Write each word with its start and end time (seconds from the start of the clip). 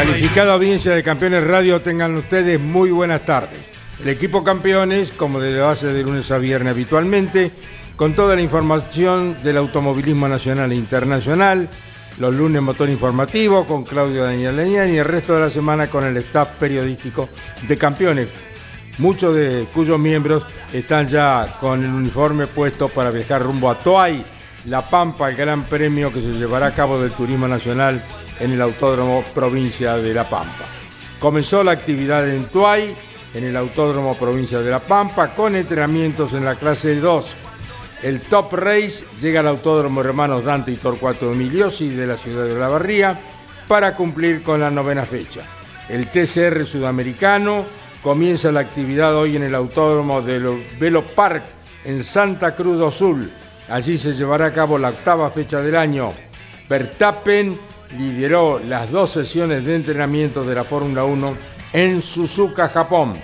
Calificada 0.00 0.54
audiencia 0.54 0.94
de 0.94 1.02
Campeones 1.02 1.46
Radio, 1.46 1.82
tengan 1.82 2.16
ustedes 2.16 2.58
muy 2.58 2.90
buenas 2.90 3.22
tardes. 3.26 3.70
El 4.00 4.08
equipo 4.08 4.42
Campeones, 4.42 5.10
como 5.10 5.40
lo 5.40 5.68
hace 5.68 5.88
de 5.88 6.02
lunes 6.02 6.30
a 6.30 6.38
viernes 6.38 6.70
habitualmente, 6.70 7.50
con 7.96 8.14
toda 8.14 8.34
la 8.34 8.40
información 8.40 9.36
del 9.42 9.58
automovilismo 9.58 10.26
nacional 10.26 10.72
e 10.72 10.76
internacional, 10.76 11.68
los 12.18 12.32
lunes 12.32 12.62
motor 12.62 12.88
informativo 12.88 13.66
con 13.66 13.84
Claudio 13.84 14.24
Daniel 14.24 14.56
Leñán 14.56 14.88
y 14.88 14.96
el 14.96 15.04
resto 15.04 15.34
de 15.34 15.40
la 15.40 15.50
semana 15.50 15.90
con 15.90 16.02
el 16.06 16.16
staff 16.16 16.48
periodístico 16.58 17.28
de 17.68 17.76
Campeones, 17.76 18.28
muchos 18.96 19.34
de 19.34 19.66
cuyos 19.74 19.98
miembros 19.98 20.46
están 20.72 21.08
ya 21.08 21.58
con 21.60 21.84
el 21.84 21.90
uniforme 21.90 22.46
puesto 22.46 22.88
para 22.88 23.10
viajar 23.10 23.42
rumbo 23.42 23.70
a 23.70 23.78
Toay, 23.78 24.24
La 24.64 24.80
Pampa, 24.80 25.28
el 25.28 25.36
gran 25.36 25.64
premio 25.64 26.10
que 26.10 26.22
se 26.22 26.32
llevará 26.32 26.68
a 26.68 26.74
cabo 26.74 26.98
del 27.02 27.12
turismo 27.12 27.46
nacional 27.46 28.02
en 28.40 28.52
el 28.52 28.62
Autódromo 28.62 29.22
Provincia 29.34 29.96
de 29.96 30.14
La 30.14 30.28
Pampa. 30.28 30.64
Comenzó 31.20 31.62
la 31.62 31.72
actividad 31.72 32.28
en 32.28 32.46
Tuay, 32.46 32.96
en 33.34 33.44
el 33.44 33.56
Autódromo 33.56 34.16
Provincia 34.16 34.60
de 34.60 34.70
La 34.70 34.80
Pampa, 34.80 35.34
con 35.34 35.54
entrenamientos 35.54 36.32
en 36.32 36.44
la 36.44 36.56
clase 36.56 36.96
2. 36.96 37.36
El 38.02 38.22
Top 38.22 38.54
Race 38.54 39.04
llega 39.20 39.40
al 39.40 39.48
Autódromo 39.48 40.00
Hermanos 40.00 40.42
Dante 40.42 40.72
y 40.72 40.76
Torcuato 40.76 41.30
Emiliosi 41.30 41.90
de 41.90 42.06
la 42.06 42.16
ciudad 42.16 42.46
de 42.46 42.58
La 42.58 42.68
Barría 42.68 43.20
para 43.68 43.94
cumplir 43.94 44.42
con 44.42 44.58
la 44.58 44.70
novena 44.70 45.04
fecha. 45.04 45.42
El 45.88 46.06
TCR 46.08 46.66
sudamericano 46.66 47.66
comienza 48.02 48.50
la 48.50 48.60
actividad 48.60 49.14
hoy 49.14 49.36
en 49.36 49.42
el 49.42 49.54
Autódromo 49.54 50.22
del 50.22 50.66
Velo 50.78 51.06
Park 51.06 51.44
en 51.84 52.02
Santa 52.02 52.54
Cruz 52.54 52.78
do 52.78 52.90
Sul. 52.90 53.30
Allí 53.68 53.98
se 53.98 54.14
llevará 54.14 54.46
a 54.46 54.52
cabo 54.52 54.78
la 54.78 54.88
octava 54.88 55.30
fecha 55.30 55.60
del 55.60 55.76
año. 55.76 56.12
Verstappen 56.68 57.58
lideró 57.98 58.58
las 58.60 58.90
dos 58.90 59.10
sesiones 59.10 59.64
de 59.64 59.76
entrenamiento 59.76 60.42
de 60.44 60.54
la 60.54 60.64
Fórmula 60.64 61.04
1 61.04 61.36
en 61.72 62.02
Suzuka, 62.02 62.68
Japón. 62.68 63.14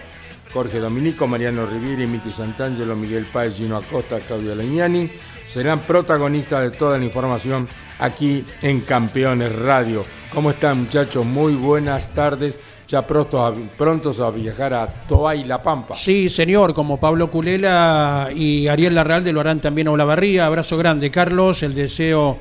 Jorge 0.53 0.79
Dominico, 0.79 1.27
Mariano 1.27 1.67
Rivieri, 1.67 2.07
Miki 2.07 2.33
Santangelo, 2.33 2.97
Miguel 2.97 3.27
Páez, 3.27 3.57
Gino 3.57 3.77
Acosta, 3.77 4.19
Claudio 4.21 4.55
Legnani 4.55 5.11
serán 5.47 5.81
protagonistas 5.81 6.63
de 6.71 6.77
toda 6.77 6.99
la 6.99 7.05
información 7.05 7.69
aquí 7.99 8.45
en 8.63 8.81
Campeones 8.81 9.55
Radio. 9.55 10.05
¿Cómo 10.33 10.51
están 10.51 10.81
muchachos? 10.83 11.25
Muy 11.25 11.55
buenas 11.55 12.13
tardes. 12.13 12.57
Ya 12.89 13.05
pronto, 13.05 13.55
prontos 13.77 14.21
a 14.21 14.31
viajar 14.31 14.73
a 14.75 14.87
Toay 15.09 15.45
La 15.45 15.61
Pampa. 15.61 15.97
Sí, 15.97 16.29
señor, 16.29 16.73
como 16.73 17.01
Pablo 17.01 17.31
Culela 17.31 18.29
y 18.33 18.69
Ariel 18.69 18.95
Larralde 18.95 19.33
lo 19.33 19.41
harán 19.41 19.61
también 19.61 19.89
a 19.89 19.93
Olavarría. 19.93 20.47
Abrazo 20.47 20.77
grande, 20.77 21.11
Carlos. 21.11 21.63
El 21.65 21.75
deseo 21.75 22.39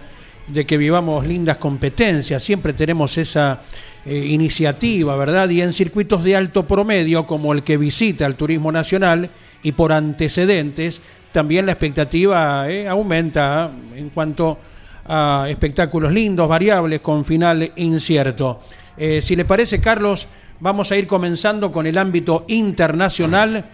de 0.48 0.66
que 0.66 0.78
vivamos 0.78 1.26
lindas 1.26 1.58
competencias, 1.58 2.44
siempre 2.44 2.74
tenemos 2.74 3.18
esa 3.18 3.62
eh, 4.06 4.16
iniciativa, 4.16 5.16
¿verdad? 5.16 5.50
Y 5.50 5.62
en 5.62 5.74
circuitos 5.74 6.24
de 6.24 6.36
alto 6.36 6.68
promedio, 6.68 7.26
como 7.26 7.54
el 7.54 7.64
que 7.64 7.78
visita 7.78 8.26
el 8.26 8.36
Turismo 8.36 8.72
Nacional, 8.72 9.30
y 9.64 9.72
por 9.72 9.92
antecedentes, 9.92 11.02
también 11.32 11.66
la 11.66 11.72
expectativa 11.72 12.70
eh, 12.70 12.88
aumenta 12.88 13.72
en 13.96 14.10
cuanto 14.10 14.60
a 15.08 15.48
espectáculos 15.50 16.12
lindos, 16.12 16.48
variables, 16.48 17.02
con 17.02 17.26
final 17.26 17.72
incierto. 17.76 18.60
Eh, 18.96 19.22
si 19.22 19.36
le 19.36 19.44
parece, 19.44 19.82
Carlos, 19.82 20.28
vamos 20.60 20.92
a 20.92 20.98
ir 20.98 21.08
comenzando 21.08 21.72
con 21.72 21.88
el 21.88 21.98
ámbito 21.98 22.46
internacional 22.48 23.66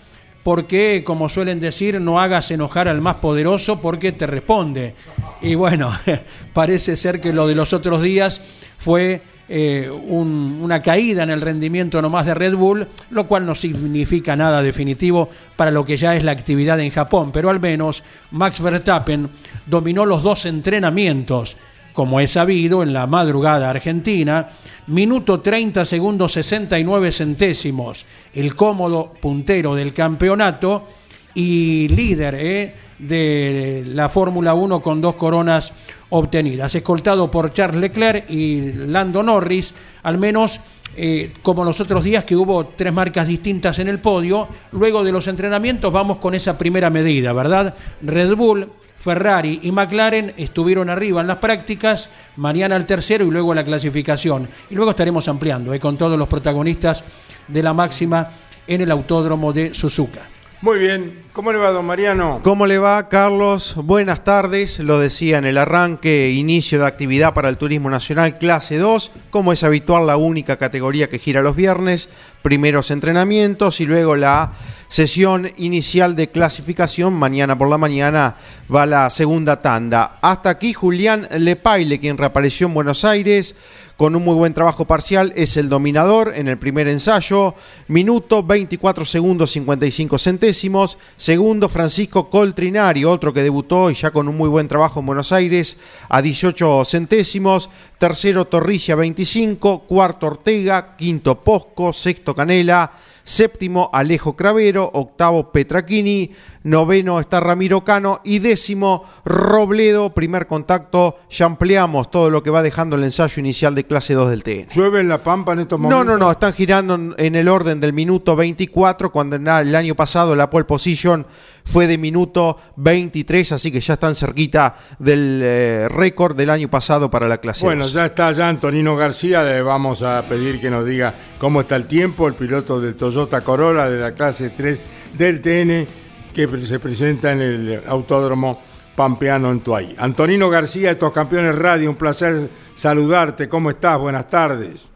porque, 0.43 1.03
como 1.05 1.29
suelen 1.29 1.59
decir, 1.59 2.01
no 2.01 2.19
hagas 2.19 2.51
enojar 2.51 2.87
al 2.87 3.01
más 3.01 3.15
poderoso 3.15 3.81
porque 3.81 4.11
te 4.11 4.27
responde. 4.27 4.95
Y 5.41 5.55
bueno, 5.55 5.91
parece 6.53 6.97
ser 6.97 7.21
que 7.21 7.33
lo 7.33 7.47
de 7.47 7.55
los 7.55 7.73
otros 7.73 8.01
días 8.01 8.41
fue 8.77 9.21
eh, 9.53 9.89
una 9.89 10.81
caída 10.81 11.23
en 11.23 11.29
el 11.29 11.41
rendimiento 11.41 12.01
nomás 12.01 12.25
de 12.25 12.33
Red 12.33 12.55
Bull, 12.55 12.87
lo 13.09 13.27
cual 13.27 13.45
no 13.45 13.53
significa 13.53 14.35
nada 14.35 14.61
definitivo 14.61 15.29
para 15.55 15.71
lo 15.71 15.83
que 15.83 15.97
ya 15.97 16.15
es 16.15 16.23
la 16.23 16.31
actividad 16.31 16.79
en 16.79 16.89
Japón, 16.89 17.31
pero 17.33 17.49
al 17.49 17.59
menos 17.59 18.01
Max 18.31 18.61
Verstappen 18.61 19.29
dominó 19.65 20.05
los 20.05 20.23
dos 20.23 20.45
entrenamientos 20.45 21.57
como 21.93 22.19
es 22.19 22.31
sabido, 22.31 22.83
en 22.83 22.93
la 22.93 23.07
madrugada 23.07 23.69
argentina, 23.69 24.49
minuto 24.87 25.41
30 25.41 25.85
segundos 25.85 26.33
69 26.33 27.11
centésimos, 27.11 28.05
el 28.33 28.55
cómodo 28.55 29.13
puntero 29.19 29.75
del 29.75 29.93
campeonato 29.93 30.87
y 31.33 31.87
líder 31.89 32.35
eh, 32.37 32.75
de 32.99 33.83
la 33.87 34.09
Fórmula 34.09 34.53
1 34.53 34.81
con 34.81 35.01
dos 35.01 35.15
coronas 35.15 35.73
obtenidas, 36.09 36.75
escoltado 36.75 37.31
por 37.31 37.53
Charles 37.53 37.81
Leclerc 37.81 38.29
y 38.29 38.73
Lando 38.73 39.23
Norris, 39.23 39.73
al 40.03 40.17
menos 40.17 40.59
eh, 40.95 41.33
como 41.41 41.63
los 41.63 41.79
otros 41.79 42.03
días 42.03 42.25
que 42.25 42.35
hubo 42.35 42.67
tres 42.67 42.91
marcas 42.91 43.27
distintas 43.27 43.79
en 43.79 43.87
el 43.87 43.99
podio, 43.99 44.47
luego 44.73 45.03
de 45.03 45.13
los 45.13 45.27
entrenamientos 45.27 45.91
vamos 45.91 46.17
con 46.17 46.35
esa 46.35 46.57
primera 46.57 46.89
medida, 46.89 47.31
¿verdad? 47.31 47.75
Red 48.01 48.35
Bull, 48.35 48.69
Ferrari 49.01 49.59
y 49.63 49.71
McLaren 49.71 50.33
estuvieron 50.37 50.89
arriba 50.89 51.21
en 51.21 51.27
las 51.27 51.37
prácticas, 51.37 52.09
mañana 52.35 52.75
el 52.75 52.85
tercero 52.85 53.25
y 53.25 53.31
luego 53.31 53.53
la 53.53 53.65
clasificación. 53.65 54.47
Y 54.69 54.75
luego 54.75 54.91
estaremos 54.91 55.27
ampliando 55.27 55.73
eh, 55.73 55.79
con 55.79 55.97
todos 55.97 56.19
los 56.19 56.27
protagonistas 56.27 57.03
de 57.47 57.63
la 57.63 57.73
máxima 57.73 58.29
en 58.67 58.81
el 58.81 58.91
autódromo 58.91 59.53
de 59.53 59.73
Suzuka. 59.73 60.21
Muy 60.61 60.77
bien, 60.77 61.23
¿cómo 61.33 61.51
le 61.51 61.59
va, 61.59 61.71
don 61.71 61.85
Mariano? 61.85 62.41
¿Cómo 62.43 62.65
le 62.65 62.77
va, 62.77 63.07
Carlos? 63.09 63.75
Buenas 63.77 64.23
tardes. 64.23 64.79
Lo 64.79 64.99
decía 64.99 65.37
en 65.37 65.45
el 65.45 65.57
arranque, 65.57 66.31
inicio 66.31 66.79
de 66.79 66.87
actividad 66.87 67.33
para 67.33 67.49
el 67.49 67.57
Turismo 67.57 67.89
Nacional 67.89 68.37
Clase 68.37 68.77
2, 68.77 69.11
como 69.29 69.53
es 69.53 69.63
habitual 69.63 70.07
la 70.07 70.17
única 70.17 70.57
categoría 70.57 71.09
que 71.09 71.19
gira 71.19 71.41
los 71.41 71.55
viernes, 71.55 72.09
primeros 72.41 72.91
entrenamientos 72.91 73.79
y 73.79 73.85
luego 73.85 74.15
la 74.15 74.53
sesión 74.87 75.49
inicial 75.57 76.15
de 76.15 76.29
clasificación. 76.29 77.13
Mañana 77.13 77.57
por 77.57 77.69
la 77.69 77.77
mañana 77.77 78.35
va 78.73 78.85
la 78.85 79.09
segunda 79.09 79.61
tanda. 79.61 80.19
Hasta 80.21 80.49
aquí 80.49 80.73
Julián 80.73 81.27
Lepaile, 81.37 81.99
quien 81.99 82.17
reapareció 82.17 82.67
en 82.67 82.73
Buenos 82.73 83.05
Aires 83.05 83.55
con 84.01 84.15
un 84.15 84.23
muy 84.23 84.33
buen 84.33 84.55
trabajo 84.55 84.85
parcial, 84.85 85.31
es 85.35 85.57
el 85.57 85.69
dominador 85.69 86.33
en 86.35 86.47
el 86.47 86.57
primer 86.57 86.87
ensayo. 86.87 87.53
Minuto 87.87 88.41
24 88.41 89.05
segundos 89.05 89.51
55 89.51 90.17
centésimos. 90.17 90.97
Segundo, 91.21 91.69
Francisco 91.69 92.31
Coltrinari, 92.31 93.05
otro 93.05 93.31
que 93.31 93.43
debutó 93.43 93.91
y 93.91 93.93
ya 93.93 94.09
con 94.09 94.27
un 94.27 94.35
muy 94.35 94.49
buen 94.49 94.67
trabajo 94.67 95.01
en 95.01 95.05
Buenos 95.05 95.31
Aires, 95.31 95.77
a 96.09 96.19
18 96.19 96.83
centésimos. 96.83 97.69
Tercero, 97.99 98.45
Torricia 98.45 98.95
25. 98.95 99.81
Cuarto, 99.81 100.25
Ortega. 100.25 100.95
Quinto, 100.97 101.43
Posco. 101.43 101.93
Sexto, 101.93 102.33
Canela. 102.33 102.93
séptimo 103.23 103.91
Alejo 103.93 104.35
Cravero, 104.35 104.89
octavo 104.91 105.51
Petraquini, 105.51 106.31
noveno 106.63 107.19
está 107.19 107.39
Ramiro 107.39 107.83
Cano 107.83 108.21
y 108.23 108.39
décimo 108.39 109.03
Robledo, 109.25 110.13
primer 110.13 110.47
contacto, 110.47 111.17
ya 111.29 111.45
ampliamos 111.45 112.11
todo 112.11 112.29
lo 112.29 112.43
que 112.43 112.49
va 112.49 112.61
dejando 112.61 112.95
el 112.95 113.03
ensayo 113.03 113.39
inicial 113.39 113.73
de 113.75 113.85
clase 113.85 114.13
2 114.13 114.29
del 114.29 114.43
TN. 114.43 114.67
¿Llueve 114.73 114.99
en 114.99 115.09
La 115.09 115.23
Pampa 115.23 115.53
en 115.53 115.59
estos 115.61 115.79
No, 115.79 115.89
momentos? 115.89 116.05
no, 116.07 116.17
no, 116.17 116.31
están 116.31 116.53
girando 116.53 116.95
en- 117.17 117.35
el 117.35 117.47
orden 117.47 117.79
del 117.79 117.93
minuto 117.93 118.35
24, 118.35 119.11
cuando 119.11 119.35
el 119.37 119.75
año 119.75 119.95
pasado 119.95 120.35
la 120.35 120.49
pole 120.49 120.65
position 120.65 121.25
fue 121.63 121.87
de 121.87 121.97
minuto 121.97 122.57
23, 122.75 123.51
así 123.51 123.71
que 123.71 123.79
ya 123.79 123.93
están 123.93 124.15
cerquita 124.15 124.77
del 124.99 125.39
eh, 125.43 125.87
récord 125.89 126.35
del 126.35 126.49
año 126.49 126.69
pasado 126.69 127.09
para 127.09 127.27
la 127.27 127.37
clase 127.37 127.65
Bueno, 127.65 127.83
2. 127.83 127.93
ya 127.93 128.05
está 128.07 128.31
ya 128.31 128.49
Antonino 128.49 128.95
García, 128.95 129.43
le 129.43 129.61
vamos 129.61 130.01
a 130.03 130.21
pedir 130.23 130.59
que 130.59 130.69
nos 130.69 130.85
diga 130.85 131.13
cómo 131.39 131.61
está 131.61 131.75
el 131.75 131.85
tiempo, 131.85 132.27
el 132.27 132.33
piloto 132.33 132.81
del 132.81 132.95
Toyota 132.95 133.41
Corolla 133.41 133.89
de 133.89 133.99
la 133.99 134.11
clase 134.13 134.49
3 134.49 134.83
del 135.13 135.41
TN 135.41 135.87
que 136.31 136.47
se 136.47 136.79
presenta 136.79 137.31
en 137.31 137.41
el 137.41 137.83
Autódromo 137.87 138.59
Pampeano 138.95 139.51
en 139.51 139.61
Tuay. 139.61 139.95
Antonino 139.97 140.49
García, 140.49 140.91
estos 140.91 141.11
campeones 141.11 141.57
radio, 141.57 141.89
un 141.89 141.95
placer 141.95 142.49
saludarte, 142.75 143.47
¿cómo 143.47 143.69
estás? 143.69 143.99
Buenas 143.99 144.27
tardes. 144.27 144.89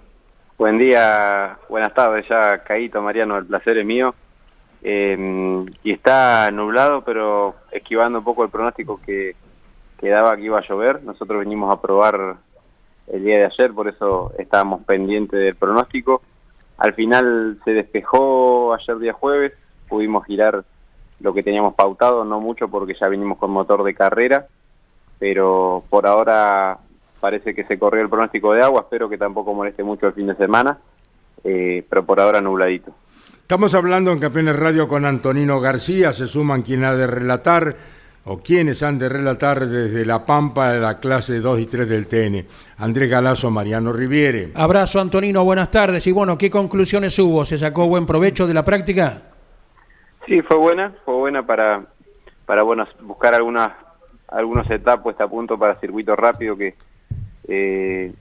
Buen 0.57 0.77
día, 0.77 1.57
buenas 1.69 1.93
tardes 1.93 2.25
ya, 2.29 2.63
Caíto, 2.63 3.01
Mariano, 3.01 3.37
el 3.37 3.45
placer 3.45 3.77
es 3.77 3.85
mío. 3.85 4.15
Eh, 4.83 5.65
y 5.83 5.91
está 5.91 6.49
nublado, 6.51 7.03
pero 7.03 7.55
esquivando 7.71 8.19
un 8.19 8.23
poco 8.23 8.43
el 8.43 8.49
pronóstico 8.49 9.01
que, 9.05 9.35
que 9.99 10.09
daba 10.09 10.35
que 10.35 10.43
iba 10.43 10.59
a 10.59 10.67
llover. 10.67 11.03
Nosotros 11.03 11.39
venimos 11.39 11.73
a 11.73 11.81
probar 11.81 12.35
el 13.07 13.23
día 13.23 13.37
de 13.37 13.45
ayer, 13.45 13.73
por 13.73 13.87
eso 13.87 14.31
estábamos 14.37 14.83
pendientes 14.83 15.39
del 15.39 15.55
pronóstico. 15.55 16.21
Al 16.77 16.93
final 16.93 17.59
se 17.65 17.71
despejó 17.71 18.73
ayer 18.73 18.99
día 18.99 19.13
jueves, 19.13 19.53
pudimos 19.87 20.25
girar 20.25 20.63
lo 21.19 21.33
que 21.33 21.43
teníamos 21.43 21.73
pautado, 21.75 22.25
no 22.25 22.39
mucho 22.39 22.67
porque 22.67 22.95
ya 22.99 23.07
vinimos 23.07 23.37
con 23.37 23.51
motor 23.51 23.83
de 23.83 23.93
carrera, 23.93 24.47
pero 25.19 25.83
por 25.89 26.07
ahora 26.07 26.77
parece 27.19 27.55
que 27.55 27.63
se 27.65 27.79
corrió 27.79 28.01
el 28.01 28.09
pronóstico 28.09 28.53
de 28.53 28.61
agua, 28.61 28.81
espero 28.81 29.09
que 29.09 29.17
tampoco 29.17 29.53
moleste 29.53 29.83
mucho 29.83 30.07
el 30.07 30.13
fin 30.13 30.27
de 30.27 30.35
semana, 30.35 30.77
eh, 31.43 31.85
pero 31.89 32.05
por 32.05 32.19
ahora 32.19 32.41
nubladito. 32.41 32.91
Estamos 33.41 33.73
hablando 33.75 34.11
en 34.11 34.19
Campeones 34.19 34.55
Radio 34.55 34.87
con 34.87 35.05
Antonino 35.05 35.59
García, 35.59 36.11
se 36.13 36.27
suman 36.27 36.63
quien 36.63 36.83
ha 36.83 36.95
de 36.95 37.07
relatar 37.07 37.75
o 38.25 38.39
quienes 38.39 38.81
han 38.81 38.97
de 38.97 39.07
relatar 39.07 39.67
desde 39.67 40.03
La 40.05 40.25
Pampa 40.25 40.71
de 40.71 40.79
la 40.79 40.99
clase 40.99 41.39
2 41.39 41.59
y 41.59 41.65
3 41.67 41.87
del 41.87 42.07
TN. 42.07 42.45
Andrés 42.77 43.09
Galazo, 43.09 43.51
Mariano 43.51 43.93
Riviere. 43.93 44.51
Abrazo 44.55 44.99
Antonino, 44.99 45.43
buenas 45.43 45.69
tardes. 45.69 46.07
Y 46.07 46.11
bueno, 46.11 46.37
¿qué 46.37 46.49
conclusiones 46.49 47.17
hubo? 47.19 47.45
¿Se 47.45 47.59
sacó 47.59 47.87
buen 47.87 48.07
provecho 48.07 48.47
de 48.47 48.55
la 48.55 48.65
práctica? 48.65 49.34
Sí, 50.25 50.41
fue 50.41 50.57
buena, 50.57 50.93
fue 51.05 51.15
buena 51.15 51.45
para, 51.45 51.85
para 52.45 52.63
bueno, 52.63 52.87
buscar 53.01 53.35
algunas, 53.35 53.69
algunos 54.27 54.69
etapas 54.69 55.03
puesta 55.03 55.23
a 55.25 55.27
punto 55.27 55.57
para 55.57 55.79
circuito 55.79 56.15
rápido 56.15 56.57
que, 56.57 56.75
eh, 57.47 58.13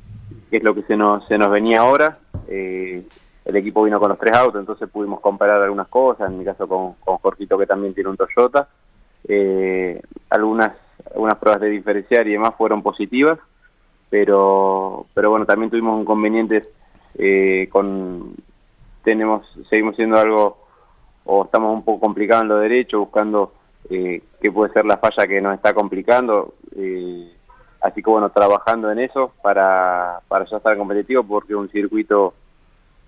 es 0.50 0.62
lo 0.62 0.74
que 0.74 0.82
se 0.82 0.96
nos, 0.96 1.26
se 1.26 1.38
nos 1.38 1.50
venía 1.50 1.80
ahora. 1.80 2.18
Eh, 2.48 3.02
el 3.44 3.56
equipo 3.56 3.82
vino 3.82 4.00
con 4.00 4.08
los 4.08 4.18
tres 4.18 4.34
autos, 4.34 4.60
entonces 4.60 4.88
pudimos 4.88 5.20
comparar 5.20 5.62
algunas 5.62 5.88
cosas, 5.88 6.30
en 6.30 6.38
mi 6.38 6.44
caso 6.44 6.66
con, 6.66 6.94
con 6.94 7.18
que 7.58 7.66
también 7.66 7.94
tiene 7.94 8.10
un 8.10 8.16
Toyota. 8.16 8.68
Eh, 9.26 10.00
algunas, 10.30 10.72
algunas 11.14 11.38
pruebas 11.38 11.60
de 11.60 11.70
diferenciar 11.70 12.26
y 12.26 12.32
demás 12.32 12.54
fueron 12.56 12.82
positivas, 12.82 13.38
pero, 14.08 15.06
pero 15.14 15.30
bueno, 15.30 15.44
también 15.46 15.70
tuvimos 15.70 16.00
inconvenientes 16.00 16.68
eh, 17.16 17.68
con, 17.70 18.34
tenemos, 19.02 19.46
seguimos 19.68 19.96
siendo 19.96 20.18
algo 20.18 20.63
o 21.24 21.44
estamos 21.44 21.72
un 21.72 21.84
poco 21.84 22.00
complicados 22.00 22.42
en 22.42 22.48
lo 22.48 22.58
derecho, 22.58 23.00
buscando 23.00 23.52
eh, 23.90 24.22
qué 24.40 24.52
puede 24.52 24.72
ser 24.72 24.84
la 24.84 24.98
falla 24.98 25.26
que 25.26 25.40
nos 25.40 25.54
está 25.54 25.74
complicando. 25.74 26.54
eh, 26.76 27.30
así 27.80 28.02
que 28.02 28.10
bueno, 28.10 28.30
trabajando 28.30 28.90
en 28.90 28.98
eso 28.98 29.32
para, 29.42 30.20
para 30.28 30.46
ya 30.46 30.56
estar 30.56 30.76
competitivo, 30.76 31.22
porque 31.22 31.54
un 31.54 31.68
circuito 31.70 32.34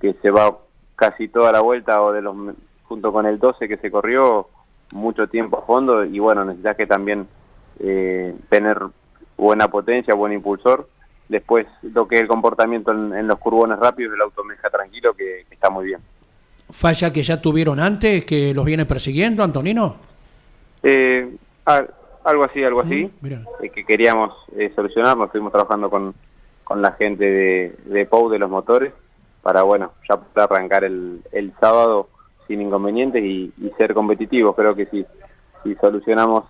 que 0.00 0.14
se 0.14 0.30
va 0.30 0.58
casi 0.96 1.28
toda 1.28 1.52
la 1.52 1.60
vuelta, 1.60 2.02
o 2.02 2.12
de 2.12 2.22
los 2.22 2.36
junto 2.84 3.12
con 3.12 3.26
el 3.26 3.38
12 3.38 3.68
que 3.68 3.78
se 3.78 3.90
corrió, 3.90 4.48
mucho 4.92 5.26
tiempo 5.28 5.58
a 5.58 5.62
fondo, 5.62 6.04
y 6.04 6.18
bueno, 6.18 6.44
necesitas 6.44 6.76
que 6.76 6.86
también 6.86 7.26
eh, 7.80 8.34
tener 8.48 8.80
buena 9.36 9.68
potencia, 9.68 10.14
buen 10.14 10.32
impulsor. 10.32 10.88
Después, 11.28 11.66
lo 11.82 12.06
que 12.06 12.16
es 12.16 12.20
el 12.20 12.28
comportamiento 12.28 12.92
en, 12.92 13.26
los 13.26 13.38
curbones 13.38 13.78
rápidos, 13.78 14.14
el 14.14 14.22
auto 14.22 14.44
me 14.44 14.54
deja 14.54 14.70
tranquilo, 14.70 15.14
que 15.14 15.44
está 15.50 15.70
muy 15.70 15.86
bien. 15.86 16.00
¿Falla 16.70 17.12
que 17.12 17.22
ya 17.22 17.40
tuvieron 17.40 17.78
antes, 17.80 18.24
que 18.24 18.52
los 18.52 18.64
viene 18.64 18.84
persiguiendo, 18.86 19.42
Antonino? 19.42 19.96
Eh, 20.82 21.28
al- 21.64 21.90
algo 22.24 22.44
así, 22.44 22.62
algo 22.64 22.80
así, 22.80 23.08
Mm, 23.20 23.26
eh, 23.62 23.70
que 23.70 23.84
queríamos 23.84 24.34
eh, 24.56 24.72
solucionar, 24.74 25.16
nos 25.16 25.26
estuvimos 25.26 25.52
trabajando 25.52 25.88
con, 25.88 26.12
con 26.64 26.82
la 26.82 26.92
gente 26.92 27.24
de, 27.24 27.76
de 27.84 28.06
POU 28.06 28.30
de 28.30 28.38
los 28.40 28.50
motores 28.50 28.92
para, 29.42 29.62
bueno, 29.62 29.92
ya 30.08 30.16
poder 30.16 30.48
arrancar 30.50 30.82
el, 30.84 31.20
el 31.30 31.52
sábado 31.60 32.08
sin 32.48 32.60
inconvenientes 32.62 33.22
y, 33.22 33.52
y 33.62 33.70
ser 33.78 33.94
competitivos. 33.94 34.56
Creo 34.56 34.74
que 34.74 34.86
si, 34.86 35.06
si 35.62 35.74
solucionamos 35.76 36.44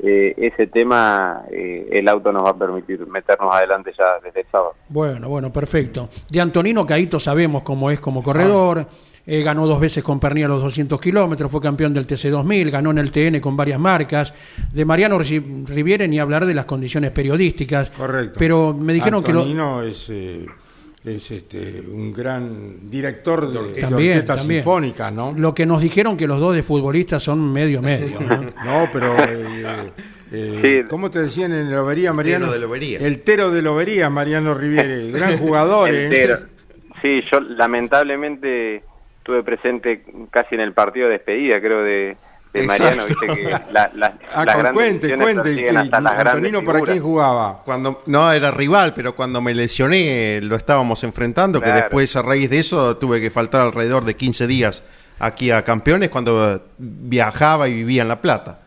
eh, 0.00 0.34
ese 0.36 0.66
tema, 0.66 1.42
eh, 1.52 1.88
el 1.92 2.08
auto 2.08 2.32
nos 2.32 2.44
va 2.44 2.50
a 2.50 2.56
permitir 2.58 3.06
meternos 3.06 3.54
adelante 3.54 3.92
ya 3.96 4.18
desde 4.24 4.40
el 4.40 4.46
sábado. 4.50 4.74
Bueno, 4.88 5.28
bueno, 5.28 5.52
perfecto. 5.52 6.08
De 6.28 6.40
Antonino 6.40 6.84
Caíto 6.84 7.20
sabemos 7.20 7.62
cómo 7.62 7.88
es 7.92 8.00
como 8.00 8.20
corredor. 8.22 8.86
Eh, 9.26 9.42
ganó 9.42 9.66
dos 9.66 9.78
veces 9.80 10.02
con 10.02 10.18
Pernilla 10.20 10.48
los 10.48 10.62
200 10.62 11.00
kilómetros, 11.00 11.50
fue 11.50 11.60
campeón 11.60 11.92
del 11.94 12.06
TC2000, 12.06 12.70
ganó 12.70 12.90
en 12.90 12.98
el 12.98 13.10
TN 13.10 13.40
con 13.40 13.56
varias 13.56 13.78
marcas. 13.78 14.32
De 14.72 14.84
Mariano 14.84 15.18
Ri- 15.18 15.66
Riviere 15.66 16.08
ni 16.08 16.18
hablar 16.18 16.46
de 16.46 16.54
las 16.54 16.64
condiciones 16.64 17.10
periodísticas. 17.10 17.90
Correcto. 17.90 18.36
Pero 18.38 18.74
me 18.74 18.92
dijeron 18.92 19.22
que 19.22 19.32
lo, 19.32 19.40
Antonino 19.40 19.82
es, 19.82 20.08
eh, 20.10 20.46
es 21.04 21.30
este, 21.30 21.80
un 21.92 22.12
gran 22.12 22.90
director 22.90 23.50
de, 23.50 23.72
de 23.74 23.80
También, 23.80 24.10
orquesta 24.12 24.36
también. 24.36 24.60
sinfónica, 24.62 25.10
¿no? 25.10 25.32
lo 25.36 25.54
que 25.54 25.64
nos 25.66 25.80
dijeron 25.82 26.16
que 26.16 26.26
los 26.26 26.40
dos 26.40 26.54
de 26.54 26.62
futbolistas 26.62 27.22
son 27.22 27.52
medio 27.52 27.80
medio. 27.82 28.18
¿no? 28.20 28.40
No, 28.64 28.88
pero... 28.92 29.16
eh, 29.18 29.64
eh, 29.66 29.90
Sí. 30.32 30.86
¿Cómo 30.88 31.10
te 31.10 31.18
decían 31.22 31.52
en 31.52 31.72
Lobería, 31.72 32.12
Mariano? 32.12 32.44
Tero 32.46 32.52
de 32.54 32.60
Lobería. 32.60 32.98
El 33.00 33.18
Tero 33.22 33.50
de 33.50 33.62
Lobería, 33.62 34.08
Mariano 34.10 34.54
Riviere. 34.54 35.10
Gran 35.10 35.36
jugador, 35.38 35.90
¿eh? 35.92 36.36
Sí, 37.02 37.20
yo 37.32 37.40
lamentablemente 37.40 38.82
estuve 39.20 39.42
presente 39.42 40.02
casi 40.30 40.54
en 40.56 40.60
el 40.62 40.72
partido 40.72 41.06
de 41.06 41.12
despedida, 41.14 41.60
creo, 41.60 41.82
de, 41.82 42.16
de 42.52 42.66
Mariano. 42.66 43.04
Viste 43.06 43.26
que 43.28 43.42
la, 43.70 43.90
la- 43.94 44.14
Ah, 44.34 44.44
las 44.44 44.56
grandes 44.58 44.72
cuente, 44.72 45.16
cuente. 45.16 45.56
que 45.56 45.70
hasta 45.70 46.00
las 46.00 46.18
Antonino, 46.18 46.64
¿para 46.64 46.80
quién 46.80 47.00
jugaba? 47.02 47.62
Cuando 47.64 48.02
no 48.06 48.32
era 48.32 48.50
rival, 48.50 48.92
pero 48.94 49.14
cuando 49.14 49.40
me 49.40 49.54
lesioné 49.54 50.40
lo 50.42 50.56
estábamos 50.56 51.04
enfrentando, 51.04 51.60
que 51.60 51.70
después 51.70 52.16
a 52.16 52.22
raíz 52.22 52.50
de 52.50 52.58
eso 52.58 52.96
tuve 52.96 53.20
que 53.20 53.30
faltar 53.30 53.60
alrededor 53.60 54.04
de 54.04 54.14
15 54.16 54.46
días 54.46 54.82
aquí 55.20 55.50
a 55.50 55.62
Campeones 55.62 56.08
cuando 56.08 56.62
viajaba 56.78 57.68
y 57.68 57.74
vivía 57.74 58.02
en 58.02 58.08
La 58.08 58.20
Plata. 58.20 58.60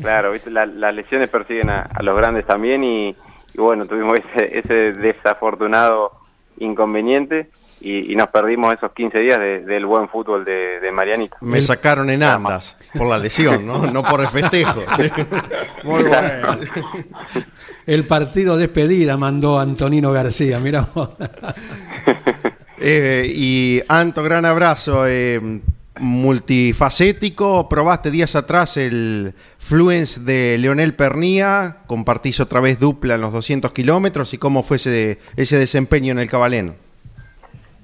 Claro, 0.00 0.30
¿viste? 0.32 0.50
La- 0.50 0.66
las 0.66 0.94
lesiones 0.94 1.28
persiguen 1.30 1.70
a, 1.70 1.80
a 1.82 2.02
los 2.02 2.16
grandes 2.16 2.46
también 2.46 2.84
y, 2.84 3.08
y 3.08 3.58
bueno, 3.58 3.86
tuvimos 3.86 4.18
ese, 4.18 4.58
ese 4.58 4.74
desafortunado 4.92 6.12
inconveniente 6.58 7.48
y, 7.80 8.12
y 8.12 8.16
nos 8.16 8.28
perdimos 8.28 8.74
esos 8.74 8.92
15 8.92 9.18
días 9.18 9.38
de- 9.38 9.60
del 9.64 9.86
buen 9.86 10.08
fútbol 10.08 10.44
de, 10.44 10.80
de 10.80 10.92
Marianito. 10.92 11.36
Me 11.40 11.60
sacaron 11.60 12.10
en 12.10 12.22
andas 12.22 12.76
por 12.94 13.08
la 13.08 13.18
lesión, 13.18 13.66
¿no? 13.66 13.86
No 13.92 14.02
por 14.02 14.20
el 14.20 14.28
festejo. 14.28 14.82
¿sí? 14.96 15.10
Muy 15.84 16.02
bueno. 16.04 16.56
El 17.86 18.04
partido 18.06 18.56
despedida 18.56 19.16
mandó 19.16 19.58
Antonino 19.58 20.12
García, 20.12 20.58
mira 20.60 20.86
vos. 20.94 21.10
Eh, 22.82 23.30
y 23.34 23.82
Anto, 23.88 24.22
gran 24.22 24.46
abrazo. 24.46 25.06
eh, 25.06 25.60
multifacético, 25.98 27.68
probaste 27.68 28.10
días 28.10 28.34
atrás 28.34 28.78
el 28.78 29.34
Fluence 29.58 30.20
de 30.20 30.56
Leonel 30.58 30.94
Pernía, 30.94 31.78
compartís 31.86 32.40
otra 32.40 32.60
vez 32.60 32.78
dupla 32.80 33.16
en 33.16 33.20
los 33.20 33.34
200 33.34 33.72
kilómetros 33.72 34.32
y 34.32 34.38
cómo 34.38 34.62
fue 34.62 34.78
ese, 34.78 35.18
ese 35.36 35.58
desempeño 35.58 36.12
en 36.12 36.18
el 36.20 36.30
Cabalén. 36.30 36.74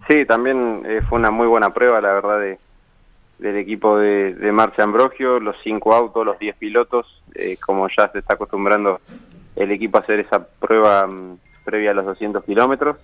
Sí, 0.09 0.25
también 0.27 0.83
eh, 0.87 1.03
fue 1.09 1.19
una 1.19 1.31
muy 1.31 1.47
buena 1.47 1.71
prueba, 1.75 2.01
la 2.01 2.13
verdad, 2.13 2.41
de, 2.41 2.59
del 3.39 3.57
equipo 3.57 3.99
de, 3.99 4.35
de 4.35 4.53
Marcia 4.53 4.85
Ambrogio, 4.85 5.41
los 5.41 5.57
cinco 5.65 5.95
autos, 5.95 6.25
los 6.25 6.39
diez 6.39 6.57
pilotos, 6.57 7.07
eh, 7.35 7.57
como 7.65 7.89
ya 7.89 8.11
se 8.13 8.21
está 8.21 8.35
acostumbrando 8.35 9.01
el 9.57 9.71
equipo 9.73 9.99
a 9.99 10.03
hacer 10.03 10.21
esa 10.21 10.47
prueba 10.61 11.07
mm, 11.07 11.39
previa 11.65 11.91
a 11.91 11.95
los 11.95 12.07
200 12.07 12.45
kilómetros. 12.45 12.97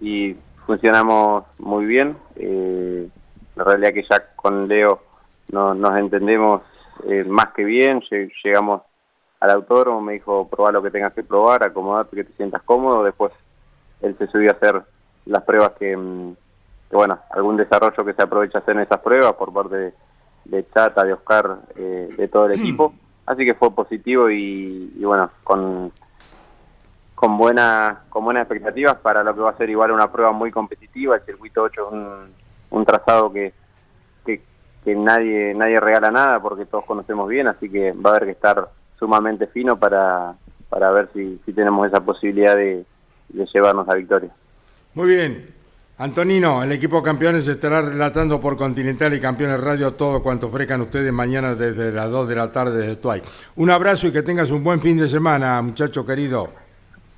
Y 0.00 0.36
funcionamos 0.66 1.44
muy 1.58 1.86
bien. 1.86 2.16
Eh, 2.36 3.08
la 3.56 3.64
realidad 3.64 3.92
que 3.94 4.04
ya 4.10 4.34
con 4.36 4.68
Leo 4.68 5.02
no- 5.48 5.74
nos 5.74 5.96
entendemos 5.98 6.62
eh, 7.08 7.24
más 7.24 7.52
que 7.54 7.64
bien, 7.64 8.00
Lle- 8.02 8.30
llegamos 8.44 8.82
al 9.40 9.50
autódromo, 9.50 10.00
me 10.00 10.14
dijo, 10.14 10.48
probá 10.48 10.70
lo 10.72 10.82
que 10.82 10.90
tengas 10.90 11.12
que 11.14 11.24
probar, 11.24 11.64
acomodate 11.64 12.16
que 12.16 12.24
te 12.24 12.32
sientas 12.34 12.62
cómodo, 12.62 13.02
después 13.04 13.32
él 14.00 14.16
se 14.18 14.26
subió 14.28 14.50
a 14.50 14.54
hacer 14.54 14.82
las 15.26 15.42
pruebas 15.44 15.72
que, 15.78 15.96
mm, 16.92 16.96
bueno, 16.96 17.18
algún 17.30 17.56
desarrollo 17.56 18.04
que 18.04 18.14
se 18.14 18.22
aprovecha 18.22 18.58
hacer 18.58 18.76
en 18.76 18.82
esas 18.82 19.00
pruebas 19.00 19.34
por 19.34 19.52
parte 19.52 19.76
de, 19.76 19.94
de 20.44 20.66
Chata, 20.70 21.04
de 21.04 21.14
Oscar, 21.14 21.58
eh, 21.76 22.08
de 22.16 22.28
todo 22.28 22.46
el 22.46 22.58
equipo. 22.58 22.94
Así 23.26 23.44
que 23.44 23.54
fue 23.54 23.74
positivo 23.74 24.30
y, 24.30 24.92
y 24.96 25.04
bueno, 25.04 25.30
con, 25.44 25.92
con, 27.14 27.38
buena, 27.38 28.02
con 28.08 28.24
buenas 28.24 28.42
expectativas 28.42 28.96
para 28.96 29.22
lo 29.22 29.34
que 29.34 29.40
va 29.40 29.50
a 29.50 29.56
ser 29.56 29.70
igual 29.70 29.92
una 29.92 30.10
prueba 30.10 30.32
muy 30.32 30.50
competitiva. 30.50 31.16
El 31.16 31.22
circuito 31.22 31.62
8 31.62 31.86
es 31.86 31.92
un, 31.92 32.30
un 32.70 32.84
trazado 32.84 33.32
que, 33.32 33.52
que, 34.26 34.42
que 34.84 34.94
nadie, 34.94 35.54
nadie 35.54 35.80
regala 35.80 36.10
nada 36.10 36.40
porque 36.40 36.66
todos 36.66 36.84
conocemos 36.84 37.28
bien, 37.28 37.46
así 37.46 37.70
que 37.70 37.92
va 37.92 38.10
a 38.10 38.16
haber 38.16 38.26
que 38.26 38.32
estar 38.32 38.68
sumamente 38.98 39.46
fino 39.46 39.78
para, 39.78 40.34
para 40.68 40.90
ver 40.90 41.08
si, 41.12 41.40
si 41.46 41.52
tenemos 41.52 41.86
esa 41.86 42.00
posibilidad 42.00 42.56
de, 42.56 42.84
de 43.28 43.46
llevarnos 43.46 43.86
la 43.86 43.94
victoria. 43.94 44.30
Muy 44.94 45.08
bien. 45.08 45.61
Antonino, 46.02 46.64
el 46.64 46.72
equipo 46.72 47.00
campeones 47.00 47.46
estará 47.46 47.80
relatando 47.80 48.40
por 48.40 48.56
Continental 48.56 49.14
y 49.14 49.20
Campeones 49.20 49.60
Radio 49.60 49.92
todo 49.92 50.20
cuanto 50.20 50.48
ofrezcan 50.48 50.80
ustedes 50.80 51.12
mañana 51.12 51.54
desde 51.54 51.92
las 51.92 52.10
2 52.10 52.26
de 52.26 52.34
la 52.34 52.50
tarde 52.50 52.80
desde 52.80 52.96
Tuay. 52.96 53.22
Un 53.54 53.70
abrazo 53.70 54.08
y 54.08 54.12
que 54.12 54.24
tengas 54.24 54.50
un 54.50 54.64
buen 54.64 54.80
fin 54.80 54.96
de 54.96 55.06
semana, 55.06 55.62
muchacho 55.62 56.04
querido. 56.04 56.48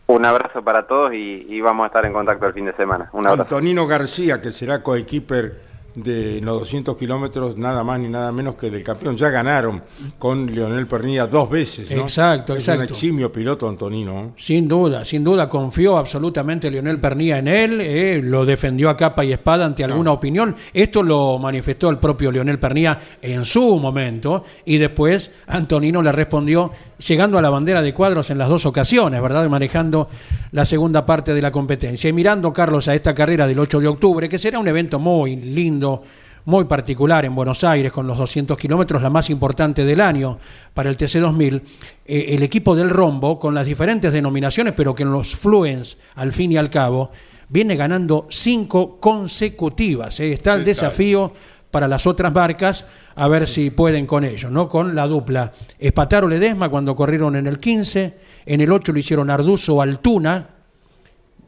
Un 0.06 0.26
abrazo 0.26 0.62
para 0.62 0.86
todos 0.86 1.14
y, 1.14 1.46
y 1.48 1.62
vamos 1.62 1.84
a 1.84 1.86
estar 1.86 2.04
en 2.04 2.12
contacto 2.12 2.46
el 2.46 2.52
fin 2.52 2.66
de 2.66 2.74
semana. 2.74 3.08
Un 3.14 3.26
abrazo. 3.26 3.44
Antonino 3.44 3.86
García, 3.86 4.42
que 4.42 4.50
será 4.52 4.82
coequiper 4.82 5.62
de 5.94 6.40
los 6.40 6.60
200 6.60 6.96
kilómetros, 6.96 7.56
nada 7.56 7.84
más 7.84 8.00
ni 8.00 8.08
nada 8.08 8.32
menos 8.32 8.56
que 8.56 8.70
del 8.70 8.82
campeón. 8.82 9.16
Ya 9.16 9.30
ganaron 9.30 9.82
con 10.18 10.46
Leonel 10.52 10.86
Pernilla 10.86 11.26
dos 11.26 11.48
veces, 11.48 11.90
¿no? 11.90 12.02
Exacto, 12.02 12.56
es 12.56 12.66
un 12.66 12.74
exacto. 12.74 12.94
eximio 12.94 13.30
piloto, 13.30 13.68
Antonino. 13.68 14.32
Sin 14.36 14.66
duda, 14.68 15.04
sin 15.04 15.22
duda, 15.22 15.48
confió 15.48 15.96
absolutamente 15.96 16.70
Lionel 16.70 17.00
Pernía 17.00 17.38
en 17.38 17.48
él, 17.48 17.80
eh, 17.80 18.20
lo 18.22 18.44
defendió 18.44 18.90
a 18.90 18.96
capa 18.96 19.24
y 19.24 19.32
espada 19.32 19.64
ante 19.64 19.84
alguna 19.84 20.12
opinión. 20.12 20.56
Esto 20.72 21.02
lo 21.02 21.38
manifestó 21.38 21.90
el 21.90 21.98
propio 21.98 22.30
Lionel 22.30 22.58
Pernía 22.58 23.00
en 23.22 23.44
su 23.44 23.78
momento 23.78 24.44
y 24.64 24.78
después 24.78 25.30
Antonino 25.46 26.02
le 26.02 26.12
respondió 26.12 26.72
llegando 26.98 27.38
a 27.38 27.42
la 27.42 27.50
bandera 27.50 27.82
de 27.82 27.92
cuadros 27.94 28.30
en 28.30 28.38
las 28.38 28.48
dos 28.48 28.66
ocasiones, 28.66 29.20
¿verdad? 29.20 29.48
Manejando 29.48 30.08
la 30.52 30.64
segunda 30.64 31.04
parte 31.04 31.34
de 31.34 31.42
la 31.42 31.50
competencia. 31.50 32.08
Y 32.08 32.12
mirando, 32.12 32.52
Carlos, 32.52 32.88
a 32.88 32.94
esta 32.94 33.14
carrera 33.14 33.46
del 33.46 33.58
8 33.58 33.80
de 33.80 33.88
octubre, 33.88 34.28
que 34.28 34.38
será 34.38 34.58
un 34.58 34.68
evento 34.68 34.98
muy 34.98 35.36
lindo, 35.36 36.02
muy 36.46 36.64
particular 36.64 37.24
en 37.24 37.34
Buenos 37.34 37.64
Aires, 37.64 37.90
con 37.92 38.06
los 38.06 38.18
200 38.18 38.56
kilómetros, 38.58 39.02
la 39.02 39.10
más 39.10 39.30
importante 39.30 39.84
del 39.84 40.00
año 40.00 40.38
para 40.72 40.90
el 40.90 40.96
TC2000, 40.96 41.62
eh, 42.06 42.26
el 42.28 42.42
equipo 42.42 42.76
del 42.76 42.90
Rombo, 42.90 43.38
con 43.38 43.54
las 43.54 43.66
diferentes 43.66 44.12
denominaciones, 44.12 44.74
pero 44.76 44.94
que 44.94 45.02
en 45.04 45.12
los 45.12 45.34
Fluence, 45.34 45.96
al 46.14 46.32
fin 46.32 46.52
y 46.52 46.56
al 46.56 46.70
cabo, 46.70 47.10
viene 47.48 47.76
ganando 47.76 48.26
cinco 48.30 48.98
consecutivas. 49.00 50.18
eh. 50.20 50.32
Está 50.32 50.54
el 50.54 50.64
desafío 50.64 51.32
para 51.74 51.88
las 51.88 52.06
otras 52.06 52.32
marcas, 52.32 52.86
a 53.16 53.26
ver 53.26 53.48
si 53.48 53.70
pueden 53.70 54.06
con 54.06 54.22
ellos, 54.22 54.48
¿no? 54.48 54.68
Con 54.68 54.94
la 54.94 55.08
dupla 55.08 55.50
Espataro 55.76 56.28
Ledesma 56.28 56.68
cuando 56.68 56.94
corrieron 56.94 57.34
en 57.34 57.48
el 57.48 57.58
15, 57.58 58.16
en 58.46 58.60
el 58.60 58.70
8 58.70 58.92
lo 58.92 58.98
hicieron 59.00 59.28
Arduzo 59.28 59.82
Altuna, 59.82 60.50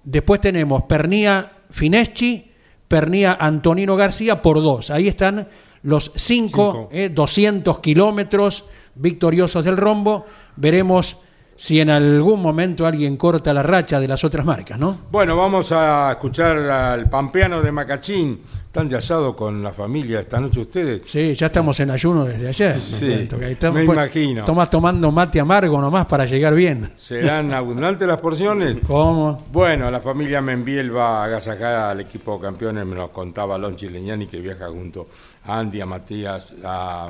después 0.03 0.41
tenemos 0.41 0.83
Pernía 0.83 1.53
Fineschi, 1.71 2.51
Pernía 2.89 3.37
Antonino 3.39 3.95
García 3.95 4.43
por 4.43 4.61
dos. 4.61 4.91
Ahí 4.91 5.07
están 5.07 5.47
los 5.85 6.11
cinco, 6.17 6.73
Cinco. 6.73 6.89
eh, 6.91 7.09
200 7.09 7.79
kilómetros 7.79 8.65
victoriosos 8.97 9.65
del 9.65 9.77
rombo. 9.77 10.27
Veremos 10.57 11.19
si 11.57 11.81
en 11.81 11.91
algún 11.91 12.41
momento 12.41 12.87
alguien 12.87 13.17
corta 13.17 13.53
la 13.55 13.63
racha 13.63 13.99
de 13.99 14.07
las 14.09 14.23
otras 14.25 14.45
marcas, 14.45 14.79
¿no? 14.79 14.99
Bueno, 15.11 15.37
vamos 15.37 15.73
a 15.73 16.11
escuchar 16.13 16.59
al 16.59 17.09
pampeano 17.09 17.63
de 17.63 17.73
Macachín. 17.73 18.41
Están 18.67 18.91
de 18.91 18.97
asado 18.97 19.35
con 19.35 19.63
la 19.63 19.73
familia 19.73 20.21
esta 20.21 20.39
noche 20.39 20.61
ustedes. 20.61 21.01
Sí, 21.07 21.35
ya 21.35 21.47
estamos 21.47 21.81
en 21.81 21.91
ayuno 21.91 22.27
desde 22.27 22.49
ayer. 22.49 22.79
Sí, 22.79 23.11
estamos- 23.11 23.75
me 23.81 23.87
pues, 23.87 23.97
imagino. 23.97 24.45
Tomás 24.45 24.69
tomando 24.69 25.11
mate 25.11 25.41
amargo 25.41 25.81
nomás 25.81 26.05
para 26.05 26.27
llegar 26.27 26.55
bien. 26.55 26.87
¿Serán 26.99 27.55
abundantes 27.55 28.07
las 28.07 28.19
porciones? 28.19 28.77
¿Cómo? 28.87 29.47
Bueno, 29.51 29.91
la 29.91 30.01
familia 30.03 30.43
Membiel 30.43 30.95
va 30.95 31.23
a 31.23 31.25
agasajar 31.25 31.75
al 31.91 32.01
equipo 32.01 32.39
campeones, 32.39 32.85
me 32.85 32.97
lo 32.97 33.11
contaba 33.11 33.57
Lonchi 33.57 33.89
Leñani, 33.89 34.27
que 34.27 34.41
viaja 34.41 34.69
junto 34.69 35.09
a 35.47 35.59
Andy, 35.59 35.81
a 35.81 35.87
Matías, 35.87 36.53
a, 36.63 37.09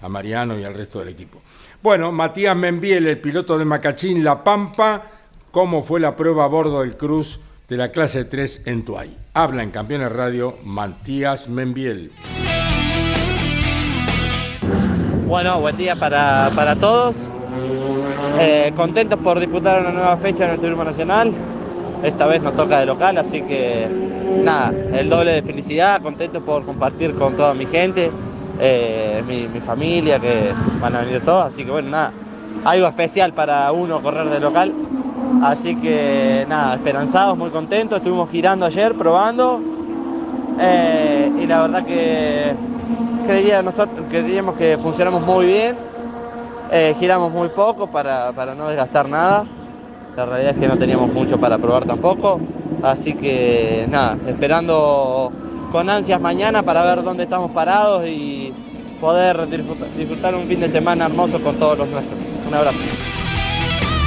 a 0.00 0.08
Mariano 0.08 0.58
y 0.58 0.64
al 0.64 0.72
resto 0.72 1.00
del 1.00 1.08
equipo. 1.08 1.42
Bueno, 1.86 2.10
Matías 2.10 2.56
Membiel, 2.56 3.06
el 3.06 3.20
piloto 3.20 3.56
de 3.56 3.64
Macachín 3.64 4.24
La 4.24 4.42
Pampa, 4.42 5.04
cómo 5.52 5.84
fue 5.84 6.00
la 6.00 6.16
prueba 6.16 6.42
a 6.42 6.48
bordo 6.48 6.80
del 6.80 6.96
Cruz 6.96 7.38
de 7.68 7.76
la 7.76 7.92
clase 7.92 8.24
3 8.24 8.62
en 8.64 8.84
Tuay. 8.84 9.16
Habla 9.34 9.62
en 9.62 9.70
Campeones 9.70 10.10
Radio 10.10 10.56
Matías 10.64 11.48
Membiel. 11.48 12.10
Bueno, 15.28 15.60
buen 15.60 15.76
día 15.76 15.94
para, 15.94 16.50
para 16.56 16.74
todos. 16.74 17.28
Eh, 18.40 18.72
contentos 18.74 19.20
por 19.20 19.38
disputar 19.38 19.80
una 19.80 19.92
nueva 19.92 20.16
fecha 20.16 20.46
en 20.46 20.54
el 20.54 20.58
Turismo 20.58 20.82
Nacional. 20.82 21.32
Esta 22.02 22.26
vez 22.26 22.42
nos 22.42 22.56
toca 22.56 22.80
de 22.80 22.86
local, 22.86 23.16
así 23.16 23.42
que 23.42 23.86
nada, 24.42 24.74
el 24.92 25.08
doble 25.08 25.34
de 25.34 25.42
felicidad, 25.42 26.02
contentos 26.02 26.42
por 26.42 26.66
compartir 26.66 27.14
con 27.14 27.36
toda 27.36 27.54
mi 27.54 27.64
gente, 27.66 28.10
eh, 28.60 29.22
mi, 29.26 29.48
mi 29.48 29.60
familia, 29.60 30.18
que 30.18 30.52
van 30.80 30.94
a 30.96 31.00
venir 31.02 31.22
todos. 31.24 31.44
Así 31.46 31.64
que 31.64 31.70
bueno, 31.70 31.90
nada, 31.90 32.12
algo 32.64 32.86
especial 32.86 33.32
para 33.32 33.70
uno 33.72 34.02
correr 34.02 34.28
de 34.30 34.40
local. 34.40 34.74
Así 35.42 35.76
que 35.76 36.46
nada, 36.48 36.74
esperanzados, 36.74 37.36
muy 37.36 37.50
contentos. 37.50 37.98
Estuvimos 37.98 38.30
girando 38.30 38.66
ayer, 38.66 38.94
probando. 38.96 39.60
eh, 40.58 41.32
y 41.38 41.46
la 41.46 41.62
verdad 41.62 41.84
que 41.84 42.54
creíamos 44.10 44.56
que 44.56 44.78
funcionamos 44.78 45.22
muy 45.22 45.46
bien. 45.46 45.76
Eh, 46.70 46.94
giramos 46.98 47.30
muy 47.30 47.48
poco 47.50 47.86
para, 47.88 48.32
para 48.32 48.54
no 48.54 48.68
desgastar 48.68 49.08
nada. 49.08 49.46
La 50.16 50.24
realidad 50.24 50.52
es 50.52 50.56
que 50.58 50.68
no 50.68 50.78
teníamos 50.78 51.12
mucho 51.12 51.38
para 51.38 51.58
probar 51.58 51.84
tampoco. 51.84 52.40
Así 52.82 53.14
que 53.14 53.86
nada, 53.90 54.16
esperando 54.26 55.30
con 55.70 55.90
ansias 55.90 56.20
mañana 56.20 56.62
para 56.62 56.84
ver 56.84 57.02
dónde 57.02 57.24
estamos 57.24 57.50
parados 57.50 58.06
y 58.06 58.52
poder 59.00 59.46
disfrutar, 59.96 60.34
un 60.34 60.46
fin 60.46 60.60
de 60.60 60.68
semana 60.68 61.06
hermoso 61.06 61.40
con 61.40 61.56
todos 61.56 61.78
los 61.78 61.88
nuestros. 61.88 62.18
Un 62.46 62.54
abrazo. 62.54 62.78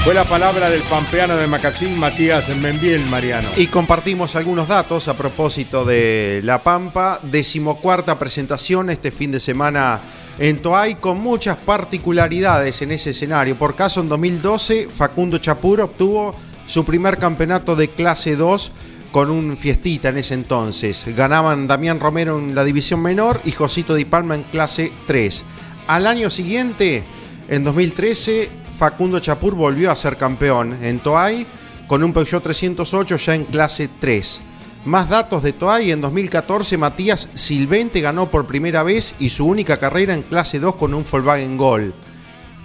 Fue 0.04 0.14
la 0.14 0.24
palabra 0.24 0.70
del 0.70 0.82
pampeano 0.84 1.36
de 1.36 1.46
Macachín, 1.46 1.98
Matías 1.98 2.48
Membiel, 2.56 3.06
Mariano. 3.06 3.50
Y 3.58 3.68
compartimos 3.68 4.36
algunos 4.36 4.68
datos 4.68 5.10
a 5.10 5.18
propósito 5.18 5.84
de 5.84 6.40
La 6.44 6.64
Pampa. 6.64 7.20
Decimocuarta 7.22 8.18
presentación 8.18 8.90
este 8.90 9.12
fin 9.12 9.32
de 9.32 9.42
semana 9.42 10.00
en 10.40 10.62
Toay, 10.62 10.96
con 10.96 11.20
muchas 11.20 11.58
particularidades 11.58 12.82
en 12.82 12.94
ese 12.94 13.10
escenario. 13.10 13.58
Por 13.58 13.76
caso, 13.76 14.00
en 14.00 14.08
2012, 14.08 14.88
Facundo 14.90 15.38
Chapur 15.38 15.82
obtuvo 15.82 16.34
su 16.66 16.86
primer 16.86 17.18
campeonato 17.18 17.76
de 17.76 17.90
clase 17.90 18.38
2 18.38 18.72
con 19.12 19.30
un 19.32 19.58
fiestita 19.58 20.10
en 20.10 20.18
ese 20.18 20.34
entonces. 20.34 21.06
Ganaban 21.16 21.68
Damián 21.68 22.00
Romero 22.00 22.38
en 22.38 22.56
la 22.56 22.64
división 22.64 23.02
menor 23.02 23.42
y 23.44 23.52
Josito 23.52 23.96
Di 23.96 24.06
Palma 24.06 24.36
en 24.36 24.44
clase 24.44 24.92
3. 25.08 25.44
Al 25.88 26.06
año 26.06 26.30
siguiente, 26.30 27.04
en 27.48 27.64
2013, 27.64 28.50
Facundo 28.78 29.20
Chapur 29.20 29.56
volvió 29.56 29.92
a 29.92 29.96
ser 29.96 30.18
campeón 30.18 30.78
en 30.84 31.00
Toay 31.00 31.46
con 31.88 32.04
un 32.04 32.14
Peugeot 32.14 32.44
308 32.44 33.18
ya 33.18 33.36
en 33.36 33.46
clase 33.46 33.90
3. 34.00 34.42
Más 34.86 35.10
datos 35.10 35.44
de 35.44 35.54
Toay, 35.54 35.92
en 35.92 36.00
2014 36.00 36.78
Matías 36.78 37.28
Silvente 37.34 38.00
ganó 38.00 38.30
por 38.30 38.46
primera 38.46 38.84
vez 38.84 39.16
y 39.20 39.30
su 39.30 39.46
única 39.46 39.78
carrera 39.78 40.14
en 40.14 40.22
clase 40.22 40.60
2 40.60 40.76
con 40.76 40.94
un 40.94 41.04
Volkswagen 41.04 41.58
Gol. 41.58 41.94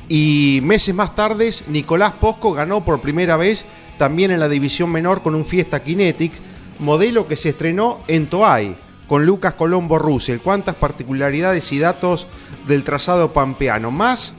Y 0.08 0.60
meses 0.62 0.94
más 0.94 1.14
tarde, 1.14 1.50
Nicolás 1.68 2.12
Posco 2.20 2.52
ganó 2.52 2.84
por 2.84 3.00
primera 3.00 3.36
vez 3.36 3.64
también 3.98 4.30
en 4.30 4.40
la 4.40 4.48
división 4.48 4.90
menor 4.90 5.22
con 5.22 5.34
un 5.34 5.44
Fiesta 5.44 5.82
Kinetic, 5.82 6.32
modelo 6.78 7.26
que 7.28 7.36
se 7.36 7.50
estrenó 7.50 8.00
en 8.08 8.26
Toay 8.26 8.76
con 9.08 9.26
Lucas 9.26 9.54
Colombo 9.54 9.98
Russell. 9.98 10.38
Cuántas 10.38 10.74
particularidades 10.74 11.70
y 11.72 11.78
datos 11.78 12.26
del 12.66 12.84
trazado 12.84 13.32
pampeano. 13.32 13.90
Más, 13.90 14.34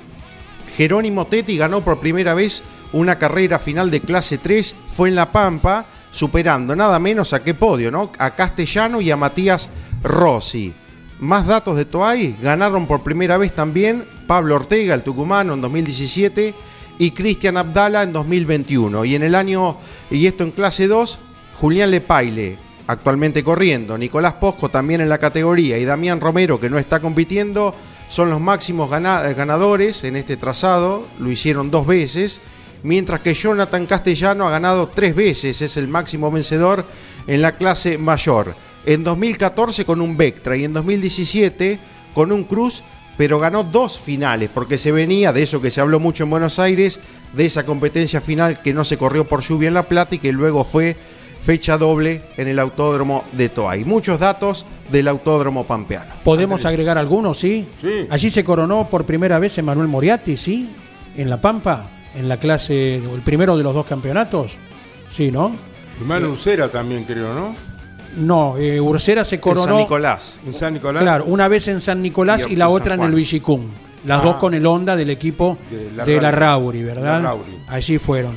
Jerónimo 0.77 1.27
Tetti 1.27 1.57
ganó 1.57 1.81
por 1.81 1.99
primera 1.99 2.33
vez 2.33 2.63
una 2.93 3.17
carrera 3.17 3.59
final 3.59 3.91
de 3.91 4.01
clase 4.01 4.37
3, 4.37 4.75
fue 4.93 5.09
en 5.09 5.15
La 5.15 5.31
Pampa, 5.31 5.85
superando 6.11 6.75
nada 6.75 6.97
menos 6.99 7.33
a 7.33 7.43
qué 7.43 7.53
podio, 7.53 7.91
¿no? 7.91 8.11
A 8.17 8.35
Castellano 8.35 9.01
y 9.01 9.11
a 9.11 9.17
Matías 9.17 9.69
Rossi. 10.01 10.73
Más 11.19 11.45
datos 11.45 11.77
de 11.77 11.85
Toay, 11.85 12.37
ganaron 12.41 12.87
por 12.87 13.03
primera 13.03 13.37
vez 13.37 13.53
también 13.53 14.05
Pablo 14.27 14.55
Ortega, 14.55 14.93
el 14.93 15.03
tucumano, 15.03 15.53
en 15.53 15.61
2017, 15.61 16.53
y 16.99 17.11
Cristian 17.11 17.57
Abdala 17.57 18.03
en 18.03 18.13
2021. 18.13 19.05
Y 19.05 19.15
en 19.15 19.23
el 19.23 19.35
año, 19.35 19.77
y 20.09 20.25
esto 20.27 20.43
en 20.43 20.51
clase 20.51 20.87
2, 20.87 21.17
Julián 21.59 21.91
Lepaile, 21.91 22.57
actualmente 22.87 23.43
corriendo, 23.43 23.97
Nicolás 23.97 24.33
Posco 24.33 24.69
también 24.69 25.01
en 25.01 25.09
la 25.09 25.17
categoría, 25.17 25.77
y 25.77 25.85
Damián 25.85 26.21
Romero, 26.21 26.59
que 26.59 26.69
no 26.69 26.77
está 26.77 26.99
compitiendo, 26.99 27.73
son 28.09 28.29
los 28.29 28.39
máximos 28.39 28.89
gana- 28.89 29.21
ganadores 29.33 30.03
en 30.03 30.15
este 30.15 30.37
trazado, 30.37 31.07
lo 31.19 31.31
hicieron 31.31 31.71
dos 31.71 31.87
veces, 31.87 32.39
mientras 32.83 33.21
que 33.21 33.33
Jonathan 33.33 33.87
Castellano 33.87 34.47
ha 34.47 34.51
ganado 34.51 34.89
tres 34.93 35.15
veces, 35.15 35.61
es 35.61 35.75
el 35.77 35.87
máximo 35.87 36.29
vencedor 36.31 36.85
en 37.27 37.41
la 37.41 37.53
clase 37.57 37.97
mayor. 37.97 38.53
en 38.87 39.03
2014 39.03 39.83
con 39.83 39.99
un 39.99 40.15
Vectra 40.15 40.55
y 40.55 40.63
en 40.63 40.73
2017 40.73 41.79
con 42.13 42.31
un 42.31 42.43
Cruz, 42.43 42.83
pero 43.17 43.39
ganó 43.39 43.63
dos 43.63 43.99
finales, 43.99 44.49
porque 44.53 44.77
se 44.77 44.91
venía 44.91 45.31
de 45.31 45.43
eso 45.43 45.61
que 45.61 45.71
se 45.71 45.81
habló 45.81 45.99
mucho 45.99 46.23
en 46.23 46.29
Buenos 46.29 46.59
Aires, 46.59 46.99
de 47.33 47.45
esa 47.45 47.65
competencia 47.65 48.21
final 48.21 48.61
que 48.61 48.73
no 48.73 48.83
se 48.83 48.97
corrió 48.97 49.25
por 49.25 49.41
lluvia 49.41 49.67
en 49.67 49.73
La 49.73 49.87
Plata 49.87 50.15
y 50.15 50.19
que 50.19 50.31
luego 50.31 50.63
fue 50.63 50.95
fecha 51.39 51.77
doble 51.77 52.23
en 52.37 52.47
el 52.47 52.59
Autódromo 52.59 53.23
de 53.33 53.49
Toay. 53.49 53.85
Muchos 53.85 54.19
datos 54.19 54.65
del 54.91 55.07
Autódromo 55.07 55.65
Pampeano. 55.65 56.13
¿Podemos 56.23 56.65
agregar 56.65 56.97
algunos, 56.97 57.37
sí? 57.37 57.67
Sí. 57.77 58.07
Allí 58.09 58.29
se 58.29 58.43
coronó 58.43 58.89
por 58.89 59.05
primera 59.05 59.37
vez 59.37 59.57
Emanuel 59.57 59.87
Moriarty, 59.87 60.37
¿sí? 60.37 60.69
En 61.15 61.29
La 61.29 61.39
Pampa, 61.39 61.87
en 62.15 62.27
la 62.27 62.37
clase, 62.37 62.95
el 62.95 63.21
primero 63.23 63.55
de 63.57 63.63
los 63.63 63.75
dos 63.75 63.85
campeonatos. 63.85 64.53
Sí, 65.11 65.31
¿no? 65.31 65.51
Y 66.01 66.03
Manu 66.03 66.29
Ucera 66.29 66.69
también 66.69 67.03
creo, 67.03 67.33
¿no? 67.33 67.55
No, 68.17 68.57
eh, 68.57 68.79
Ursera 68.79 69.25
se 69.25 69.35
En 69.35 69.41
coronó. 69.41 69.65
San 69.65 69.77
Nicolás. 69.77 70.35
En 70.45 70.53
San 70.53 70.73
Nicolás. 70.73 71.01
Claro, 71.03 71.25
una 71.25 71.47
vez 71.47 71.67
en 71.67 71.81
San 71.81 72.01
Nicolás 72.01 72.45
Y 72.49 72.53
y 72.53 72.55
la 72.55 72.65
en 72.65 72.71
otra 72.71 72.95
en 72.95 73.01
el. 73.03 73.13
Villicum. 73.15 73.61
Las 74.05 74.21
Ah. 74.21 74.23
dos 74.23 74.35
con 74.35 74.53
el 74.53 74.65
Honda 74.65 74.95
del 74.95 75.09
equipo 75.09 75.57
De 75.71 76.05
de 76.05 76.15
la 76.17 76.21
la, 76.23 76.31
Rauri. 76.31 76.83
¿verdad? 76.83 77.21
La 77.21 77.29
Rauri. 77.29 77.57
Allí 77.67 77.97
fueron. 77.97 78.35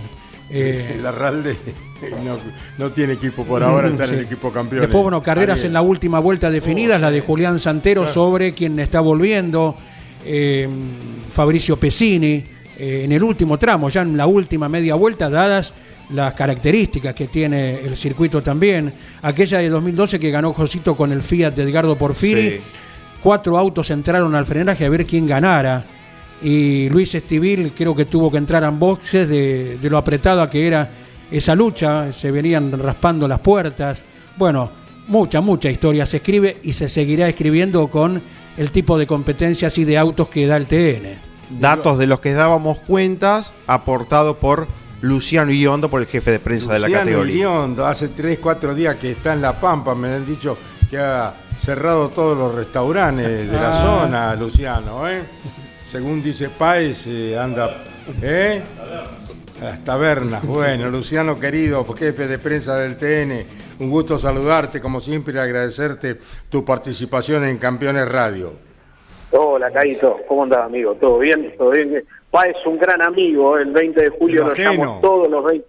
Eh, 0.51 0.97
El 0.99 1.07
Arralde 1.07 1.57
no, 2.25 2.39
no 2.79 2.91
tiene 2.93 3.13
equipo 3.13 3.45
por 3.45 3.63
ahora, 3.63 3.89
está 3.89 4.05
en 4.07 4.15
el 4.15 4.21
equipo 4.21 4.51
campeón. 4.51 4.81
Después, 4.81 5.03
bueno, 5.03 5.23
carreras 5.23 5.57
Ariel. 5.59 5.67
en 5.67 5.73
la 5.75 5.83
última 5.83 6.21
vuelta 6.21 6.51
definidas, 6.51 6.99
la 7.01 7.11
de 7.11 7.21
Julián 7.21 7.59
Santero 7.61 8.07
sobre 8.07 8.53
quien 8.53 8.79
está 8.79 9.01
volviendo, 9.01 9.77
eh, 10.25 10.67
Fabricio 11.35 11.77
Pesini, 11.77 12.43
eh, 12.79 13.03
en 13.05 13.13
el 13.13 13.23
último 13.23 13.59
tramo, 13.59 13.91
ya 13.91 14.01
en 14.03 14.17
la 14.17 14.27
última 14.27 14.71
media 14.71 14.95
vuelta, 14.95 15.29
dadas 15.29 15.75
las 16.11 16.33
características 16.35 17.15
que 17.15 17.27
tiene 17.29 17.81
el 17.81 17.97
circuito 17.97 18.43
también. 18.43 18.93
Aquella 19.23 19.59
de 19.59 19.69
2012 19.69 20.19
que 20.19 20.31
ganó 20.31 20.53
Josito 20.53 20.97
con 20.97 21.13
el 21.13 21.23
Fiat 21.23 21.55
de 21.55 21.63
Edgardo 21.65 21.97
Porfiri, 21.97 22.51
Sí. 22.51 22.61
cuatro 23.23 23.59
autos 23.59 23.91
entraron 23.91 24.35
al 24.35 24.47
frenaje 24.47 24.85
a 24.87 24.89
ver 24.89 25.05
quién 25.07 25.27
ganara. 25.27 25.85
Y 26.43 26.89
Luis 26.91 27.15
Estivil 27.15 27.73
creo 27.77 27.95
que 27.95 28.05
tuvo 28.05 28.31
que 28.31 28.39
entrar 28.39 28.63
en 28.63 28.79
boxes 28.79 29.29
de, 29.29 29.77
de 29.81 29.91
lo 29.91 29.99
apretada 29.99 30.49
que 30.49 30.67
era 30.67 30.89
esa 31.31 31.55
lucha, 31.55 32.13
se 32.13 32.31
venían 32.31 32.73
raspando 32.79 33.27
las 33.29 33.41
puertas. 33.41 34.03
Bueno, 34.37 34.71
mucha, 35.09 35.41
mucha 35.41 35.69
historia 35.69 36.07
se 36.07 36.19
escribe 36.19 36.57
y 36.63 36.73
se 36.73 36.89
seguirá 36.89 37.29
escribiendo 37.29 37.89
con 37.89 38.23
el 38.57 38.71
tipo 38.71 38.97
de 38.99 39.07
competencias 39.07 39.77
y 39.79 39.85
de 39.85 39.99
autos 39.99 40.29
que 40.29 40.47
da 40.47 40.57
el 40.57 40.67
TN. 40.67 41.19
Datos 41.61 41.99
de 41.99 42.07
los 42.07 42.21
que 42.21 42.33
dábamos 42.35 42.79
cuentas, 42.79 43.53
aportado 43.67 44.37
por 44.39 44.69
Luciano 45.03 45.53
Iondo, 45.53 45.89
por 45.89 46.01
el 46.01 46.07
jefe 46.07 46.33
de 46.33 46.39
prensa 46.41 46.73
de 46.73 46.81
la 46.81 46.87
Luciano 46.89 47.05
categoría. 47.07 47.35
Iriondo, 47.35 47.87
hace 47.87 48.09
3, 48.09 48.39
4 48.41 48.75
días 48.75 48.97
que 48.97 49.13
está 49.13 49.33
en 49.35 49.43
La 49.43 49.59
Pampa, 49.61 49.95
me 49.95 50.09
han 50.09 50.27
dicho 50.27 50.59
que 50.91 50.99
ha 50.99 51.33
cerrado 51.59 52.09
todos 52.09 52.37
los 52.37 52.55
restaurantes 52.55 53.51
de 53.51 53.57
la 53.57 53.71
Ah. 53.79 53.83
zona, 53.83 54.37
Luciano, 54.37 55.09
¿eh? 55.09 55.23
Según 55.91 56.21
dice 56.23 56.51
Páez, 56.51 57.07
eh, 57.07 57.39
anda, 57.39 57.85
¿eh? 58.23 58.63
Las 59.63 59.85
tabernas, 59.85 60.45
bueno, 60.47 60.89
Luciano 60.91 61.39
querido, 61.39 61.85
jefe 61.95 62.27
de 62.27 62.39
prensa 62.39 62.77
del 62.77 62.97
TN, 62.97 63.47
un 63.81 63.91
gusto 63.91 64.19
saludarte, 64.19 64.81
como 64.81 64.99
siempre, 65.01 65.35
y 65.35 65.39
agradecerte 65.39 66.19
tu 66.49 66.65
participación 66.65 67.45
en 67.45 67.59
Campeones 67.59 68.09
Radio. 68.09 68.53
Hola, 69.31 69.71
Caito, 69.71 70.17
¿cómo 70.27 70.45
andás, 70.45 70.61
amigo? 70.65 70.95
¿Todo 70.95 71.19
bien? 71.19 71.55
¿Todo 71.59 71.71
bien? 71.71 72.03
Pa 72.31 72.47
es 72.47 72.57
un 72.67 72.79
gran 72.79 73.01
amigo, 73.03 73.57
el 73.57 73.71
20 73.73 74.01
de 74.03 74.09
julio 74.11 74.47
ajeno. 74.47 74.73
llamo 74.73 74.99
todos 75.01 75.31
los 75.31 75.45
20. 75.45 75.67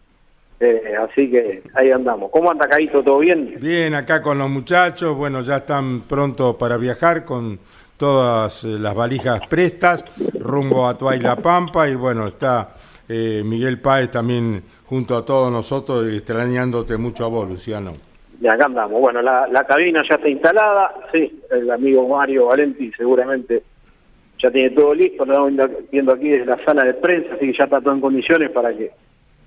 Eh, 0.62 0.94
así 1.00 1.32
que 1.32 1.64
ahí 1.74 1.90
andamos. 1.90 2.30
¿Cómo 2.32 2.52
anda, 2.52 2.68
Caito? 2.68 3.02
¿Todo 3.02 3.20
bien? 3.20 3.56
Bien, 3.62 3.94
acá 3.96 4.22
con 4.22 4.38
los 4.38 4.50
muchachos, 4.50 5.16
bueno, 5.16 5.42
ya 5.42 5.58
están 5.58 6.02
pronto 6.02 6.58
para 6.58 6.76
viajar 6.78 7.24
con 7.24 7.60
todas 7.96 8.66
eh, 8.66 8.68
las 8.80 8.94
valijas 8.94 9.48
prestas, 9.48 10.04
rumbo 10.38 10.88
a 10.88 10.98
Tuay 10.98 11.20
La 11.20 11.38
Pampa, 11.38 11.88
y 11.88 11.96
bueno, 11.96 12.28
está 12.28 12.76
eh, 13.08 13.42
Miguel 13.46 13.80
Páez 13.80 14.12
también 14.12 14.62
junto 14.86 15.16
a 15.16 15.26
todos 15.26 15.50
nosotros, 15.50 16.12
extrañándote 16.12 16.98
mucho 16.98 17.24
a 17.24 17.30
vos, 17.30 17.48
Luciano. 17.48 17.94
Y 18.42 18.48
acá 18.48 18.66
andamos. 18.66 19.00
Bueno, 19.00 19.22
la, 19.22 19.48
la 19.48 19.64
cabina 19.66 20.02
ya 20.10 20.16
está 20.16 20.28
instalada. 20.28 20.94
Sí, 21.12 21.42
el 21.52 21.70
amigo 21.72 22.08
Mario 22.08 22.48
Valenti 22.48 22.92
seguramente 22.94 23.64
ya 24.42 24.52
tiene 24.52 24.70
todo 24.72 24.94
listo. 24.94 25.26
Lo 25.26 25.48
estamos 25.48 25.70
viendo- 25.92 26.14
aquí 26.14 26.30
desde 26.30 26.46
la 26.46 26.64
sala 26.66 26.84
de 26.86 26.94
prensa, 26.96 27.34
así 27.36 27.52
que 27.52 27.58
ya 27.58 27.66
está 27.66 27.82
todo 27.82 27.94
en 27.94 28.02
condiciones 28.02 28.50
para 28.52 28.76
que 28.76 28.92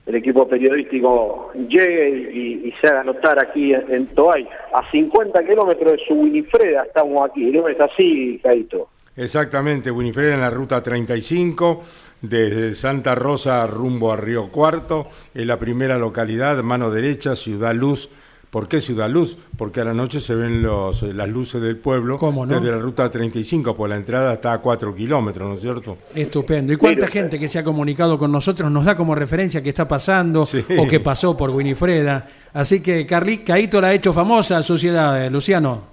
el 0.07 0.15
equipo 0.17 0.49
periodístico 0.49 1.53
llegue 1.69 2.31
y, 2.33 2.69
y 2.69 2.75
se 2.81 2.89
haga 2.89 3.05
notar 3.05 3.39
aquí 3.43 3.73
en, 3.73 3.85
en. 4.17 4.49
A 4.75 4.91
50 4.91 5.45
kilómetros 5.47 5.93
de 5.93 5.99
su 6.07 6.15
Winifreda 6.15 6.83
estamos 6.85 7.29
aquí. 7.31 7.45
¿No 7.51 7.69
es 7.69 7.79
así, 7.81 8.41
Caito? 8.43 8.89
Exactamente, 9.17 9.91
Winifred 9.91 10.33
en 10.33 10.41
la 10.41 10.51
ruta 10.51 10.83
35, 10.83 11.83
desde 12.23 12.75
Santa 12.75 13.15
Rosa 13.15 13.67
rumbo 13.67 14.11
a 14.11 14.17
Río 14.17 14.49
Cuarto, 14.49 15.09
es 15.35 15.47
la 15.47 15.59
primera 15.59 15.99
localidad, 15.99 16.63
mano 16.63 16.91
derecha, 16.91 17.37
Ciudad 17.37 17.75
Luz. 17.75 18.09
¿Por 18.53 18.69
qué 18.69 18.83
Ciudad 18.83 19.09
Luz? 19.09 19.39
Porque 19.57 19.81
a 19.81 19.85
la 19.85 19.95
noche 19.95 20.21
se 20.21 20.35
ven 20.35 20.63
los, 20.63 21.03
eh, 21.05 21.15
las 21.15 21.27
luces 21.27 21.63
del 21.63 21.79
pueblo 21.79 22.19
¿Cómo 22.19 22.45
no? 22.45 22.61
desde 22.61 22.71
la 22.71 22.77
ruta 22.83 23.11
35, 23.11 23.75
pues 23.75 23.89
la 23.89 23.97
entrada 23.97 24.35
está 24.35 24.53
a 24.53 24.59
4 24.61 24.95
kilómetros, 24.95 25.49
¿no 25.49 25.55
es 25.55 25.63
cierto? 25.63 25.97
Estupendo. 26.15 26.71
¿Y 26.71 26.77
cuánta 26.77 27.07
gente 27.07 27.41
que 27.41 27.49
se 27.49 27.59
ha 27.59 27.65
comunicado 27.65 28.19
con 28.19 28.31
nosotros 28.31 28.71
nos 28.71 28.85
da 28.85 28.95
como 28.95 29.15
referencia 29.15 29.63
que 29.63 29.71
está 29.71 29.89
pasando 29.89 30.45
Sí. 30.45 30.63
o 30.79 30.87
que 30.87 31.01
pasó 31.01 31.35
por 31.35 31.49
Winifreda? 31.49 32.27
Así 32.53 32.83
que 32.83 33.07
Carli, 33.07 33.39
Caito 33.39 33.81
la 33.81 33.87
ha 33.89 33.95
hecho 33.95 34.13
famosa 34.13 34.59
a 34.59 34.63
Sociedad, 34.63 35.25
eh, 35.25 35.31
Luciano. 35.31 35.85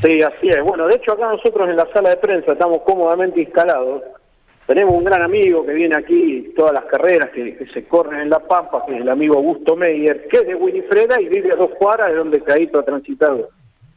Sí, 0.00 0.22
así 0.22 0.48
es. 0.48 0.62
Bueno, 0.64 0.86
de 0.86 0.94
hecho 0.94 1.10
acá 1.10 1.28
nosotros 1.28 1.66
en 1.68 1.74
la 1.76 1.88
sala 1.92 2.10
de 2.10 2.16
prensa 2.18 2.52
estamos 2.52 2.82
cómodamente 2.86 3.40
instalados. 3.40 4.02
Tenemos 4.66 4.96
un 4.96 5.04
gran 5.04 5.22
amigo 5.22 5.64
que 5.64 5.74
viene 5.74 5.96
aquí 5.96 6.52
todas 6.56 6.72
las 6.72 6.86
carreras 6.86 7.30
que, 7.30 7.66
se 7.72 7.84
corren 7.84 8.20
en 8.20 8.30
La 8.30 8.40
Pampa, 8.40 8.84
que 8.84 8.96
es 8.96 9.00
el 9.00 9.08
amigo 9.08 9.36
Augusto 9.36 9.76
Meyer, 9.76 10.26
que 10.26 10.38
es 10.38 10.46
de 10.46 10.56
Winifreda 10.56 11.20
y 11.20 11.28
vive 11.28 11.52
a 11.52 11.56
dos 11.56 11.70
cuadras 11.78 12.10
de 12.10 12.16
donde 12.16 12.40
Caito 12.40 12.80
ha 12.80 12.84
transitado 12.84 13.50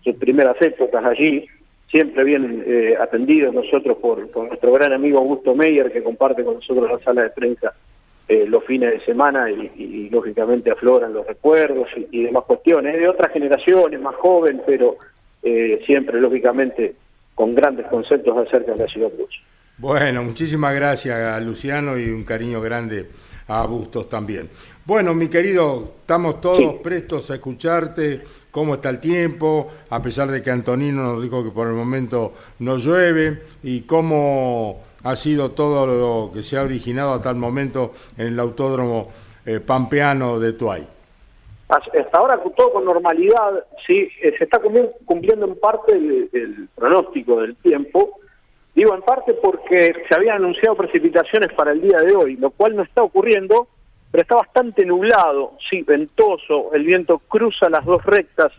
sus 0.03 0.15
primeras 0.17 0.61
épocas 0.61 1.03
allí. 1.03 1.47
Siempre 1.89 2.23
bien 2.23 2.63
eh, 2.67 2.95
atendidos 3.01 3.51
nosotros 3.51 3.97
por, 3.97 4.19
nuestro 4.19 4.71
gran 4.73 4.93
amigo 4.93 5.17
Augusto 5.17 5.55
Meyer, 5.55 5.91
que 5.91 6.03
comparte 6.03 6.43
con 6.43 6.55
nosotros 6.55 6.87
la 6.87 6.99
sala 6.99 7.23
de 7.23 7.31
prensa 7.31 7.73
eh, 8.27 8.45
los 8.47 8.63
fines 8.63 8.91
de 8.91 9.05
semana 9.05 9.49
y, 9.49 10.07
lógicamente 10.11 10.69
afloran 10.69 11.13
los 11.13 11.25
recuerdos 11.25 11.87
y, 12.11 12.21
demás 12.21 12.43
cuestiones. 12.43 12.93
Es 12.93 13.01
de 13.01 13.09
otras 13.09 13.33
generaciones, 13.33 13.99
más 13.99 14.15
joven, 14.17 14.61
pero 14.67 14.97
eh, 15.41 15.81
siempre 15.87 16.21
lógicamente 16.21 16.93
con 17.33 17.55
grandes 17.55 17.87
conceptos 17.87 18.37
acerca 18.37 18.73
de 18.73 18.77
la 18.77 18.87
ciudad 18.87 19.09
Cruz. 19.09 19.41
Bueno, 19.79 20.23
muchísimas 20.23 20.75
gracias 20.75 21.17
a 21.17 21.39
Luciano 21.39 21.97
y 21.97 22.09
un 22.09 22.23
cariño 22.25 22.59
grande 22.59 23.09
a 23.47 23.65
Bustos 23.65 24.09
también. 24.09 24.49
Bueno, 24.85 25.13
mi 25.13 25.27
querido, 25.29 25.93
estamos 26.01 26.41
todos 26.41 26.57
Sí. 26.59 26.79
prestos 26.83 27.31
a 27.31 27.35
escucharte. 27.35 28.21
¿Cómo 28.51 28.73
está 28.75 28.89
el 28.89 28.99
tiempo? 28.99 29.69
A 29.89 30.01
pesar 30.01 30.29
de 30.29 30.41
que 30.41 30.51
Antonino 30.51 31.03
nos 31.03 31.23
dijo 31.23 31.43
que 31.43 31.51
por 31.51 31.67
el 31.67 31.75
momento 31.75 32.33
no 32.59 32.77
llueve. 32.77 33.43
¿Y 33.63 33.81
cómo 33.81 34.83
ha 35.03 35.15
sido 35.15 35.51
todo 35.51 35.85
lo 35.87 36.33
que 36.33 36.43
se 36.43 36.57
ha 36.57 36.63
originado 36.63 37.13
hasta 37.13 37.29
el 37.29 37.37
momento 37.37 37.93
en 38.17 38.27
el 38.27 38.39
autódromo 38.39 39.09
eh, 39.45 39.59
pampeano 39.61 40.39
de 40.39 40.53
Tuay? 40.53 40.85
Hasta 41.69 42.17
ahora 42.17 42.41
todo 42.57 42.73
con 42.73 42.83
normalidad, 42.83 43.63
sí, 43.85 44.09
eh, 44.23 44.33
se 44.37 44.43
está 44.43 44.59
cumpliendo, 44.59 44.91
cumpliendo 45.05 45.45
en 45.45 45.55
parte 45.59 45.93
el, 45.93 46.27
el 46.33 46.67
pronóstico 46.75 47.39
del 47.41 47.55
tiempo. 47.57 48.19
Digo 48.79 48.95
en 48.95 49.01
parte 49.01 49.33
porque 49.33 49.93
se 50.07 50.15
habían 50.15 50.37
anunciado 50.37 50.77
precipitaciones 50.77 51.51
para 51.51 51.73
el 51.73 51.81
día 51.81 51.97
de 51.97 52.15
hoy, 52.15 52.37
lo 52.37 52.49
cual 52.49 52.77
no 52.77 52.83
está 52.83 53.03
ocurriendo, 53.03 53.67
pero 54.09 54.21
está 54.21 54.35
bastante 54.35 54.85
nublado, 54.85 55.57
sí, 55.69 55.81
ventoso, 55.81 56.73
el 56.73 56.85
viento 56.85 57.19
cruza 57.27 57.69
las 57.69 57.83
dos 57.83 58.05
rectas, 58.05 58.53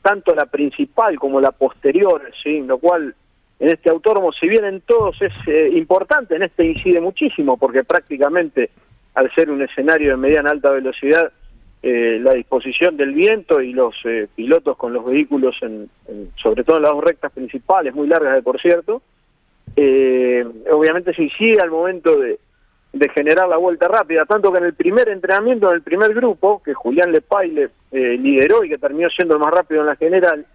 tanto 0.00 0.34
la 0.34 0.46
principal 0.46 1.18
como 1.18 1.38
la 1.38 1.52
posterior, 1.52 2.32
sí, 2.42 2.62
lo 2.62 2.78
cual 2.78 3.14
en 3.60 3.68
este 3.68 3.90
autódromo, 3.90 4.32
si 4.32 4.48
bien 4.48 4.64
en 4.64 4.80
todos 4.80 5.20
es 5.20 5.34
eh, 5.46 5.68
importante, 5.74 6.34
en 6.34 6.44
este 6.44 6.64
incide 6.64 7.02
muchísimo, 7.02 7.58
porque 7.58 7.84
prácticamente 7.84 8.70
al 9.12 9.30
ser 9.34 9.50
un 9.50 9.60
escenario 9.60 10.12
de 10.12 10.16
mediana 10.16 10.50
alta 10.50 10.70
velocidad, 10.70 11.30
eh, 11.82 12.18
la 12.22 12.32
disposición 12.32 12.96
del 12.96 13.12
viento 13.12 13.60
y 13.60 13.74
los 13.74 14.00
eh, 14.06 14.28
pilotos 14.34 14.78
con 14.78 14.94
los 14.94 15.04
vehículos, 15.04 15.56
en, 15.60 15.90
sobre 16.42 16.64
todo 16.64 16.78
en 16.78 16.84
las 16.84 16.92
dos 16.92 17.04
rectas 17.04 17.32
principales, 17.32 17.94
muy 17.94 18.08
largas 18.08 18.32
de 18.36 18.40
por 18.40 18.58
cierto, 18.58 19.02
eh, 19.76 20.44
obviamente 20.70 21.14
se 21.14 21.22
incide 21.22 21.60
al 21.62 21.70
momento 21.70 22.16
de, 22.16 22.38
de 22.92 23.08
generar 23.08 23.48
la 23.48 23.56
vuelta 23.56 23.88
rápida, 23.88 24.26
tanto 24.26 24.52
que 24.52 24.58
en 24.58 24.64
el 24.64 24.74
primer 24.74 25.08
entrenamiento, 25.08 25.68
en 25.68 25.76
el 25.76 25.82
primer 25.82 26.12
grupo, 26.14 26.62
que 26.62 26.74
Julián 26.74 27.10
Lepaile 27.10 27.70
eh, 27.90 28.18
lideró 28.18 28.64
y 28.64 28.68
que 28.68 28.78
terminó 28.78 29.08
siendo 29.08 29.34
el 29.34 29.40
más 29.40 29.52
rápido 29.52 29.80
en 29.80 29.86
la 29.86 29.96
general, 29.96 30.46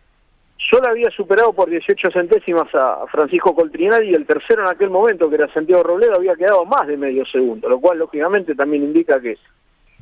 solo 0.58 0.88
había 0.88 1.10
superado 1.10 1.54
por 1.54 1.70
18 1.70 2.12
centésimas 2.12 2.68
a 2.76 3.06
Francisco 3.12 3.56
Coltrinari 3.56 4.10
y 4.10 4.14
el 4.14 4.28
tercero 4.28 4.62
en 4.62 4.68
aquel 4.68 4.92
momento, 4.92 5.30
que 5.30 5.36
era 5.36 5.52
Santiago 5.52 5.84
Robledo, 5.84 6.16
había 6.16 6.36
quedado 6.36 6.64
más 6.66 6.86
de 6.88 6.98
medio 6.98 7.26
segundo, 7.26 7.70
lo 7.70 7.80
cual 7.80 8.00
lógicamente 8.00 8.54
también 8.54 8.84
indica 8.84 9.20
que 9.20 9.38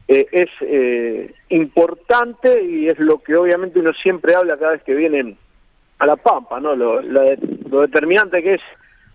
eh, 0.08 0.28
es 0.32 0.50
eh, 0.62 1.34
importante 1.50 2.64
y 2.64 2.88
es 2.88 3.00
lo 3.00 3.20
que 3.20 3.36
obviamente 3.36 3.80
uno 3.80 3.92
siempre 3.94 4.36
habla 4.36 4.58
cada 4.58 4.74
vez 4.74 4.84
que 4.84 4.94
vienen 4.94 5.38
a 6.00 6.06
La 6.06 6.18
Pampa, 6.18 6.60
¿no? 6.60 6.76
Lo, 6.76 7.02
lo 7.02 7.82
determinante 7.82 8.44
que 8.44 8.56
es 8.56 8.62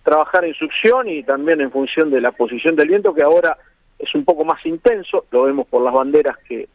trabajar 0.02 0.44
en 0.44 0.54
succión 0.54 1.08
y 1.08 1.22
también 1.22 1.60
en 1.60 1.70
función 1.70 2.10
de 2.10 2.20
la 2.20 2.32
posición 2.32 2.76
del 2.76 2.88
viento, 2.88 3.14
que 3.14 3.22
ahora 3.22 3.56
es 3.98 4.14
un 4.14 4.24
poco 4.24 4.44
más 4.44 4.64
intenso, 4.64 5.26
lo 5.30 5.42
vemos 5.42 5.66
por 5.68 5.82
las 5.82 5.92
banderas 5.92 6.36
que, 6.48 6.68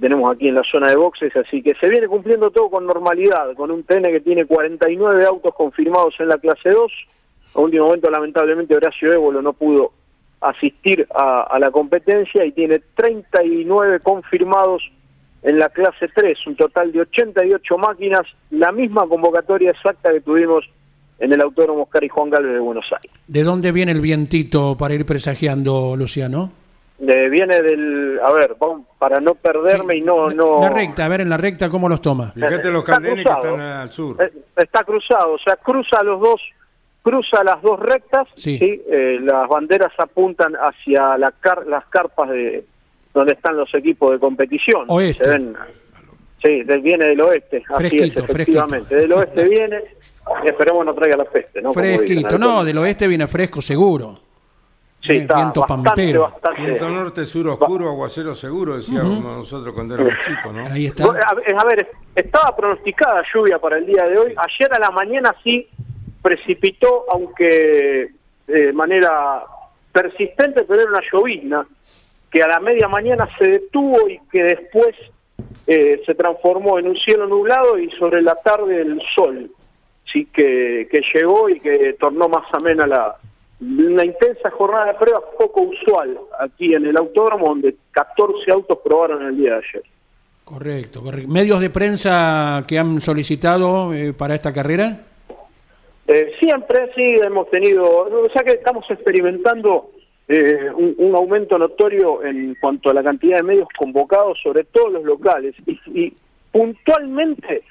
tenemos 0.00 0.34
aquí 0.34 0.48
en 0.48 0.54
la 0.54 0.62
zona 0.62 0.88
de 0.88 0.96
boxes, 0.96 1.36
así 1.36 1.62
que 1.62 1.74
se 1.74 1.86
viene 1.86 2.08
cumpliendo 2.08 2.50
todo 2.50 2.70
con 2.70 2.86
normalidad, 2.86 3.52
con 3.54 3.70
un 3.70 3.84
TN 3.84 4.04
que 4.04 4.20
tiene 4.20 4.46
49 4.46 5.26
autos 5.26 5.54
confirmados 5.54 6.14
en 6.18 6.28
la 6.28 6.38
clase 6.38 6.70
2. 6.70 6.92
A 7.54 7.60
último 7.60 7.84
momento, 7.84 8.10
lamentablemente, 8.10 8.74
Horacio 8.74 9.12
Évolo 9.12 9.42
no 9.42 9.52
pudo 9.52 9.92
asistir 10.40 11.06
a, 11.14 11.42
a 11.42 11.58
la 11.58 11.70
competencia 11.70 12.42
y 12.46 12.52
tiene 12.52 12.80
39 12.94 14.00
confirmados 14.00 14.82
en 15.42 15.58
la 15.58 15.68
clase 15.68 16.08
3, 16.08 16.46
un 16.46 16.56
total 16.56 16.90
de 16.90 17.02
88 17.02 17.76
máquinas, 17.76 18.22
la 18.50 18.72
misma 18.72 19.06
convocatoria 19.06 19.72
exacta 19.72 20.10
que 20.10 20.22
tuvimos 20.22 20.64
en 21.22 21.32
el 21.32 21.40
Autódromo 21.40 21.82
Oscar 21.84 22.02
y 22.04 22.08
Juan 22.08 22.30
Galvez 22.30 22.52
de 22.52 22.58
Buenos 22.58 22.84
Aires. 22.92 23.10
¿De 23.26 23.42
dónde 23.44 23.70
viene 23.72 23.92
el 23.92 24.00
vientito 24.00 24.76
para 24.76 24.94
ir 24.94 25.06
presagiando, 25.06 25.94
Luciano? 25.96 26.50
De- 26.98 27.28
viene 27.30 27.62
del, 27.62 28.18
a 28.22 28.32
ver, 28.32 28.56
para 28.98 29.20
no 29.20 29.34
perderme 29.34 29.96
y 29.96 30.00
no, 30.02 30.28
no... 30.30 30.60
La 30.60 30.70
recta, 30.70 31.04
a 31.04 31.08
ver 31.08 31.20
en 31.20 31.28
la 31.30 31.36
recta 31.36 31.68
cómo 31.70 31.88
los 31.88 32.00
toma. 32.02 32.32
Fíjate 32.32 32.70
los 32.70 32.80
Está 32.82 32.92
caldenes 32.94 33.24
que 33.24 33.30
están 33.32 33.60
al 33.60 33.90
sur. 33.92 34.16
Eh, 34.22 34.32
Está 34.56 34.84
cruzado, 34.84 35.32
o 35.34 35.38
sea, 35.38 35.56
cruza 35.56 36.02
los 36.02 36.20
dos, 36.20 36.40
cruza 37.02 37.42
las 37.44 37.60
dos 37.62 37.78
rectas, 37.80 38.28
Sí. 38.36 38.58
Eh, 38.62 39.18
las 39.22 39.48
banderas 39.48 39.92
apuntan 39.98 40.54
hacia 40.54 41.16
la 41.18 41.32
car- 41.40 41.66
las 41.66 41.84
carpas 41.86 42.30
de 42.30 42.64
donde 43.14 43.32
están 43.32 43.56
los 43.56 43.72
equipos 43.74 44.10
de 44.12 44.18
competición. 44.18 44.86
Oeste. 44.88 45.24
Se 45.24 45.30
ven, 45.30 45.54
sí, 46.42 46.62
viene 46.82 47.08
del 47.08 47.20
oeste, 47.20 47.62
así 47.68 47.88
Fresquito, 47.88 48.24
es, 48.24 48.30
efectivamente. 48.30 48.94
Del 48.96 49.12
oeste 49.12 49.44
viene, 49.48 49.80
esperemos 50.44 50.84
no 50.86 50.94
traiga 50.94 51.16
la 51.16 51.24
peste, 51.24 51.60
¿no? 51.60 51.72
Como 51.72 51.84
dicen 51.84 51.98
Fresquito, 52.06 52.38
no, 52.38 52.64
del 52.64 52.78
oeste 52.78 53.06
viene 53.06 53.26
fresco 53.26 53.60
seguro. 53.62 54.18
Sí, 55.00 55.12
Eh, 55.14 55.16
está 55.22 55.34
viento 55.34 55.60
bastante, 55.62 55.84
pampero. 55.90 56.22
bastante. 56.22 56.62
Viento 56.62 56.88
norte, 56.88 57.26
sur 57.26 57.48
oscuro, 57.48 57.88
aguacero 57.88 58.34
seguro, 58.36 58.76
decíamos 58.76 59.20
nosotros 59.20 59.74
cuando 59.74 59.94
éramos 59.96 60.14
chicos, 60.24 60.52
¿no? 60.54 60.66
Ahí 60.66 60.86
está. 60.86 61.06
Bueno, 61.06 61.20
A 61.28 61.34
ver, 61.34 61.54
a 61.58 61.64
ver, 61.64 61.88
estaba 62.14 62.54
pronosticada 62.56 63.22
lluvia 63.34 63.58
para 63.58 63.78
el 63.78 63.86
día 63.86 64.04
de 64.04 64.16
hoy. 64.18 64.34
Ayer 64.36 64.72
a 64.72 64.78
la 64.78 64.90
mañana 64.92 65.34
sí 65.42 65.66
precipitó, 66.22 67.04
aunque 67.10 68.10
de 68.46 68.72
manera 68.72 69.42
persistente, 69.90 70.62
pero 70.64 70.80
era 70.82 70.90
una 70.90 71.00
llovizna 71.12 71.66
que 72.30 72.42
a 72.42 72.46
la 72.46 72.60
media 72.60 72.86
mañana 72.88 73.28
se 73.38 73.46
detuvo 73.48 74.08
y 74.08 74.20
que 74.30 74.42
después 74.44 74.94
eh, 75.66 76.00
se 76.06 76.14
transformó 76.14 76.78
en 76.78 76.86
un 76.88 76.96
cielo 76.96 77.26
nublado 77.26 77.78
y 77.78 77.90
sobre 77.98 78.22
la 78.22 78.34
tarde 78.36 78.80
el 78.82 79.00
sol, 79.14 79.50
sí 80.12 80.26
que, 80.26 80.88
que 80.90 81.00
llegó 81.14 81.48
y 81.48 81.60
que 81.60 81.96
tornó 81.98 82.28
más 82.28 82.44
amena 82.52 82.86
la 82.86 83.16
una 83.60 84.04
intensa 84.04 84.50
jornada 84.50 84.86
de 84.86 84.94
pruebas 84.94 85.22
poco 85.38 85.62
usual 85.62 86.18
aquí 86.40 86.74
en 86.74 86.84
el 86.84 86.96
autódromo 86.96 87.46
donde 87.46 87.76
14 87.92 88.50
autos 88.50 88.78
probaron 88.84 89.24
el 89.24 89.36
día 89.36 89.50
de 89.52 89.56
ayer. 89.58 89.82
Correcto. 90.44 91.02
¿Medios 91.28 91.60
de 91.60 91.70
prensa 91.70 92.64
que 92.66 92.78
han 92.78 93.00
solicitado 93.00 93.94
eh, 93.94 94.12
para 94.12 94.34
esta 94.34 94.52
carrera? 94.52 95.02
Eh, 96.08 96.32
siempre, 96.40 96.90
sí, 96.96 97.16
hemos 97.24 97.48
tenido, 97.50 97.84
o 97.84 98.28
sea 98.32 98.42
que 98.42 98.52
estamos 98.52 98.84
experimentando 98.90 99.92
eh, 100.26 100.68
un, 100.74 100.96
un 100.98 101.14
aumento 101.14 101.56
notorio 101.56 102.24
en 102.24 102.56
cuanto 102.60 102.90
a 102.90 102.94
la 102.94 103.04
cantidad 103.04 103.36
de 103.36 103.44
medios 103.44 103.68
convocados, 103.78 104.38
sobre 104.42 104.64
todo 104.64 104.90
los 104.90 105.04
locales, 105.04 105.54
y, 105.66 105.78
y 105.94 106.12
puntualmente, 106.50 107.62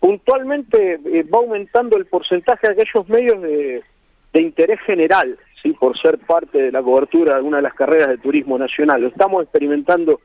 puntualmente 0.00 0.94
eh, 1.04 1.22
va 1.24 1.38
aumentando 1.38 1.96
el 1.96 2.06
porcentaje 2.06 2.66
de 2.66 2.72
aquellos 2.72 3.08
medios 3.08 3.40
de, 3.42 3.82
interés 4.34 4.80
general, 4.80 5.36
sí, 5.62 5.72
por 5.74 5.98
ser 6.00 6.18
parte 6.18 6.56
de 6.62 6.72
la 6.72 6.82
cobertura 6.82 7.32
de 7.32 7.38
alguna 7.38 7.58
de 7.58 7.64
las 7.64 7.74
carreras 7.74 8.08
de 8.08 8.18
turismo 8.18 8.58
nacional. 8.58 9.02
Lo 9.02 9.08
estamos 9.08 9.42
experimentando 9.42 10.20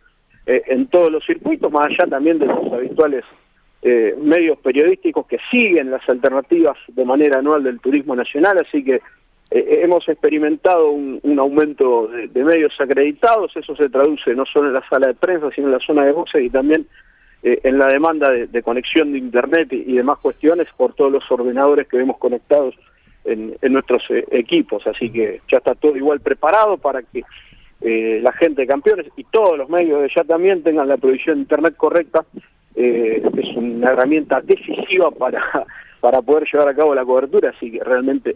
eh, 0.46 0.64
en 0.68 0.88
todos 0.88 1.12
los 1.12 1.26
circuitos, 1.26 1.72
más 1.72 1.88
allá 1.88 2.10
también 2.10 2.40
de 2.40 2.46
los 2.46 2.72
habituales 2.72 3.26
eh, 3.82 4.16
medios 4.20 4.58
periodísticos 4.60 5.28
que 5.28 5.38
siguen 5.52 5.92
las 5.92 6.08
alternativas 6.08 6.78
de 6.88 7.06
manera 7.06 7.40
anual 7.40 7.64
del 7.64 7.80
turismo 7.80 8.16
nacional, 8.16 8.58
así 8.58 8.84
que 8.84 8.96
eh, 9.52 9.82
hemos 9.84 10.08
experimentado 10.08 10.90
un, 10.90 11.20
un 11.22 11.40
aumento 11.40 12.08
de, 12.08 12.28
de 12.30 12.44
medios 12.44 12.74
acreditados, 12.80 13.56
eso 13.56 13.76
se 13.76 13.90
traduce 13.90 14.34
no 14.34 14.46
solo 14.46 14.70
en 14.70 14.74
la 14.74 14.90
sala 14.90 15.08
de 15.08 15.14
prensa, 15.16 15.50
sino 15.54 15.68
en 15.68 15.74
la 15.74 15.86
zona 15.86 16.06
de 16.06 16.14
boxes 16.14 16.44
y 16.44 16.50
también 16.50 16.88
eh, 17.46 17.60
en 17.62 17.78
la 17.78 17.86
demanda 17.86 18.32
de, 18.32 18.64
conexión 18.64 19.12
de 19.12 19.20
Internet 19.20 19.72
y, 19.72 19.92
y 19.92 19.94
demás 19.94 20.18
cuestiones 20.18 20.68
por 20.76 20.94
todos 20.96 21.12
los 21.12 21.24
ordenadores 21.32 21.88
que 21.88 21.98
vemos 21.98 22.18
conectados 22.18 22.74
en, 23.24 23.56
en 23.62 23.74
nuestros 23.74 24.02
eh, 24.10 24.26
equipos, 24.32 24.86
así 24.88 25.12
que 25.12 25.42
ya 25.52 25.60
está 25.60 25.76
todo 25.76 25.96
igual 25.96 26.22
preparado 26.22 26.78
para 26.78 27.04
que 27.04 27.24
eh, 27.82 28.20
la 28.24 28.32
gente 28.32 28.62
de 28.62 28.68
campeones 28.68 29.06
y 29.16 29.26
todos 29.26 29.56
los 29.60 29.70
medios 29.70 30.02
de 30.02 30.10
ya 30.16 30.24
también 30.24 30.64
tengan 30.64 30.88
la 30.88 30.98
provisión 30.98 31.36
de 31.36 31.42
Internet 31.42 31.76
correcta, 31.78 32.26
eh, 32.76 33.22
es 33.38 33.56
una 33.56 33.92
herramienta 33.92 34.42
decisiva 34.42 35.12
para, 35.12 35.40
para 36.02 36.24
poder 36.24 36.48
llevar 36.52 36.70
a 36.70 36.76
cabo 36.76 36.96
la 36.96 37.06
cobertura, 37.06 37.52
así 37.56 37.72
que 37.72 37.84
realmente 37.84 38.36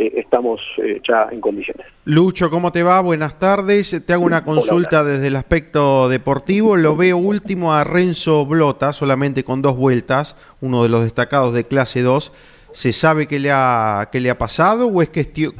eh, 0.00 0.12
estamos 0.16 0.60
eh, 0.78 0.98
ya 1.06 1.28
en 1.30 1.42
condiciones. 1.42 1.86
Lucho, 2.06 2.48
¿cómo 2.48 2.72
te 2.72 2.82
va? 2.82 3.02
Buenas 3.02 3.38
tardes. 3.38 4.02
Te 4.06 4.12
hago 4.14 4.24
una 4.24 4.44
consulta 4.44 5.04
desde 5.04 5.26
el 5.26 5.36
aspecto 5.36 6.08
deportivo. 6.08 6.78
Lo 6.78 6.96
veo 6.96 7.18
último 7.18 7.74
a 7.74 7.84
Renzo 7.84 8.46
Blota, 8.46 8.94
solamente 8.94 9.44
con 9.44 9.60
dos 9.60 9.76
vueltas, 9.76 10.36
uno 10.62 10.82
de 10.84 10.88
los 10.88 11.02
destacados 11.02 11.52
de 11.52 11.64
clase 11.64 12.00
2. 12.00 12.32
¿Se 12.72 12.94
sabe 12.94 13.28
qué 13.28 13.38
le 13.38 13.50
ha, 13.52 14.08
qué 14.10 14.20
le 14.20 14.30
ha 14.30 14.38
pasado 14.38 14.86
o 14.86 15.02
es 15.02 15.10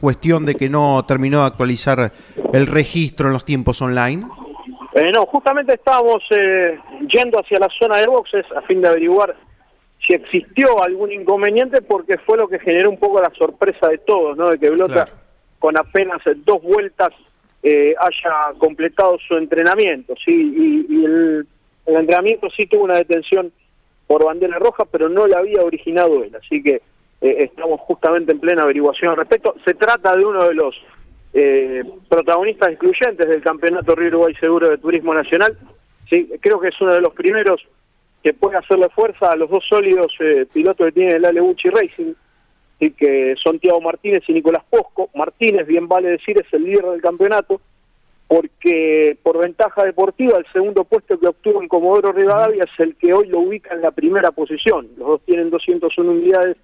cuestión 0.00 0.46
de 0.46 0.54
que 0.54 0.70
no 0.70 1.04
terminó 1.06 1.40
de 1.40 1.46
actualizar 1.46 2.12
el 2.54 2.66
registro 2.66 3.26
en 3.26 3.34
los 3.34 3.44
tiempos 3.44 3.82
online? 3.82 4.24
Eh, 4.94 5.12
no, 5.12 5.26
justamente 5.26 5.74
estábamos 5.74 6.22
eh, 6.30 6.78
yendo 7.12 7.38
hacia 7.38 7.58
la 7.58 7.68
zona 7.78 7.98
de 7.98 8.06
boxes 8.06 8.46
a 8.56 8.62
fin 8.62 8.80
de 8.80 8.88
averiguar 8.88 9.36
si 10.06 10.14
existió 10.14 10.82
algún 10.82 11.12
inconveniente 11.12 11.82
porque 11.82 12.18
fue 12.18 12.38
lo 12.38 12.48
que 12.48 12.58
generó 12.58 12.90
un 12.90 12.98
poco 12.98 13.20
la 13.20 13.30
sorpresa 13.36 13.88
de 13.88 13.98
todos, 13.98 14.36
¿no? 14.36 14.48
De 14.50 14.58
que 14.58 14.70
Blota 14.70 15.04
Claro. 15.06 15.12
con 15.58 15.76
apenas 15.76 16.22
dos 16.44 16.62
vueltas 16.62 17.10
eh, 17.62 17.94
haya 17.98 18.58
completado 18.58 19.18
su 19.26 19.36
entrenamiento, 19.36 20.14
sí, 20.24 20.32
y, 20.32 20.86
y 20.88 21.04
el, 21.04 21.46
el 21.86 21.96
entrenamiento 21.96 22.48
sí 22.50 22.66
tuvo 22.66 22.84
una 22.84 22.96
detención 22.96 23.52
por 24.06 24.24
bandera 24.24 24.58
roja, 24.58 24.84
pero 24.86 25.08
no 25.08 25.26
la 25.26 25.38
había 25.38 25.60
originado 25.62 26.24
él, 26.24 26.34
así 26.34 26.62
que 26.62 26.80
eh, 27.20 27.44
estamos 27.44 27.78
justamente 27.80 28.32
en 28.32 28.40
plena 28.40 28.62
averiguación 28.62 29.10
al 29.10 29.18
respecto. 29.18 29.54
Se 29.64 29.74
trata 29.74 30.16
de 30.16 30.24
uno 30.24 30.48
de 30.48 30.54
los 30.54 30.74
eh, 31.34 31.84
protagonistas 32.08 32.70
excluyentes 32.70 33.28
del 33.28 33.42
Campeonato 33.42 33.94
Río 33.94 34.08
Uruguay 34.08 34.34
Seguro 34.40 34.70
de 34.70 34.78
Turismo 34.78 35.12
Nacional. 35.14 35.56
Sí, 36.08 36.28
creo 36.40 36.58
que 36.58 36.68
es 36.68 36.80
uno 36.80 36.94
de 36.94 37.02
los 37.02 37.12
primeros 37.12 37.60
que 38.22 38.34
puede 38.34 38.58
hacerle 38.58 38.88
fuerza 38.90 39.32
a 39.32 39.36
los 39.36 39.50
dos 39.50 39.64
sólidos 39.68 40.12
eh, 40.20 40.46
pilotos 40.52 40.86
que 40.86 40.92
tiene 40.92 41.12
el 41.12 41.24
Ale 41.24 41.40
Gucci 41.40 41.68
Racing, 41.70 42.12
sí, 42.78 42.90
que 42.92 43.34
son 43.42 43.58
Tiago 43.58 43.80
Martínez 43.80 44.22
y 44.28 44.32
Nicolás 44.32 44.64
Posco. 44.68 45.10
Martínez, 45.14 45.66
bien 45.66 45.88
vale 45.88 46.10
decir, 46.10 46.38
es 46.38 46.52
el 46.52 46.64
líder 46.64 46.84
del 46.86 47.00
campeonato, 47.00 47.60
porque 48.28 49.16
por 49.22 49.38
ventaja 49.38 49.84
deportiva 49.84 50.38
el 50.38 50.46
segundo 50.52 50.84
puesto 50.84 51.18
que 51.18 51.28
obtuvo 51.28 51.62
en 51.62 51.68
Comodoro 51.68 52.12
Rivadavia 52.12 52.64
es 52.64 52.80
el 52.80 52.94
que 52.96 53.12
hoy 53.12 53.28
lo 53.28 53.40
ubica 53.40 53.74
en 53.74 53.80
la 53.80 53.90
primera 53.90 54.30
posición. 54.30 54.88
Los 54.98 55.08
dos 55.08 55.20
tienen 55.24 55.50
201 55.50 56.10
unidades, 56.10 56.56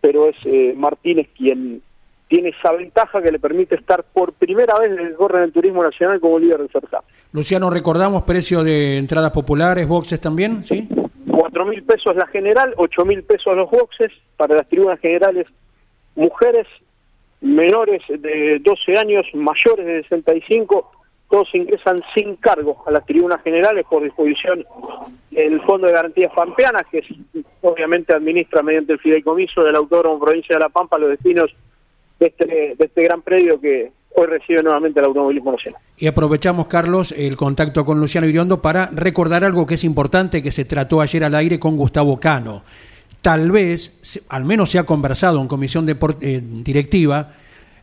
pero 0.00 0.28
es 0.28 0.36
eh, 0.46 0.74
Martínez 0.76 1.28
quien 1.36 1.82
tiene 2.30 2.50
esa 2.50 2.70
ventaja 2.72 3.20
que 3.20 3.32
le 3.32 3.40
permite 3.40 3.74
estar 3.74 4.04
por 4.04 4.32
primera 4.34 4.78
vez 4.78 4.92
en 4.92 5.00
el 5.00 5.14
corre 5.16 5.38
en 5.38 5.44
el 5.46 5.52
turismo 5.52 5.82
nacional 5.82 6.20
como 6.20 6.38
líder 6.38 6.58
del 6.58 6.68
certamen. 6.70 7.04
Luciano, 7.32 7.68
recordamos 7.70 8.22
precio 8.22 8.62
de 8.62 8.98
entradas 8.98 9.32
populares, 9.32 9.88
boxes 9.88 10.20
también, 10.20 10.64
¿sí? 10.64 10.88
Cuatro 11.28 11.66
mil 11.66 11.82
pesos 11.82 12.14
la 12.14 12.28
general, 12.28 12.72
ocho 12.76 13.04
mil 13.04 13.24
pesos 13.24 13.56
los 13.56 13.68
boxes, 13.68 14.12
para 14.36 14.54
las 14.54 14.68
tribunas 14.68 15.00
generales 15.00 15.48
mujeres 16.14 16.68
menores 17.40 18.00
de 18.08 18.60
12 18.60 18.96
años, 18.96 19.26
mayores 19.34 19.84
de 19.86 20.02
65, 20.04 20.88
todos 21.28 21.48
ingresan 21.54 22.00
sin 22.14 22.36
cargo 22.36 22.82
a 22.86 22.92
las 22.92 23.04
tribunas 23.06 23.42
generales 23.42 23.84
por 23.90 24.04
disposición 24.04 24.64
del 25.32 25.60
Fondo 25.62 25.88
de 25.88 25.94
Garantías 25.94 26.32
Pampeanas, 26.32 26.82
que 26.90 26.98
es- 26.98 27.44
obviamente 27.62 28.14
administra 28.14 28.62
mediante 28.62 28.92
el 28.92 28.98
fideicomiso 29.00 29.64
del 29.64 29.74
Autódromo 29.74 30.20
Provincia 30.24 30.54
de 30.56 30.60
La 30.60 30.68
Pampa 30.68 30.96
los 30.98 31.10
destinos 31.10 31.50
de 32.20 32.26
este, 32.26 32.46
de 32.46 32.76
este 32.78 33.02
gran 33.02 33.22
predio 33.22 33.60
que 33.60 33.90
hoy 34.14 34.26
recibe 34.26 34.62
nuevamente 34.62 35.00
el 35.00 35.06
automovilismo 35.06 35.52
nacional. 35.52 35.80
Y 35.96 36.06
aprovechamos, 36.06 36.66
Carlos, 36.66 37.12
el 37.16 37.36
contacto 37.36 37.84
con 37.84 37.98
Luciano 37.98 38.26
Iriondo 38.26 38.60
para 38.60 38.86
recordar 38.92 39.44
algo 39.44 39.66
que 39.66 39.74
es 39.74 39.84
importante 39.84 40.42
que 40.42 40.52
se 40.52 40.64
trató 40.64 41.00
ayer 41.00 41.24
al 41.24 41.34
aire 41.34 41.58
con 41.58 41.76
Gustavo 41.76 42.20
Cano. 42.20 42.62
Tal 43.22 43.50
vez, 43.50 43.92
al 44.28 44.44
menos 44.44 44.70
se 44.70 44.78
ha 44.78 44.84
conversado 44.84 45.40
en 45.40 45.48
comisión 45.48 45.86
depor- 45.86 46.16
eh, 46.20 46.40
directiva, 46.42 47.32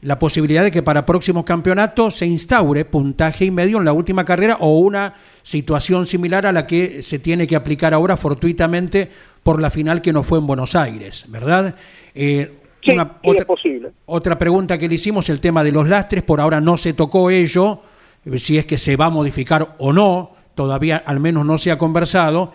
la 0.01 0.19
posibilidad 0.19 0.63
de 0.63 0.71
que 0.71 0.83
para 0.83 1.05
próximos 1.05 1.43
campeonatos 1.43 2.17
se 2.17 2.25
instaure 2.27 2.85
puntaje 2.85 3.45
y 3.45 3.51
medio 3.51 3.77
en 3.79 3.85
la 3.85 3.93
última 3.93 4.25
carrera 4.25 4.57
o 4.59 4.77
una 4.79 5.15
situación 5.43 6.05
similar 6.05 6.45
a 6.45 6.51
la 6.51 6.65
que 6.67 7.01
se 7.01 7.17
tiene 7.19 7.47
que 7.47 7.55
aplicar 7.55 7.93
ahora 7.93 8.15
fortuitamente 8.15 9.09
por 9.43 9.59
la 9.61 9.69
final 9.71 10.01
que 10.01 10.13
no 10.13 10.21
fue 10.23 10.37
en 10.39 10.45
Buenos 10.47 10.75
Aires, 10.75 11.25
¿verdad? 11.29 11.75
Eh, 12.13 12.51
sí, 12.91 12.97
otra, 13.23 13.41
es 13.41 13.45
posible. 13.45 13.91
Otra 14.05 14.37
pregunta 14.37 14.77
que 14.77 14.87
le 14.87 14.95
hicimos, 14.95 15.29
el 15.29 15.39
tema 15.39 15.63
de 15.63 15.71
los 15.71 15.87
lastres, 15.87 16.23
por 16.23 16.39
ahora 16.39 16.61
no 16.61 16.77
se 16.77 16.93
tocó 16.93 17.29
ello, 17.29 17.81
eh, 18.25 18.39
si 18.39 18.57
es 18.57 18.65
que 18.65 18.77
se 18.77 18.95
va 18.95 19.05
a 19.05 19.09
modificar 19.09 19.75
o 19.77 19.93
no, 19.93 20.31
todavía 20.55 20.97
al 20.97 21.19
menos 21.19 21.45
no 21.45 21.57
se 21.57 21.71
ha 21.71 21.77
conversado. 21.77 22.53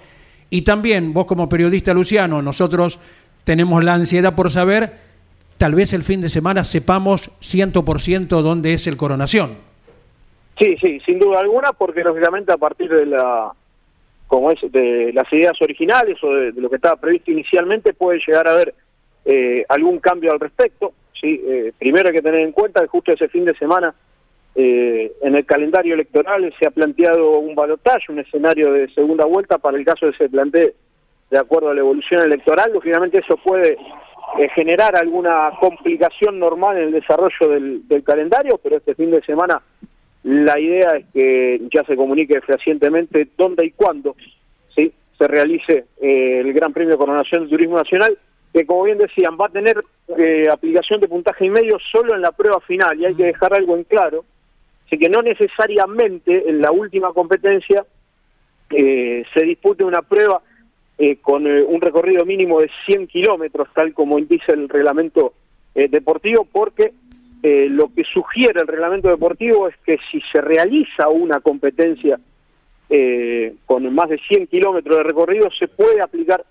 Y 0.51 0.62
también, 0.62 1.12
vos 1.12 1.27
como 1.27 1.49
periodista, 1.49 1.95
Luciano, 1.95 2.42
nosotros 2.42 2.99
tenemos 3.45 3.83
la 3.83 3.95
ansiedad 3.95 4.35
por 4.35 4.51
saber 4.51 4.92
tal 5.59 5.75
vez 5.75 5.92
el 5.92 6.03
fin 6.03 6.21
de 6.21 6.29
semana 6.29 6.64
sepamos 6.64 7.31
100% 7.40 8.42
dónde 8.42 8.75
es 8.75 8.87
el 8.87 8.97
coronación. 8.97 9.57
Sí, 10.59 10.77
sí, 10.81 11.01
sin 11.07 11.18
duda 11.18 11.40
alguna, 11.40 11.73
porque 11.73 12.03
lógicamente 12.03 12.53
a 12.53 12.57
partir 12.57 12.90
de 12.90 13.07
la 13.07 13.53
como 14.33 14.51
es 14.51 14.59
de 14.73 15.12
las 15.12 15.31
ideas 15.31 15.53
originales 15.61 16.16
o 16.25 16.33
de, 16.33 16.53
lo 16.53 16.71
que 16.71 16.77
estaba 16.77 16.97
previsto 16.97 17.31
inicialmente 17.31 17.92
puede 17.92 18.18
llegar 18.27 18.49
a 18.49 18.53
haber 18.53 18.75
eh, 19.24 19.64
algún 19.68 19.98
cambio 19.98 20.32
al 20.32 20.40
respecto. 20.40 20.92
Sí, 21.20 21.40
eh, 21.46 21.72
primero 21.78 22.08
hay 22.08 22.14
que 22.14 22.22
tener 22.22 22.40
en 22.40 22.52
cuenta 22.52 22.80
que 22.80 22.88
justo 22.88 23.12
ese 23.12 23.28
fin 23.28 23.44
de 23.44 23.54
semana 23.54 23.94
eh, 24.54 25.12
en 25.22 25.35
el 25.35 25.46
calendario 25.46 25.94
electoral 25.94 26.52
se 26.58 26.66
ha 26.66 26.70
planteado 26.70 27.38
un 27.38 27.54
balotaje, 27.54 28.12
un 28.12 28.18
escenario 28.18 28.72
de 28.72 28.88
segunda 28.92 29.24
vuelta 29.24 29.58
para 29.58 29.78
el 29.78 29.85
caso 29.85 30.06
de 30.06 30.12
se 30.14 30.28
plantee 30.28 30.74
de 31.30 31.38
acuerdo 31.38 31.70
a 31.70 31.74
la 31.74 31.80
evolución 31.80 32.20
electoral. 32.20 32.70
Lógicamente 32.72 33.18
eso 33.18 33.38
puede 33.38 33.78
eh, 34.38 34.48
generar 34.54 34.94
alguna 34.96 35.50
complicación 35.58 36.38
normal 36.38 36.76
en 36.76 36.85
el 36.85 36.92
desarrollo 36.92 37.48
del, 37.48 38.04
calendario, 38.04 38.61
pero 38.62 38.76
este 38.76 38.94
fin 38.94 39.11
de 39.11 39.22
semana 39.22 39.62
la 40.24 40.58
idea 40.61 40.96
es 40.96 41.06
que 41.12 41.61
ya 41.72 41.82
se 41.85 41.96
comunique 41.96 42.40
fehacientemente 42.42 43.28
dónde 43.37 43.66
y 43.66 43.70
cuándo 43.72 44.14
¿sí? 44.74 44.92
se 45.18 45.28
realice 45.28 45.87
eh, 46.00 46.40
el 46.40 46.52
Gran 46.52 46.72
Premio 46.72 46.92
de 46.92 46.98
Coronación 46.98 47.42
del 47.42 47.50
Turismo 47.50 47.78
Nacional, 47.78 48.16
que 48.53 48.67
como 48.67 48.85
bien 48.85 48.99
decían, 48.99 49.37
va 49.41 49.47
a 49.47 49.51
tener 49.51 49.83
eh, 50.19 50.47
aplicación 50.51 51.01
de 51.01 51.09
puntaje 51.09 51.47
y 51.47 51.51
medio 51.51 51.79
solo 51.91 52.15
en 52.15 52.21
la 52.21 52.33
prueba 52.33 52.61
final, 52.61 52.99
y 53.01 53.07
hay 53.07 53.15
que 53.15 53.25
dejar 53.25 53.55
algo 53.55 53.77
en 53.77 53.85
claro, 53.85 54.25
así 54.87 54.99
que 54.99 55.09
no 55.09 55.23
necesariamente 55.23 56.49
en 56.49 56.61
la 56.61 56.71
última 56.71 57.12
competencia 57.12 57.85
se 58.69 59.45
dispute 59.45 59.85
una 59.85 60.01
prueba 60.01 60.41
eh, 60.99 61.17
con 61.21 61.47
eh, 61.49 61.65
un 61.65 61.81
recorrido 61.81 62.25
mínimo 62.25 62.61
de 62.61 62.71
100 62.87 63.09
kilómetros, 63.09 63.67
tal 63.75 63.93
como 63.93 64.21
indica 64.21 64.53
el 64.53 64.69
reglamento 64.69 65.33
eh, 65.75 65.88
deportivo, 65.88 66.47
porque 66.51 66.93
lo 67.43 67.93
que 67.93 68.05
sugiere 68.05 68.61
el 68.61 68.69
reglamento 68.69 69.09
deportivo 69.09 69.67
es 69.67 69.75
que 69.85 69.99
si 70.12 70.21
se 70.31 70.41
realiza 70.41 71.09
una 71.09 71.41
competencia 71.41 72.21
con 73.67 73.93
más 73.93 74.11
de 74.11 74.19
100 74.29 74.47
kilómetros 74.47 74.99
de 74.99 75.03
recorrido, 75.03 75.51
se 75.51 75.67
puede 75.67 76.01
aplicar 76.01 76.45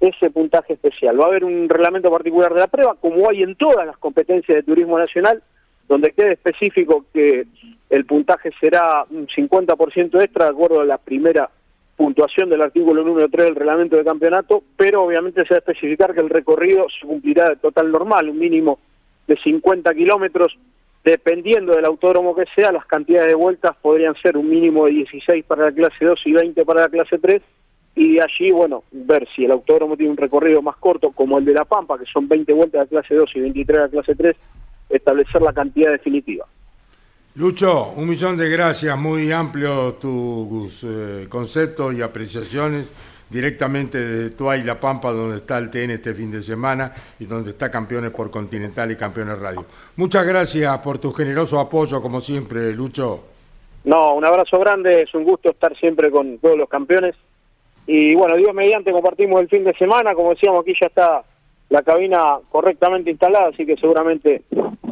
ese 0.00 0.30
puntaje 0.30 0.72
especial. 0.72 1.20
Va 1.20 1.24
a 1.24 1.28
haber 1.28 1.44
un 1.44 1.68
reglamento 1.68 2.10
particular 2.10 2.52
de 2.54 2.60
la 2.60 2.66
prueba, 2.66 2.96
como 3.00 3.28
hay 3.28 3.42
en 3.42 3.54
todas 3.54 3.86
las 3.86 3.98
competencias 3.98 4.56
de 4.56 4.62
turismo 4.62 4.98
nacional, 4.98 5.42
donde 5.88 6.12
quede 6.12 6.32
específico 6.32 7.04
que 7.12 7.46
el 7.90 8.06
puntaje 8.06 8.50
será 8.60 9.04
un 9.10 9.26
50% 9.26 10.22
extra 10.22 10.46
de 10.46 10.50
acuerdo 10.50 10.80
a 10.80 10.84
la 10.84 10.98
primera 10.98 11.50
puntuación 11.96 12.48
del 12.48 12.62
artículo 12.62 13.04
número 13.04 13.28
3 13.28 13.46
del 13.46 13.56
reglamento 13.56 13.96
de 13.96 14.04
campeonato, 14.04 14.62
pero 14.76 15.02
obviamente 15.02 15.42
se 15.42 15.52
va 15.52 15.56
a 15.56 15.58
especificar 15.58 16.14
que 16.14 16.20
el 16.20 16.30
recorrido 16.30 16.86
se 16.98 17.06
cumplirá 17.06 17.50
de 17.50 17.56
total 17.56 17.92
normal, 17.92 18.30
un 18.30 18.38
mínimo 18.38 18.78
de 19.26 19.36
50 19.36 19.92
kilómetros, 19.94 20.56
dependiendo 21.04 21.74
del 21.74 21.84
autódromo 21.84 22.34
que 22.34 22.44
sea, 22.54 22.72
las 22.72 22.86
cantidades 22.86 23.28
de 23.28 23.34
vueltas 23.34 23.76
podrían 23.82 24.14
ser 24.22 24.38
un 24.38 24.48
mínimo 24.48 24.86
de 24.86 24.92
16 24.92 25.44
para 25.44 25.66
la 25.66 25.72
clase 25.72 26.04
2 26.04 26.20
y 26.24 26.32
20 26.32 26.64
para 26.64 26.82
la 26.82 26.88
clase 26.88 27.18
3, 27.18 27.42
y 27.94 28.14
de 28.14 28.22
allí, 28.22 28.50
bueno, 28.50 28.84
ver 28.92 29.26
si 29.34 29.44
el 29.44 29.50
autódromo 29.50 29.96
tiene 29.96 30.12
un 30.12 30.16
recorrido 30.16 30.62
más 30.62 30.76
corto, 30.76 31.10
como 31.10 31.38
el 31.38 31.44
de 31.44 31.54
La 31.54 31.64
Pampa, 31.64 31.98
que 31.98 32.06
son 32.06 32.28
20 32.28 32.52
vueltas 32.52 32.82
la 32.90 33.02
clase 33.02 33.14
2 33.14 33.30
y 33.34 33.40
23 33.40 33.76
de 33.76 33.82
la 33.82 33.88
clase 33.88 34.14
3, 34.14 34.36
establecer 34.90 35.42
la 35.42 35.52
cantidad 35.52 35.90
definitiva. 35.90 36.46
Lucho, 37.34 37.92
un 37.96 38.08
millón 38.08 38.36
de 38.36 38.48
gracias, 38.48 38.98
muy 38.98 39.30
amplio 39.30 39.94
tus 39.94 40.84
eh, 40.84 41.26
conceptos 41.28 41.94
y 41.94 42.02
apreciaciones 42.02 42.90
directamente 43.30 43.98
de 43.98 44.30
Tua 44.30 44.56
y 44.56 44.64
La 44.64 44.78
Pampa, 44.78 45.12
donde 45.12 45.36
está 45.36 45.58
el 45.58 45.70
TN 45.70 45.90
este 45.90 46.12
fin 46.14 46.30
de 46.30 46.42
semana 46.42 46.92
y 47.18 47.26
donde 47.26 47.50
está 47.50 47.70
Campeones 47.70 48.10
por 48.10 48.30
Continental 48.30 48.90
y 48.90 48.96
Campeones 48.96 49.38
Radio. 49.38 49.64
Muchas 49.96 50.26
gracias 50.26 50.76
por 50.78 50.98
tu 50.98 51.12
generoso 51.12 51.60
apoyo, 51.60 52.02
como 52.02 52.20
siempre, 52.20 52.72
Lucho. 52.72 53.24
No, 53.84 54.14
un 54.14 54.26
abrazo 54.26 54.58
grande, 54.58 55.02
es 55.02 55.14
un 55.14 55.24
gusto 55.24 55.50
estar 55.50 55.74
siempre 55.78 56.10
con 56.10 56.38
todos 56.38 56.58
los 56.58 56.68
campeones. 56.68 57.14
Y 57.92 58.14
bueno, 58.14 58.36
Dios 58.36 58.54
mediante, 58.54 58.92
compartimos 58.92 59.40
el 59.40 59.48
fin 59.48 59.64
de 59.64 59.74
semana, 59.74 60.14
como 60.14 60.30
decíamos, 60.30 60.60
aquí 60.60 60.74
ya 60.80 60.86
está 60.86 61.24
la 61.70 61.82
cabina 61.82 62.38
correctamente 62.48 63.10
instalada, 63.10 63.48
así 63.48 63.66
que 63.66 63.74
seguramente 63.74 64.42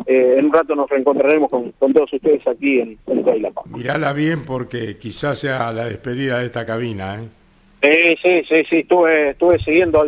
eh, 0.04 0.34
en 0.37 0.46
un 0.46 0.52
rato 0.52 0.74
nos 0.74 0.90
reencontraremos 0.90 1.48
con, 1.48 1.72
todos 1.92 2.12
ustedes 2.12 2.44
aquí 2.48 2.80
en, 2.80 2.98
en 3.06 3.42
La 3.42 3.52
Mirala 3.66 4.12
bien 4.12 4.44
porque 4.44 4.98
quizás 4.98 5.38
sea 5.38 5.70
la 5.70 5.84
despedida 5.84 6.40
de 6.40 6.46
esta 6.46 6.66
cabina. 6.66 7.22
¿eh? 7.22 7.28
Eh, 7.82 8.16
sí, 8.20 8.42
sí, 8.48 8.64
sí, 8.68 8.76
estuve, 8.78 9.30
estuve 9.30 9.61
siguiendo 9.61 10.04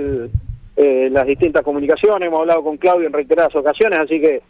las 0.77 1.27
distintas 1.29 1.63
comunicaciones, 1.63 2.27
hemos 2.27 2.41
hablado 2.41 2.65
con 2.65 2.77
Claudio 2.77 3.07
en 3.07 3.13
reiteradas 3.13 3.55
ocasiones, 3.55 4.01
así 4.01 4.21
que 4.21 4.43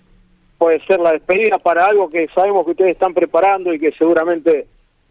puede 0.57 0.81
ser 0.87 0.99
la 1.01 1.13
despedida 1.13 1.59
para 1.59 1.85
algo 1.85 2.09
que 2.09 2.27
sabemos 2.35 2.65
que 2.65 2.71
ustedes 2.71 2.93
están 2.93 3.13
preparando 3.13 3.75
y 3.75 3.79
que 3.79 3.93
seguramente 3.99 4.67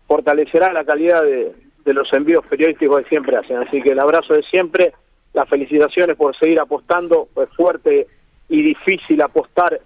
fortalecerá 0.07 0.73
la 0.73 0.83
calidad 0.83 1.21
de, 1.21 1.51
de 1.85 1.93
los 1.93 2.11
envíos 2.13 2.45
periodísticos 2.47 3.03
que 3.03 3.09
siempre 3.09 3.37
hacen. 3.37 3.57
Así 3.57 3.81
que 3.81 3.91
el 3.91 3.99
abrazo 3.99 4.33
de 4.33 4.43
siempre, 4.43 4.93
las 5.33 5.47
felicitaciones 5.49 6.15
por 6.15 6.37
seguir 6.37 6.59
apostando, 6.59 7.29
es 7.35 7.49
fuerte 7.55 8.07
y 8.49 8.61
difícil 8.61 9.21
apostar 9.21 9.79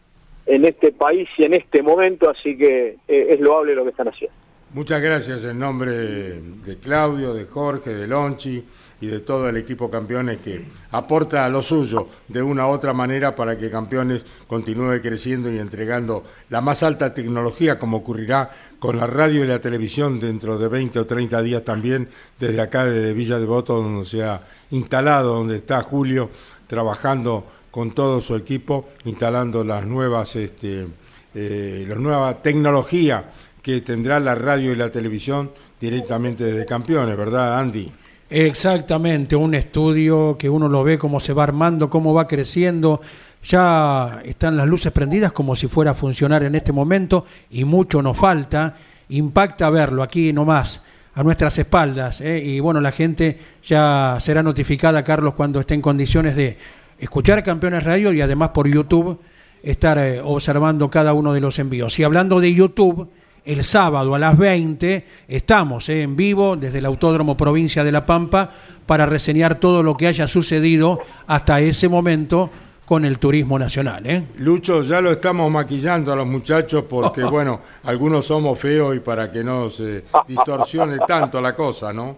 en 0.45 0.65
este 0.65 0.91
país 0.91 1.29
y 1.38 1.43
en 1.43 1.53
este 1.53 1.82
momento, 1.82 2.29
así 2.29 2.58
que 2.58 2.97
eh, 3.08 3.27
es 3.29 3.39
loable 3.39 3.75
lo 3.75 3.84
que 3.84 3.91
están 3.91 4.08
haciendo. 4.10 4.36
Muchas 4.73 5.01
gracias 5.01 5.45
en 5.45 5.60
nombre 5.60 5.91
de 5.91 6.77
Claudio, 6.82 7.34
de 7.34 7.45
Jorge, 7.45 7.91
de 7.91 8.08
Lonchi 8.08 8.63
y 9.04 9.08
de 9.08 9.20
todo 9.20 9.50
el 9.50 9.58
equipo 9.58 9.92
Campeones 9.92 10.38
que 10.38 10.63
aporta 10.92 11.50
lo 11.50 11.62
suyo 11.62 12.08
de 12.30 12.42
una 12.42 12.68
u 12.68 12.70
otra 12.70 12.94
manera 12.94 13.36
para 13.36 13.58
que 13.58 13.70
Campeones 13.70 14.26
continúe 14.48 15.02
creciendo 15.02 15.52
y 15.52 15.60
entregando 15.60 16.24
la 16.50 16.62
más 16.62 16.84
alta 16.84 17.13
tecnología 17.13 17.78
como 17.78 17.98
ocurrirá 17.98 18.50
con 18.80 18.96
la 18.96 19.06
radio 19.06 19.44
y 19.44 19.48
la 19.48 19.60
televisión 19.60 20.22
dentro 20.22 20.58
de 20.58 20.70
20 20.70 21.00
o 21.00 21.06
30 21.06 21.42
días 21.42 21.66
también 21.66 22.08
desde 22.39 22.62
acá 22.62 22.86
de 22.86 23.13
Villa 23.13 23.39
de 23.39 23.46
Voto 23.46 23.82
donde 23.82 24.06
se 24.06 24.24
ha 24.24 24.42
instalado, 24.72 25.36
donde 25.36 25.58
está 25.58 25.84
Julio 25.84 26.30
trabajando 26.66 27.46
con 27.72 27.92
todo 27.92 28.22
su 28.22 28.38
equipo, 28.38 28.88
instalando 29.04 29.66
las 29.66 29.86
nuevas, 29.86 30.34
este, 30.38 30.88
eh, 31.36 31.86
la 31.89 31.96
nueva 31.96 32.42
tecnología 32.42 33.34
que 33.62 33.82
tendrá 33.82 34.22
la 34.22 34.34
radio 34.34 34.72
y 34.72 34.78
la 34.78 34.89
televisión 34.89 35.52
directamente 35.82 36.46
desde 36.46 36.66
campeones, 36.66 37.18
¿verdad, 37.18 37.60
Andy? 37.60 37.92
Exactamente, 38.36 39.36
un 39.36 39.54
estudio 39.54 40.36
que 40.39 40.50
uno 40.50 40.67
lo 40.67 40.84
ve 40.84 40.98
cómo 40.98 41.19
se 41.19 41.34
va 41.34 41.43
armando, 41.43 41.91
cómo 41.91 42.15
va 42.15 42.28
creciendo. 42.28 43.00
Ya 43.43 44.24
están 44.26 44.58
las 44.58 44.65
luces 44.65 44.91
prendidas 44.91 45.32
como 45.32 45.56
si 45.56 45.67
fuera 45.67 45.91
a 45.91 45.93
funcionar 45.93 46.41
en 46.41 46.56
este 46.56 46.72
momento 46.72 47.26
y 47.52 47.63
mucho 47.63 48.02
nos 48.02 48.17
falta. 48.17 48.76
Impacta 49.10 49.69
verlo 49.69 50.02
aquí 50.02 50.34
nomás 50.34 50.82
a 51.13 51.22
nuestras 51.22 51.60
espaldas. 51.60 52.22
¿eh? 52.22 52.41
Y 52.43 52.60
bueno, 52.60 52.82
la 52.82 52.91
gente 52.91 53.38
ya 53.62 54.17
será 54.19 54.41
notificada, 54.41 55.04
Carlos, 55.04 55.36
cuando 55.36 55.60
esté 55.60 55.76
en 55.76 55.84
condiciones 55.84 56.36
de 56.36 56.58
escuchar 56.98 57.43
Campeones 57.43 57.84
Radio 57.84 58.12
y 58.13 58.22
además 58.22 58.50
por 58.50 58.67
YouTube 58.67 59.19
estar 59.62 60.00
eh, 60.00 60.19
observando 60.24 60.89
cada 60.89 61.13
uno 61.13 61.34
de 61.34 61.39
los 61.39 61.60
envíos. 61.60 62.00
Y 62.00 62.04
hablando 62.04 62.39
de 62.39 62.52
YouTube, 62.52 63.12
el 63.45 63.63
sábado 63.63 64.15
a 64.15 64.19
las 64.19 64.38
20 64.38 65.06
estamos 65.27 65.89
eh, 65.89 66.01
en 66.01 66.15
vivo 66.15 66.56
desde 66.56 66.79
el 66.79 66.86
Autódromo 66.86 67.36
Provincia 67.36 67.84
de 67.84 67.91
La 67.91 68.06
Pampa 68.06 68.51
para 68.86 69.06
reseñar 69.06 69.60
todo 69.60 69.84
lo 69.84 69.95
que 69.95 70.08
haya 70.08 70.27
sucedido 70.27 70.99
hasta 71.27 71.60
ese 71.62 71.89
momento 71.89 72.49
con 72.86 73.06
el 73.06 73.19
turismo 73.19 73.58
nacional. 73.58 74.06
¿eh? 74.06 74.23
Lucho, 74.38 74.84
ya 74.84 75.01
lo 75.01 75.12
estamos 75.12 75.49
maquillando 75.51 76.12
a 76.12 76.15
los 76.15 76.27
muchachos 76.27 76.86
porque, 76.89 77.23
bueno, 77.32 77.62
algunos 77.84 78.25
somos 78.25 78.60
feos 78.60 78.95
y 78.95 78.99
para 78.99 79.32
que 79.32 79.43
no 79.43 79.69
se 79.69 80.03
distorsione 80.27 80.97
tanto 81.08 81.41
la 81.41 81.56
cosa, 81.56 81.93
¿no? 81.93 82.17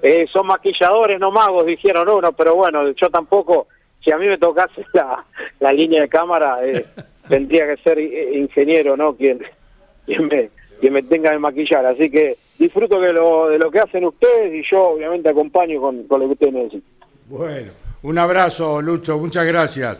Eh, 0.00 0.26
son 0.32 0.46
maquilladores, 0.46 1.18
no 1.18 1.32
magos, 1.32 1.66
dijeron 1.66 2.08
uno, 2.08 2.32
pero 2.32 2.54
bueno, 2.54 2.88
yo 2.92 3.10
tampoco 3.10 3.66
si 4.02 4.12
a 4.12 4.18
mí 4.18 4.26
me 4.26 4.38
tocase 4.38 4.84
la, 4.92 5.24
la 5.60 5.72
línea 5.72 6.02
de 6.02 6.08
cámara, 6.08 6.58
eh, 6.64 6.86
tendría 7.28 7.66
que 7.66 7.82
ser 7.82 7.98
eh, 7.98 8.38
ingeniero, 8.38 8.96
¿no? 8.96 9.14
Quien, 9.14 9.40
quien, 10.08 10.26
me, 10.26 10.50
quien 10.80 10.92
me 10.92 11.02
tenga 11.02 11.30
que 11.30 11.38
maquillar. 11.38 11.86
Así 11.86 12.10
que 12.10 12.36
disfruto 12.58 12.98
de 13.00 13.12
lo, 13.12 13.48
de 13.48 13.58
lo 13.58 13.70
que 13.70 13.80
hacen 13.80 14.04
ustedes 14.04 14.54
y 14.54 14.62
yo 14.68 14.88
obviamente 14.90 15.28
acompaño 15.28 15.80
con, 15.80 16.04
con 16.04 16.20
lo 16.20 16.26
que 16.26 16.32
ustedes 16.32 16.54
necesitan. 16.54 17.08
Bueno, 17.26 17.72
un 18.02 18.18
abrazo, 18.18 18.80
Lucho, 18.80 19.18
muchas 19.18 19.46
gracias. 19.46 19.98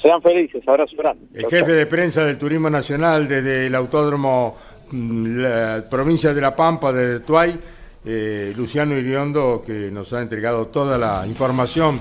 Sean 0.00 0.22
felices, 0.22 0.66
abrazo 0.66 0.96
grande. 0.96 1.26
El 1.34 1.46
jefe 1.46 1.72
de 1.72 1.86
prensa 1.86 2.24
del 2.24 2.38
Turismo 2.38 2.70
Nacional 2.70 3.28
desde 3.28 3.66
el 3.66 3.74
Autódromo 3.74 4.56
mm, 4.90 5.36
la 5.38 5.84
provincia 5.88 6.32
de 6.32 6.40
La 6.40 6.56
Pampa, 6.56 6.92
de 6.92 7.20
Tuay, 7.20 7.58
eh, 8.04 8.52
Luciano 8.56 8.96
Iriondo, 8.96 9.62
que 9.64 9.90
nos 9.90 10.12
ha 10.12 10.22
entregado 10.22 10.66
toda 10.66 10.98
la 10.98 11.24
información 11.26 12.00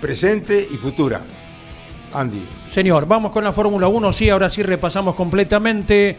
presente 0.00 0.58
y 0.58 0.76
futura. 0.76 1.20
Señor, 2.70 3.06
vamos 3.06 3.30
con 3.30 3.44
la 3.44 3.52
Fórmula 3.52 3.88
1, 3.88 4.12
sí, 4.12 4.30
ahora 4.30 4.48
sí 4.48 4.62
repasamos 4.62 5.14
completamente 5.14 6.16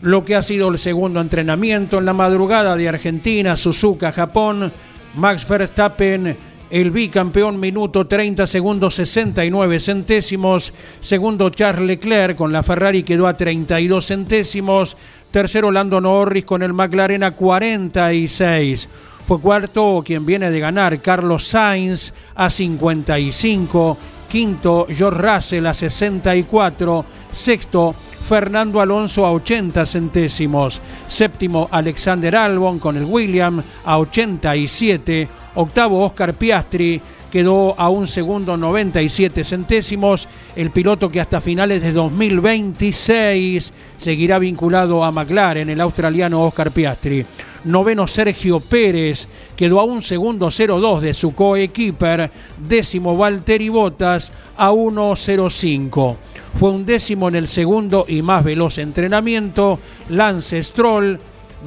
lo 0.00 0.24
que 0.24 0.34
ha 0.34 0.42
sido 0.42 0.68
el 0.68 0.78
segundo 0.78 1.20
entrenamiento 1.20 1.98
en 1.98 2.06
la 2.06 2.12
madrugada 2.12 2.74
de 2.74 2.88
Argentina, 2.88 3.56
Suzuka, 3.56 4.12
Japón, 4.12 4.72
Max 5.14 5.46
Verstappen, 5.46 6.36
el 6.70 6.90
bicampeón 6.90 7.60
minuto 7.60 8.06
30 8.06 8.46
segundos 8.46 8.94
69 8.94 9.78
centésimos, 9.78 10.72
segundo 11.00 11.50
Charles 11.50 11.86
Leclerc 11.86 12.36
con 12.36 12.52
la 12.52 12.62
Ferrari 12.62 13.02
quedó 13.02 13.26
a 13.26 13.34
32 13.34 14.06
centésimos, 14.06 14.96
tercero 15.30 15.70
Lando 15.70 16.00
Norris 16.00 16.44
con 16.44 16.62
el 16.62 16.72
McLaren 16.72 17.22
a 17.22 17.32
46. 17.32 18.88
Fue 19.26 19.40
cuarto 19.40 20.02
quien 20.04 20.24
viene 20.24 20.50
de 20.50 20.60
ganar 20.60 21.00
Carlos 21.02 21.46
Sainz 21.46 22.12
a 22.34 22.48
55, 22.48 23.98
quinto 24.28 24.86
George 24.90 25.20
Russell 25.20 25.66
a 25.66 25.74
64, 25.74 27.04
sexto 27.30 27.94
Fernando 28.26 28.80
Alonso 28.80 29.24
a 29.24 29.30
80 29.30 29.86
centésimos, 29.86 30.80
séptimo 31.06 31.68
Alexander 31.70 32.34
Albon 32.34 32.78
con 32.78 32.96
el 32.96 33.04
William 33.04 33.62
a 33.84 33.98
87, 33.98 35.28
octavo 35.54 36.04
Oscar 36.04 36.34
Piastri 36.34 37.00
quedó 37.30 37.74
a 37.78 37.88
un 37.88 38.06
segundo 38.06 38.56
97 38.56 39.44
centésimos, 39.44 40.28
el 40.54 40.70
piloto 40.70 41.08
que 41.08 41.20
hasta 41.20 41.40
finales 41.40 41.82
de 41.82 41.92
2026 41.92 43.72
seguirá 43.96 44.38
vinculado 44.38 45.04
a 45.04 45.10
McLaren, 45.10 45.68
el 45.70 45.80
australiano 45.80 46.42
Oscar 46.42 46.70
Piastri. 46.70 47.26
Noveno 47.66 48.06
Sergio 48.06 48.60
Pérez 48.60 49.26
quedó 49.56 49.80
a 49.80 49.84
un 49.84 50.00
segundo 50.00 50.46
0-2 50.48 51.00
de 51.00 51.14
su 51.14 51.34
coequiper. 51.34 52.30
Décimo 52.56 53.16
Valtteri 53.16 53.68
Bottas 53.68 54.30
a 54.56 54.70
1-0-5. 54.70 56.16
Fue 56.60 56.70
un 56.70 56.86
décimo 56.86 57.28
en 57.28 57.34
el 57.34 57.48
segundo 57.48 58.04
y 58.06 58.22
más 58.22 58.44
veloz 58.44 58.78
entrenamiento. 58.78 59.80
Lance 60.10 60.62
Stroll, 60.62 61.18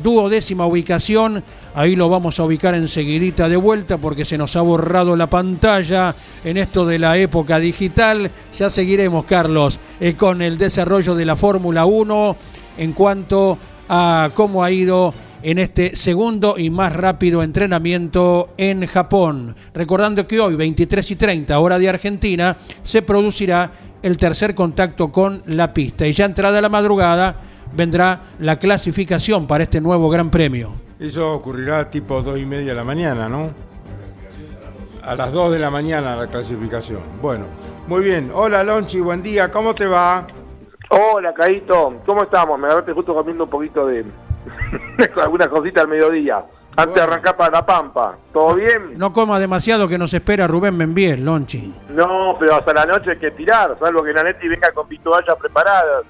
duodécima 0.01 0.65
ubicación. 0.65 1.43
Ahí 1.79 1.95
lo 1.95 2.09
vamos 2.09 2.37
a 2.37 2.43
ubicar 2.43 2.75
enseguidita 2.75 3.47
de 3.47 3.55
vuelta 3.55 3.97
porque 3.99 4.25
se 4.25 4.37
nos 4.37 4.57
ha 4.57 4.61
borrado 4.61 5.15
la 5.15 5.27
pantalla 5.29 6.13
en 6.43 6.57
esto 6.57 6.85
de 6.85 6.99
la 6.99 7.17
época 7.17 7.57
digital. 7.57 8.29
Ya 8.53 8.69
seguiremos, 8.69 9.23
Carlos, 9.23 9.79
eh, 10.01 10.15
con 10.15 10.41
el 10.41 10.57
desarrollo 10.57 11.15
de 11.15 11.23
la 11.23 11.37
Fórmula 11.37 11.85
1 11.85 12.35
en 12.79 12.91
cuanto 12.91 13.57
a 13.87 14.29
cómo 14.33 14.61
ha 14.61 14.71
ido 14.71 15.13
en 15.41 15.57
este 15.57 15.95
segundo 15.95 16.55
y 16.57 16.69
más 16.69 16.91
rápido 16.91 17.43
entrenamiento 17.43 18.49
en 18.57 18.85
Japón. 18.85 19.55
Recordando 19.73 20.27
que 20.27 20.41
hoy, 20.41 20.57
23 20.57 21.11
y 21.11 21.15
30, 21.15 21.57
hora 21.57 21.79
de 21.79 21.87
Argentina, 21.87 22.57
se 22.83 23.03
producirá 23.03 23.71
el 24.03 24.17
tercer 24.17 24.53
contacto 24.53 25.13
con 25.13 25.43
la 25.45 25.73
pista. 25.73 26.05
Y 26.05 26.11
ya 26.11 26.25
entrada 26.25 26.59
la 26.59 26.67
madrugada 26.67 27.37
vendrá 27.73 28.23
la 28.37 28.59
clasificación 28.59 29.47
para 29.47 29.63
este 29.63 29.79
nuevo 29.79 30.09
Gran 30.09 30.29
Premio. 30.29 30.88
Eso 30.99 31.33
ocurrirá 31.33 31.89
tipo 31.89 32.21
2 32.21 32.39
y 32.39 32.45
media 32.45 32.71
de 32.71 32.75
la 32.75 32.83
mañana, 32.83 33.29
¿no? 33.29 33.51
A 35.01 35.15
las 35.15 35.31
2 35.31 35.53
de 35.53 35.59
la 35.59 35.69
mañana 35.69 36.17
la 36.17 36.27
clasificación. 36.27 36.99
Bueno, 37.21 37.45
muy 37.87 38.03
bien. 38.03 38.29
Hola 38.33 38.65
Lonchi, 38.65 38.99
buen 38.99 39.23
día, 39.23 39.49
¿cómo 39.49 39.73
te 39.73 39.87
va? 39.87 40.27
Hola, 40.89 41.33
Caíto, 41.33 42.01
¿cómo 42.05 42.23
estamos? 42.23 42.59
Me 42.59 42.65
agarraste 42.67 42.91
justo 42.91 43.13
comiendo 43.13 43.45
un 43.45 43.49
poquito 43.49 43.87
de 43.87 44.03
algunas 45.23 45.47
cositas 45.47 45.85
al 45.85 45.89
mediodía. 45.89 46.43
Antes 46.75 46.95
de 46.95 47.01
arrancar 47.01 47.37
para 47.37 47.51
La 47.51 47.65
Pampa. 47.65 48.17
¿Todo 48.33 48.55
bien? 48.55 48.97
No 48.97 49.13
coma 49.13 49.39
demasiado 49.39 49.87
que 49.87 49.97
nos 49.97 50.13
espera 50.13 50.47
Rubén 50.47 50.77
Benviel, 50.77 51.23
Lonchi. 51.23 51.73
No, 51.89 52.35
pero 52.37 52.55
hasta 52.55 52.73
la 52.73 52.85
noche 52.85 53.11
hay 53.11 53.19
que 53.19 53.31
tirar, 53.31 53.77
salvo 53.79 54.03
que 54.03 54.11
Nanetti 54.11 54.49
venga 54.49 54.71
con 54.73 54.87
vituallas 54.89 55.35
preparadas 55.39 56.03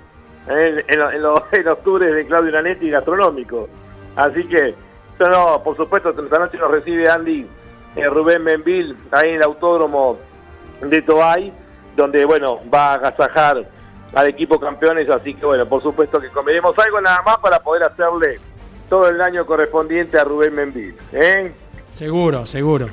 eh, 0.49 0.83
en, 0.87 0.99
en, 0.99 1.21
los, 1.21 1.43
en 1.53 1.65
los 1.65 1.83
tours 1.83 2.11
de 2.11 2.25
Claudio 2.25 2.51
Nanetti 2.51 2.89
gastronómico. 2.89 3.69
Así 4.15 4.47
que, 4.47 4.75
no, 5.19 5.61
por 5.63 5.75
supuesto, 5.77 6.09
esta 6.09 6.39
noche 6.39 6.57
nos 6.57 6.71
recibe 6.71 7.09
Andy 7.09 7.47
eh, 7.95 8.05
Rubén 8.07 8.43
Benville 8.43 8.95
ahí 9.11 9.29
en 9.29 9.35
el 9.35 9.43
autódromo 9.43 10.17
de 10.81 11.01
Toay, 11.01 11.53
donde, 11.95 12.25
bueno, 12.25 12.59
va 12.73 12.91
a 12.91 12.93
agasajar 12.95 13.65
al 14.13 14.27
equipo 14.27 14.59
campeones, 14.59 15.09
así 15.09 15.33
que 15.33 15.45
bueno, 15.45 15.67
por 15.67 15.83
supuesto 15.83 16.19
que 16.19 16.29
comeremos 16.29 16.77
algo 16.79 16.99
nada 17.01 17.21
más 17.23 17.37
para 17.39 17.59
poder 17.59 17.83
hacerle 17.83 18.39
todo 18.89 19.07
el 19.07 19.21
año 19.21 19.45
correspondiente 19.45 20.17
a 20.17 20.23
Rubén 20.23 20.55
Menville. 20.55 20.95
¿eh? 21.13 21.53
Seguro, 21.93 22.45
seguro. 22.45 22.87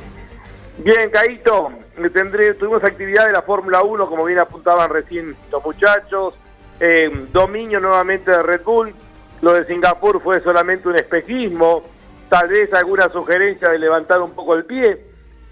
Bien, 0.79 1.11
Caíto, 1.11 1.71
tendré, 2.13 2.53
tuvimos 2.55 2.85
actividad 2.85 3.27
de 3.27 3.33
la 3.33 3.43
Fórmula 3.43 3.83
1, 3.83 4.09
como 4.09 4.25
bien 4.25 4.39
apuntaban 4.39 4.91
recién 4.91 5.35
los 5.51 5.65
muchachos, 5.65 6.35
eh, 6.81 7.11
dominio 7.33 7.81
nuevamente 7.81 8.31
de 8.31 8.43
Red 8.43 8.63
Bull, 8.63 8.95
lo 9.43 9.53
de 9.53 9.67
Singapur 9.67 10.23
fue 10.23 10.41
solamente 10.43 10.89
un 10.89 10.97
espejismo, 10.97 11.83
tal 12.29 12.49
vez 12.49 12.73
alguna 12.73 13.09
sugerencia 13.11 13.71
de 13.71 13.79
levantar 13.79 14.21
un 14.21 14.33
poco 14.33 14.55
el 14.55 14.65
pie 14.65 14.99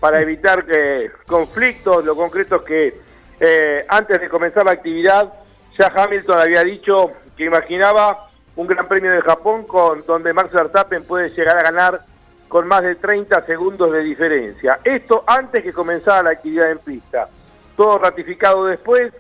para 0.00 0.20
evitar 0.20 0.64
que 0.64 1.10
conflictos, 1.26 2.04
lo 2.04 2.16
concreto 2.16 2.56
es 2.56 2.62
que 2.62 3.00
eh, 3.40 3.86
antes 3.88 4.20
de 4.20 4.28
comenzar 4.28 4.64
la 4.64 4.72
actividad 4.72 5.32
ya 5.78 5.92
Hamilton 5.94 6.38
había 6.38 6.62
dicho 6.62 7.10
que 7.36 7.44
imaginaba 7.44 8.28
un 8.56 8.66
Gran 8.66 8.86
Premio 8.86 9.10
de 9.10 9.22
Japón 9.22 9.64
con 9.64 10.04
donde 10.06 10.32
Max 10.32 10.52
Verstappen 10.52 11.04
puede 11.04 11.30
llegar 11.30 11.58
a 11.58 11.62
ganar 11.62 12.04
con 12.48 12.68
más 12.68 12.82
de 12.82 12.94
30 12.94 13.44
segundos 13.46 13.90
de 13.90 14.00
diferencia. 14.00 14.78
Esto 14.84 15.24
antes 15.26 15.62
que 15.62 15.72
comenzara 15.72 16.22
la 16.22 16.30
actividad 16.30 16.70
en 16.70 16.78
pista. 16.78 17.28
Todo 17.76 17.98
ratificado 17.98 18.66
después. 18.66 19.12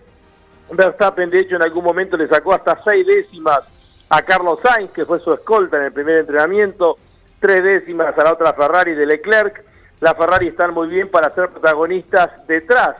Verstappen, 0.70 1.30
de 1.30 1.40
hecho, 1.40 1.56
en 1.56 1.62
algún 1.62 1.84
momento 1.84 2.16
le 2.16 2.28
sacó 2.28 2.54
hasta 2.54 2.80
seis 2.84 3.04
décimas 3.06 3.60
a 4.08 4.22
Carlos 4.22 4.58
Sainz, 4.62 4.90
que 4.92 5.04
fue 5.04 5.20
su 5.20 5.32
escolta 5.32 5.76
en 5.78 5.84
el 5.84 5.92
primer 5.92 6.18
entrenamiento, 6.18 6.98
tres 7.40 7.62
décimas 7.62 8.16
a 8.16 8.24
la 8.24 8.32
otra 8.32 8.52
Ferrari 8.52 8.94
de 8.94 9.06
Leclerc. 9.06 9.64
La 10.00 10.14
Ferrari 10.14 10.48
están 10.48 10.74
muy 10.74 10.88
bien 10.88 11.10
para 11.10 11.34
ser 11.34 11.48
protagonistas 11.48 12.46
detrás 12.46 12.96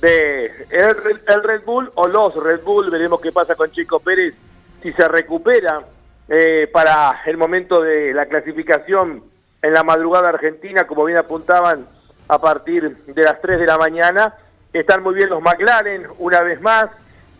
de 0.00 0.46
el, 0.70 1.42
Red 1.42 1.62
Bull 1.64 1.90
o 1.94 2.06
los 2.06 2.34
Red 2.34 2.62
Bull. 2.62 2.90
Veremos 2.90 3.20
qué 3.20 3.32
pasa 3.32 3.54
con 3.54 3.70
Chico 3.70 4.00
Pérez 4.00 4.34
si 4.82 4.92
se 4.92 5.08
recupera 5.08 5.82
eh, 6.28 6.68
para 6.72 7.22
el 7.26 7.36
momento 7.36 7.80
de 7.80 8.12
la 8.12 8.26
clasificación 8.26 9.24
en 9.62 9.72
la 9.72 9.82
madrugada 9.82 10.28
argentina, 10.28 10.86
como 10.86 11.04
bien 11.04 11.18
apuntaban, 11.18 11.86
a 12.28 12.38
partir 12.38 12.96
de 13.06 13.22
las 13.22 13.40
3 13.40 13.60
de 13.60 13.66
la 13.66 13.78
mañana. 13.78 14.34
Están 14.72 15.02
muy 15.02 15.14
bien 15.14 15.30
los 15.30 15.40
McLaren, 15.40 16.06
una 16.18 16.42
vez 16.42 16.60
más. 16.60 16.86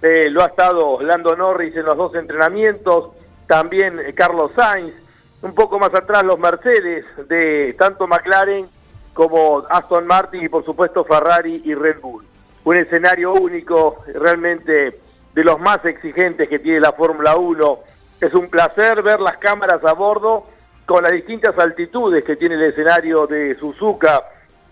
Eh, 0.07 0.29
lo 0.29 0.43
ha 0.43 0.49
estado 0.49 1.01
Lando 1.01 1.35
Norris 1.35 1.75
en 1.75 1.87
los 1.87 1.97
dos 1.97 2.15
entrenamientos. 2.15 3.13
También 3.47 3.99
eh, 3.99 4.13
Carlos 4.13 4.53
Sainz. 4.55 4.93
Un 5.41 5.55
poco 5.55 5.79
más 5.79 5.95
atrás 5.95 6.23
los 6.25 6.39
Mercedes 6.39 7.07
de 7.27 7.75
tanto 7.79 8.07
McLaren 8.07 8.67
como 9.15 9.65
Aston 9.71 10.07
Martin 10.07 10.45
y 10.45 10.51
por 10.51 10.63
supuesto 10.63 11.05
Ferrari 11.05 11.63
y 11.65 11.75
Red 11.75 12.01
Bull 12.01 12.25
un 12.65 12.77
escenario 12.77 13.33
único, 13.33 14.05
realmente 14.15 15.01
de 15.35 15.45
los 15.45 15.59
más 15.61 15.85
exigentes 15.85 16.49
que 16.49 16.59
tiene 16.59 16.81
la 16.81 16.93
Fórmula 16.93 17.37
1. 17.37 17.79
Es 18.21 18.35
un 18.35 18.49
placer 18.49 19.03
ver 19.03 19.21
las 19.21 19.37
cámaras 19.39 19.85
a 19.85 19.93
bordo 19.93 20.47
con 20.87 21.03
las 21.03 21.13
distintas 21.13 21.59
altitudes 21.59 22.25
que 22.25 22.37
tiene 22.37 22.55
el 22.57 22.63
escenario 22.63 23.27
de 23.27 23.55
Suzuka, 23.57 24.23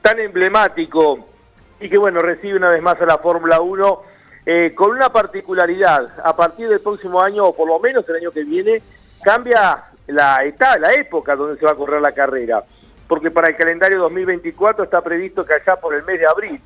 tan 0.01 0.19
emblemático 0.21 1.27
y 1.81 1.89
que 1.89 1.99
bueno, 1.99 2.21
recibe 2.21 2.57
una 2.57 2.69
vez 2.69 2.83
más 2.83 3.01
a 3.01 3.07
la 3.07 3.19
Fórmula 3.19 3.61
1 3.61 4.12
eh, 4.45 4.73
con 4.75 4.91
una 4.91 5.11
particularidad. 5.11 6.09
A 6.25 6.35
partir 6.35 6.69
del 6.69 6.81
próximo 6.81 7.21
año, 7.21 7.45
o 7.45 7.55
por 7.55 7.69
lo 7.69 7.79
menos 7.79 8.09
el 8.09 8.17
año 8.17 8.31
que 8.31 8.45
viene, 8.45 8.83
cambia 9.23 9.85
la 10.07 10.45
etapa, 10.45 10.79
la 10.79 10.93
época 10.95 11.37
donde 11.37 11.59
se 11.59 11.65
va 11.65 11.73
a 11.73 11.77
correr 11.77 12.01
la 12.01 12.13
carrera. 12.13 12.63
Porque 13.07 13.31
para 13.31 13.49
el 13.49 13.57
calendario 13.57 13.99
2024 14.01 14.85
está 14.85 15.01
previsto 15.01 15.45
que 15.45 15.55
allá 15.55 15.77
por 15.77 15.95
el 15.95 16.03
mes 16.05 16.19
de 16.19 16.27
abril 16.27 16.61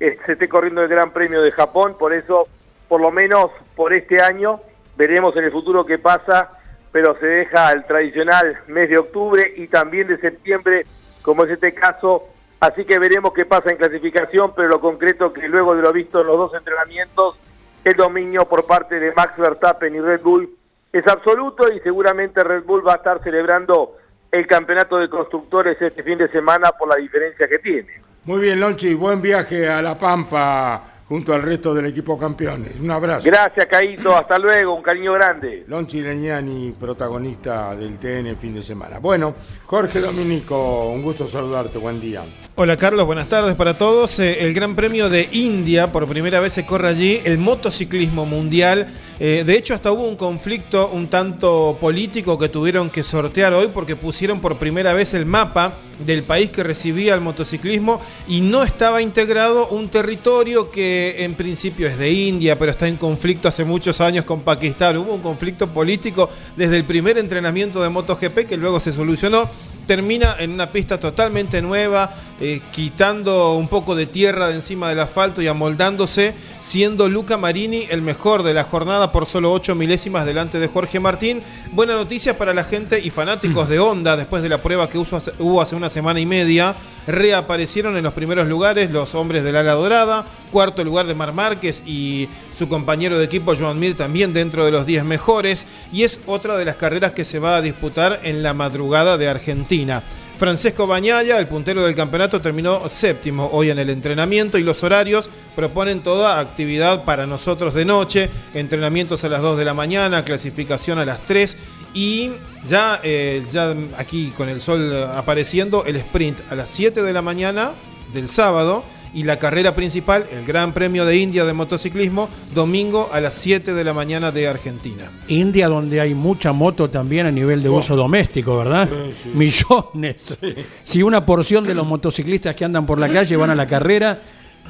eh, 0.00 0.18
se 0.24 0.32
esté 0.32 0.48
corriendo 0.48 0.82
el 0.82 0.88
Gran 0.88 1.12
Premio 1.12 1.42
de 1.42 1.52
Japón, 1.52 1.96
por 1.98 2.12
eso, 2.12 2.48
por 2.88 3.00
lo 3.00 3.10
menos 3.10 3.50
por 3.76 3.92
este 3.92 4.22
año, 4.22 4.60
veremos 4.96 5.36
en 5.36 5.44
el 5.44 5.52
futuro 5.52 5.84
qué 5.84 5.98
pasa, 5.98 6.50
pero 6.90 7.16
se 7.20 7.26
deja 7.26 7.70
el 7.72 7.84
tradicional 7.84 8.58
mes 8.66 8.88
de 8.88 8.98
octubre 8.98 9.52
y 9.56 9.68
también 9.68 10.08
de 10.08 10.18
septiembre, 10.18 10.86
como 11.22 11.44
es 11.44 11.50
este 11.50 11.74
caso, 11.74 12.24
así 12.60 12.84
que 12.84 12.98
veremos 12.98 13.32
qué 13.32 13.44
pasa 13.44 13.70
en 13.70 13.76
clasificación, 13.76 14.52
pero 14.54 14.68
lo 14.68 14.80
concreto 14.80 15.32
que 15.32 15.48
luego 15.48 15.74
de 15.74 15.82
lo 15.82 15.92
visto 15.92 16.20
en 16.20 16.26
los 16.26 16.36
dos 16.36 16.54
entrenamientos, 16.54 17.36
el 17.84 17.94
dominio 17.94 18.44
por 18.46 18.66
parte 18.66 19.00
de 19.00 19.12
Max 19.14 19.34
Verstappen 19.36 19.94
y 19.94 20.00
Red 20.00 20.22
Bull 20.22 20.50
es 20.92 21.06
absoluto 21.06 21.72
y 21.72 21.80
seguramente 21.80 22.42
Red 22.42 22.64
Bull 22.64 22.86
va 22.86 22.94
a 22.94 22.96
estar 22.96 23.22
celebrando 23.22 23.96
el 24.30 24.46
campeonato 24.46 24.98
de 24.98 25.08
constructores 25.08 25.80
este 25.80 26.02
fin 26.02 26.18
de 26.18 26.28
semana 26.28 26.70
por 26.72 26.88
la 26.88 26.96
diferencia 26.96 27.48
que 27.48 27.58
tiene. 27.58 27.88
Muy 28.24 28.40
bien, 28.40 28.60
Lonchi, 28.60 28.94
buen 28.94 29.22
viaje 29.22 29.68
a 29.68 29.80
La 29.80 29.98
Pampa 29.98 30.90
junto 31.10 31.34
al 31.34 31.42
resto 31.42 31.74
del 31.74 31.86
equipo 31.86 32.16
campeones. 32.16 32.78
Un 32.78 32.90
abrazo. 32.92 33.26
Gracias, 33.26 33.66
Caito. 33.66 34.14
Hasta 34.14 34.38
luego. 34.38 34.76
Un 34.76 34.82
cariño 34.82 35.14
grande. 35.14 35.64
Lonchi 35.66 36.00
Leñani, 36.00 36.72
protagonista 36.78 37.74
del 37.74 37.98
TN 37.98 38.36
fin 38.36 38.54
de 38.54 38.62
semana. 38.62 39.00
Bueno, 39.00 39.34
Jorge 39.66 40.00
Dominico, 40.00 40.88
un 40.90 41.02
gusto 41.02 41.26
saludarte. 41.26 41.78
Buen 41.78 42.00
día. 42.00 42.22
Hola 42.62 42.76
Carlos, 42.76 43.06
buenas 43.06 43.26
tardes 43.26 43.54
para 43.54 43.78
todos. 43.78 44.18
Eh, 44.18 44.44
el 44.44 44.52
Gran 44.52 44.76
Premio 44.76 45.08
de 45.08 45.30
India, 45.32 45.90
por 45.92 46.06
primera 46.06 46.40
vez 46.40 46.52
se 46.52 46.66
corre 46.66 46.88
allí, 46.88 47.18
el 47.24 47.38
motociclismo 47.38 48.26
mundial. 48.26 48.86
Eh, 49.18 49.44
de 49.46 49.56
hecho, 49.56 49.72
hasta 49.72 49.90
hubo 49.90 50.06
un 50.06 50.16
conflicto 50.16 50.90
un 50.92 51.08
tanto 51.08 51.78
político 51.80 52.38
que 52.38 52.50
tuvieron 52.50 52.90
que 52.90 53.02
sortear 53.02 53.54
hoy 53.54 53.70
porque 53.72 53.96
pusieron 53.96 54.40
por 54.40 54.58
primera 54.58 54.92
vez 54.92 55.14
el 55.14 55.24
mapa 55.24 55.72
del 56.00 56.22
país 56.22 56.50
que 56.50 56.62
recibía 56.62 57.14
el 57.14 57.22
motociclismo 57.22 57.98
y 58.28 58.42
no 58.42 58.62
estaba 58.62 59.00
integrado 59.00 59.68
un 59.68 59.88
territorio 59.88 60.70
que 60.70 61.24
en 61.24 61.36
principio 61.36 61.86
es 61.86 61.96
de 61.96 62.12
India, 62.12 62.58
pero 62.58 62.72
está 62.72 62.86
en 62.88 62.98
conflicto 62.98 63.48
hace 63.48 63.64
muchos 63.64 64.02
años 64.02 64.26
con 64.26 64.42
Pakistán. 64.42 64.98
Hubo 64.98 65.14
un 65.14 65.22
conflicto 65.22 65.72
político 65.72 66.28
desde 66.56 66.76
el 66.76 66.84
primer 66.84 67.16
entrenamiento 67.16 67.82
de 67.82 67.88
MotoGP 67.88 68.46
que 68.46 68.58
luego 68.58 68.80
se 68.80 68.92
solucionó 68.92 69.48
termina 69.90 70.36
en 70.38 70.52
una 70.52 70.70
pista 70.70 71.00
totalmente 71.00 71.60
nueva, 71.60 72.14
eh, 72.40 72.62
quitando 72.72 73.54
un 73.54 73.68
poco 73.68 73.94
de 73.94 74.06
tierra 74.06 74.48
de 74.48 74.54
encima 74.54 74.88
del 74.88 75.00
asfalto 75.00 75.42
y 75.42 75.46
amoldándose, 75.46 76.34
siendo 76.60 77.08
Luca 77.08 77.36
Marini 77.36 77.86
el 77.90 78.00
mejor 78.00 78.42
de 78.42 78.54
la 78.54 78.64
jornada 78.64 79.12
por 79.12 79.26
solo 79.26 79.52
8 79.52 79.74
milésimas 79.74 80.24
delante 80.24 80.58
de 80.58 80.66
Jorge 80.66 81.00
Martín. 81.00 81.42
Buena 81.72 81.94
noticia 81.94 82.38
para 82.38 82.54
la 82.54 82.64
gente 82.64 83.00
y 83.00 83.10
fanáticos 83.10 83.68
de 83.68 83.78
Honda, 83.78 84.16
después 84.16 84.42
de 84.42 84.48
la 84.48 84.62
prueba 84.62 84.88
que 84.88 84.98
hubo 84.98 85.60
hace 85.60 85.76
una 85.76 85.90
semana 85.90 86.18
y 86.18 86.26
media, 86.26 86.76
reaparecieron 87.06 87.96
en 87.96 88.04
los 88.04 88.14
primeros 88.14 88.48
lugares 88.48 88.90
los 88.90 89.14
hombres 89.14 89.44
del 89.44 89.56
ala 89.56 89.72
dorada, 89.72 90.24
cuarto 90.50 90.82
lugar 90.82 91.06
de 91.06 91.14
Mar 91.14 91.34
Márquez 91.34 91.82
y 91.86 92.28
su 92.52 92.68
compañero 92.68 93.18
de 93.18 93.24
equipo 93.24 93.54
Joan 93.54 93.78
Mir 93.78 93.96
también 93.96 94.32
dentro 94.32 94.64
de 94.64 94.70
los 94.70 94.86
10 94.86 95.04
mejores, 95.04 95.66
y 95.92 96.04
es 96.04 96.20
otra 96.26 96.56
de 96.56 96.64
las 96.64 96.76
carreras 96.76 97.12
que 97.12 97.24
se 97.24 97.38
va 97.38 97.56
a 97.56 97.62
disputar 97.62 98.20
en 98.22 98.42
la 98.42 98.54
madrugada 98.54 99.18
de 99.18 99.28
Argentina. 99.28 100.02
Francesco 100.40 100.86
Bañaya, 100.86 101.38
el 101.38 101.48
puntero 101.48 101.82
del 101.84 101.94
campeonato, 101.94 102.40
terminó 102.40 102.88
séptimo 102.88 103.50
hoy 103.52 103.68
en 103.68 103.78
el 103.78 103.90
entrenamiento 103.90 104.56
y 104.56 104.62
los 104.62 104.82
horarios 104.82 105.28
proponen 105.54 106.02
toda 106.02 106.40
actividad 106.40 107.04
para 107.04 107.26
nosotros 107.26 107.74
de 107.74 107.84
noche, 107.84 108.30
entrenamientos 108.54 109.22
a 109.22 109.28
las 109.28 109.42
2 109.42 109.58
de 109.58 109.66
la 109.66 109.74
mañana, 109.74 110.24
clasificación 110.24 110.98
a 110.98 111.04
las 111.04 111.26
3 111.26 111.58
y 111.92 112.30
ya, 112.66 113.00
eh, 113.02 113.44
ya 113.52 113.76
aquí 113.98 114.32
con 114.34 114.48
el 114.48 114.62
sol 114.62 115.04
apareciendo, 115.14 115.84
el 115.84 115.96
sprint 115.96 116.38
a 116.50 116.54
las 116.54 116.70
7 116.70 117.02
de 117.02 117.12
la 117.12 117.20
mañana 117.20 117.72
del 118.14 118.26
sábado 118.26 118.82
y 119.14 119.24
la 119.24 119.38
carrera 119.38 119.74
principal, 119.74 120.26
el 120.32 120.44
Gran 120.44 120.72
Premio 120.72 121.04
de 121.04 121.16
India 121.16 121.44
de 121.44 121.52
motociclismo, 121.52 122.28
domingo 122.54 123.10
a 123.12 123.20
las 123.20 123.34
7 123.34 123.74
de 123.74 123.84
la 123.84 123.92
mañana 123.92 124.30
de 124.32 124.48
Argentina. 124.48 125.04
India 125.28 125.68
donde 125.68 126.00
hay 126.00 126.14
mucha 126.14 126.52
moto 126.52 126.88
también 126.90 127.26
a 127.26 127.30
nivel 127.30 127.62
de 127.62 127.68
oh. 127.68 127.78
uso 127.78 127.96
doméstico, 127.96 128.58
¿verdad? 128.58 128.88
Millones. 129.34 130.38
Si 130.82 131.02
una 131.02 131.24
porción 131.26 131.64
de 131.66 131.74
los 131.74 131.86
motociclistas 131.86 132.54
que 132.54 132.64
andan 132.64 132.86
por 132.86 132.98
la 132.98 133.08
calle 133.12 133.36
van 133.36 133.50
a 133.50 133.54
la 133.54 133.66
carrera, 133.66 134.20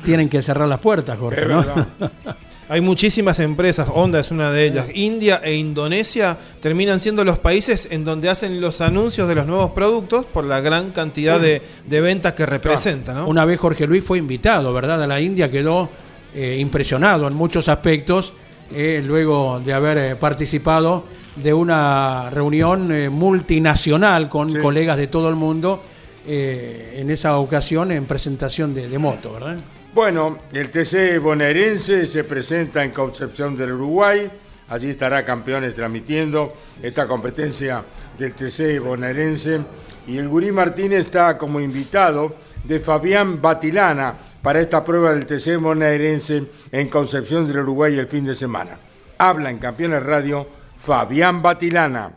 tienen 0.05 0.29
que 0.29 0.43
cerrar 0.43 0.69
las 0.69 0.79
puertas, 0.79 1.19
Jorge, 1.19 1.47
¿no? 1.47 1.65
Hay 2.71 2.81
muchísimas 2.81 3.41
empresas, 3.41 3.89
Honda 3.93 4.21
es 4.21 4.31
una 4.31 4.53
de 4.53 4.65
ellas. 4.65 4.87
India 4.95 5.41
e 5.43 5.57
Indonesia 5.57 6.39
terminan 6.61 7.01
siendo 7.01 7.25
los 7.25 7.37
países 7.37 7.89
en 7.91 8.05
donde 8.05 8.29
hacen 8.29 8.61
los 8.61 8.81
anuncios 8.81 9.27
de 9.27 9.35
los 9.35 9.45
nuevos 9.45 9.73
productos 9.73 10.25
por 10.25 10.45
la 10.45 10.61
gran 10.61 10.93
cantidad 10.93 11.41
de, 11.41 11.61
ventas 11.89 12.35
que 12.35 12.47
representan. 12.47 13.17
¿no? 13.17 13.27
Una 13.27 13.45
vez 13.45 13.59
Jorge 13.59 13.89
Luis 13.89 14.05
fue 14.05 14.19
invitado, 14.19 14.73
¿verdad? 14.73 15.03
A 15.03 15.09
la 15.09 15.21
India 15.21 15.51
quedó 15.51 15.89
eh, 16.33 16.59
impresionado 16.61 17.27
en 17.27 17.35
muchos 17.35 17.69
aspectos, 17.69 18.35
eh, 18.73 19.03
luego 19.05 19.61
de 19.65 19.73
haber 19.73 19.99
eh, 19.99 20.15
participado 20.15 21.07
de 21.35 21.53
una 21.53 22.31
reunión 22.31 23.11
multinacional 23.11 24.29
con 24.29 24.55
colegas 24.61 24.97
de 24.97 25.09
todo 25.09 25.29
el 25.29 25.35
mundo, 25.35 25.83
en 26.25 27.11
esa 27.11 27.37
ocasión 27.39 27.91
en 27.91 28.05
presentación 28.05 28.75
de, 28.75 28.89
de 28.89 28.99
moto, 28.99 29.33
¿verdad? 29.33 29.57
Bueno, 29.93 30.39
el 30.53 30.71
TC 30.71 31.21
bonaerense 31.21 32.07
se 32.07 32.23
presenta 32.23 32.85
en 32.85 32.93
Concepción 32.93 33.57
del 33.57 33.73
Uruguay. 33.73 34.31
Allí 34.69 34.91
estará 34.91 35.25
campeones 35.25 35.75
transmitiendo 35.75 36.53
esta 36.81 37.09
competencia 37.09 37.83
del 38.17 38.33
TC 38.33 38.79
bonaerense. 38.79 39.61
Y 40.07 40.19
el 40.19 40.29
Gurí 40.29 40.53
Martínez 40.53 41.07
está 41.07 41.37
como 41.37 41.61
invitado 41.61 42.37
de 42.63 42.79
Fabián 42.79 43.43
Batilana 43.43 44.15
para 44.41 44.61
esta 44.61 44.85
prueba 44.85 45.13
del 45.13 45.27
TC 45.27 45.57
bonaerense 45.57 46.45
en 46.71 46.89
Concepción 46.89 47.49
del 47.49 47.59
Uruguay 47.59 47.99
el 47.99 48.07
fin 48.07 48.25
de 48.25 48.37
semana. 48.37 48.79
Habla 49.19 49.51
en 49.51 49.59
Campeones 49.59 50.05
Radio 50.05 50.47
Fabián 50.81 51.43
Batilana. 51.43 52.13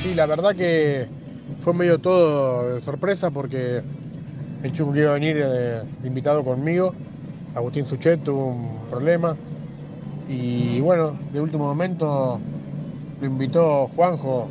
Sí, 0.00 0.14
la 0.14 0.26
verdad 0.26 0.54
que 0.54 1.08
fue 1.60 1.74
medio 1.74 1.98
todo 1.98 2.74
de 2.74 2.80
sorpresa 2.80 3.32
porque 3.32 3.82
el 4.64 4.72
Chuco 4.72 4.94
que 4.94 5.00
iba 5.00 5.10
a 5.10 5.14
venir 5.14 5.42
eh, 5.44 5.82
invitado 6.04 6.42
conmigo, 6.42 6.94
Agustín 7.54 7.84
Suchet, 7.84 8.24
tuvo 8.24 8.46
un 8.46 8.78
problema. 8.90 9.36
Y 10.26 10.80
bueno, 10.80 11.18
de 11.34 11.40
último 11.42 11.66
momento 11.66 12.40
lo 13.20 13.26
invitó 13.26 13.88
Juanjo, 13.94 14.48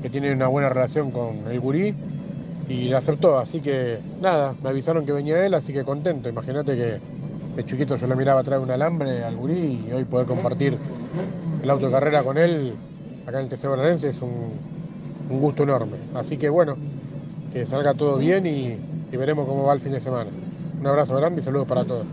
que 0.00 0.08
tiene 0.08 0.32
una 0.32 0.46
buena 0.46 0.68
relación 0.68 1.10
con 1.10 1.50
el 1.50 1.58
gurí, 1.58 1.92
y 2.68 2.84
lo 2.84 2.96
aceptó. 2.96 3.36
Así 3.36 3.60
que 3.60 3.98
nada, 4.22 4.54
me 4.62 4.68
avisaron 4.68 5.04
que 5.04 5.10
venía 5.10 5.44
él, 5.44 5.54
así 5.54 5.72
que 5.72 5.82
contento. 5.82 6.28
Imagínate 6.28 6.76
que 6.76 6.98
de 7.56 7.64
chiquito 7.66 7.96
yo 7.96 8.06
le 8.06 8.14
miraba 8.14 8.40
atrás 8.40 8.60
de 8.60 8.64
un 8.64 8.70
alambre 8.70 9.24
al 9.24 9.34
gurí 9.34 9.84
y 9.88 9.92
hoy 9.92 10.04
poder 10.04 10.28
compartir 10.28 10.78
el 11.60 11.70
auto 11.70 11.90
carrera 11.90 12.22
con 12.22 12.38
él 12.38 12.74
acá 13.26 13.40
en 13.40 13.46
el 13.46 13.50
TC 13.50 13.66
Bonaerense 13.66 14.10
es 14.10 14.22
un 14.22 15.40
gusto 15.40 15.64
enorme. 15.64 15.96
Así 16.14 16.36
que 16.36 16.48
bueno, 16.48 16.76
que 17.52 17.66
salga 17.66 17.94
todo 17.94 18.18
bien 18.18 18.46
y, 18.46 18.76
y 19.14 19.16
veremos 19.16 19.46
cómo 19.46 19.64
va 19.64 19.74
el 19.74 19.80
fin 19.80 19.92
de 19.92 20.00
semana. 20.00 20.30
Un 20.80 20.86
abrazo 20.86 21.14
grande 21.14 21.40
y 21.40 21.44
saludos 21.44 21.68
para 21.68 21.84
todos. 21.84 22.06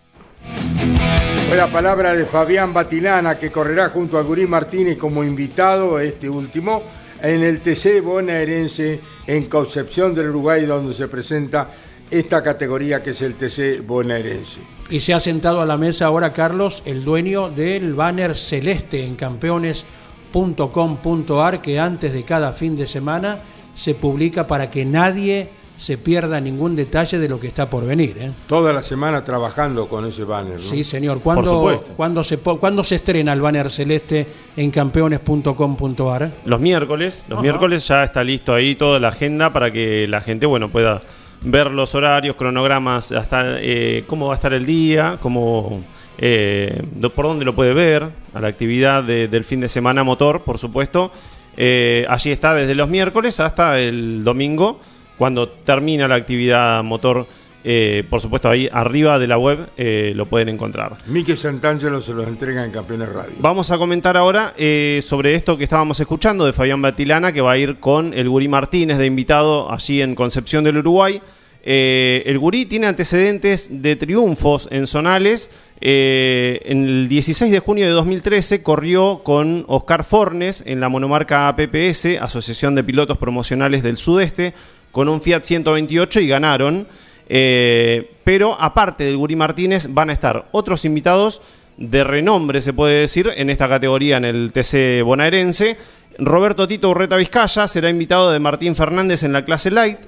Fue 1.47 1.57
la 1.57 1.65
palabra 1.67 2.13
de 2.13 2.25
Fabián 2.25 2.73
Batilana, 2.73 3.39
que 3.39 3.51
correrá 3.51 3.89
junto 3.89 4.19
a 4.19 4.21
Gurí 4.21 4.45
Martínez 4.45 4.97
como 4.97 5.23
invitado, 5.23 5.99
este 5.99 6.29
último, 6.29 6.83
en 7.21 7.43
el 7.43 7.61
TC 7.61 8.03
bonaerense 8.03 8.99
en 9.25 9.45
Concepción 9.45 10.13
del 10.13 10.27
Uruguay, 10.29 10.65
donde 10.65 10.93
se 10.93 11.07
presenta 11.07 11.69
esta 12.09 12.43
categoría 12.43 13.01
que 13.01 13.11
es 13.11 13.21
el 13.21 13.35
TC 13.35 13.85
bonaerense. 13.85 14.59
Y 14.89 14.99
se 14.99 15.13
ha 15.13 15.19
sentado 15.19 15.61
a 15.61 15.65
la 15.65 15.77
mesa 15.77 16.05
ahora, 16.05 16.33
Carlos, 16.33 16.83
el 16.85 17.03
dueño 17.03 17.49
del 17.49 17.95
banner 17.95 18.35
celeste 18.35 19.05
en 19.05 19.15
campeones.com.ar, 19.15 21.61
que 21.61 21.79
antes 21.79 22.13
de 22.13 22.23
cada 22.23 22.53
fin 22.53 22.75
de 22.75 22.85
semana 22.85 23.39
se 23.73 23.95
publica 23.95 24.45
para 24.47 24.69
que 24.69 24.85
nadie 24.85 25.49
se 25.81 25.97
pierda 25.97 26.39
ningún 26.39 26.75
detalle 26.75 27.17
de 27.17 27.27
lo 27.27 27.39
que 27.39 27.47
está 27.47 27.67
por 27.67 27.83
venir. 27.83 28.15
¿eh? 28.19 28.31
Toda 28.45 28.71
la 28.71 28.83
semana 28.83 29.23
trabajando 29.23 29.89
con 29.89 30.05
ese 30.05 30.25
banner. 30.25 30.57
¿no? 30.57 30.59
Sí, 30.59 30.83
señor. 30.83 31.21
¿Cuándo, 31.21 31.83
¿cuándo 31.97 32.23
se, 32.23 32.37
¿Cuándo 32.37 32.83
se 32.83 32.95
estrena 32.95 33.33
el 33.33 33.41
banner 33.41 33.71
celeste 33.71 34.27
en 34.55 34.69
campeones.com.ar? 34.69 36.31
Los 36.45 36.59
miércoles. 36.59 37.23
Los 37.27 37.41
miércoles 37.41 37.87
ya 37.87 38.03
está 38.03 38.23
listo 38.23 38.53
ahí 38.53 38.75
toda 38.75 38.99
la 38.99 39.07
agenda 39.07 39.51
para 39.51 39.71
que 39.71 40.07
la 40.07 40.21
gente 40.21 40.45
bueno 40.45 40.69
pueda 40.69 41.01
ver 41.41 41.71
los 41.71 41.95
horarios, 41.95 42.35
cronogramas, 42.35 43.11
hasta 43.11 43.59
eh, 43.59 44.03
cómo 44.05 44.27
va 44.27 44.33
a 44.33 44.35
estar 44.35 44.53
el 44.53 44.67
día, 44.67 45.17
cómo, 45.19 45.81
eh, 46.19 46.83
por 47.15 47.25
dónde 47.25 47.43
lo 47.43 47.55
puede 47.55 47.73
ver, 47.73 48.07
a 48.35 48.39
la 48.39 48.49
actividad 48.49 49.03
del 49.03 49.43
fin 49.43 49.61
de 49.61 49.67
semana 49.67 50.03
motor, 50.03 50.43
por 50.43 50.59
supuesto. 50.59 51.11
allí 51.57 52.31
está 52.31 52.53
desde 52.53 52.75
los 52.75 52.87
miércoles 52.87 53.39
hasta 53.39 53.79
el 53.79 54.23
domingo 54.23 54.79
cuando 55.21 55.47
termina 55.49 56.07
la 56.07 56.15
actividad 56.15 56.83
motor. 56.83 57.27
Eh, 57.63 58.03
por 58.09 58.21
supuesto, 58.21 58.49
ahí 58.49 58.67
arriba 58.73 59.19
de 59.19 59.27
la 59.27 59.37
web 59.37 59.69
eh, 59.77 60.13
lo 60.15 60.25
pueden 60.25 60.49
encontrar. 60.49 60.97
Miki 61.05 61.35
Santangelo 61.35 62.01
se 62.01 62.11
los 62.13 62.27
entrega 62.27 62.65
en 62.65 62.71
Campeones 62.71 63.07
Radio. 63.09 63.33
Vamos 63.37 63.69
a 63.69 63.77
comentar 63.77 64.17
ahora 64.17 64.55
eh, 64.57 64.99
sobre 65.03 65.35
esto 65.35 65.59
que 65.59 65.65
estábamos 65.65 65.99
escuchando 65.99 66.43
de 66.43 66.53
Fabián 66.53 66.81
Batilana, 66.81 67.33
que 67.33 67.41
va 67.41 67.51
a 67.51 67.57
ir 67.59 67.77
con 67.77 68.15
el 68.15 68.29
Gurí 68.29 68.47
Martínez 68.47 68.97
de 68.97 69.05
invitado 69.05 69.71
allí 69.71 70.01
en 70.01 70.15
Concepción 70.15 70.63
del 70.63 70.77
Uruguay. 70.77 71.21
el 71.63 72.39
Gurí 72.39 72.65
tiene 72.65 72.87
antecedentes 72.87 73.69
de 73.69 73.95
triunfos 73.97 74.67
en 74.71 74.87
zonales. 74.87 75.51
en 75.81 76.83
el 76.87 77.07
16 77.07 77.51
de 77.51 77.59
junio 77.59 77.85
de 77.85 77.91
2013 77.91 78.63
corrió 78.63 79.21
con 79.23 79.65
Oscar 79.67 80.03
Fornes 80.03 80.63
en 80.65 80.79
la 80.79 80.89
monomarca 80.89 81.47
APPS, 81.47 82.17
Asociación 82.19 82.73
de 82.73 82.83
Pilotos 82.83 83.19
Promocionales 83.19 83.83
del 83.83 83.97
Sudeste 83.97 84.55
con 84.91 85.09
un 85.09 85.21
Fiat 85.21 85.43
128 85.43 86.19
y 86.19 86.27
ganaron. 86.27 86.87
Eh, 87.33 88.11
pero 88.23 88.59
aparte 88.59 89.05
del 89.05 89.17
Guri 89.17 89.35
Martínez 89.35 89.87
van 89.89 90.09
a 90.09 90.13
estar 90.13 90.47
otros 90.51 90.83
invitados 90.83 91.41
de 91.77 92.03
renombre, 92.03 92.61
se 92.61 92.73
puede 92.73 92.99
decir, 92.99 93.31
en 93.35 93.49
esta 93.49 93.69
categoría 93.69 94.17
en 94.17 94.25
el 94.25 94.51
TC 94.51 95.03
bonaerense. 95.03 95.77
Roberto 96.19 96.67
Tito 96.67 96.89
Urreta 96.89 97.15
Vizcaya 97.15 97.67
será 97.67 97.89
invitado 97.89 98.31
de 98.31 98.39
Martín 98.39 98.75
Fernández 98.75 99.23
en 99.23 99.33
la 99.33 99.45
clase 99.45 99.71
Light. 99.71 99.99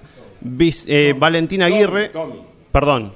Eh, 0.59 1.15
Valentina 1.17 1.65
Aguirre. 1.65 2.11
Perdón. 2.71 3.13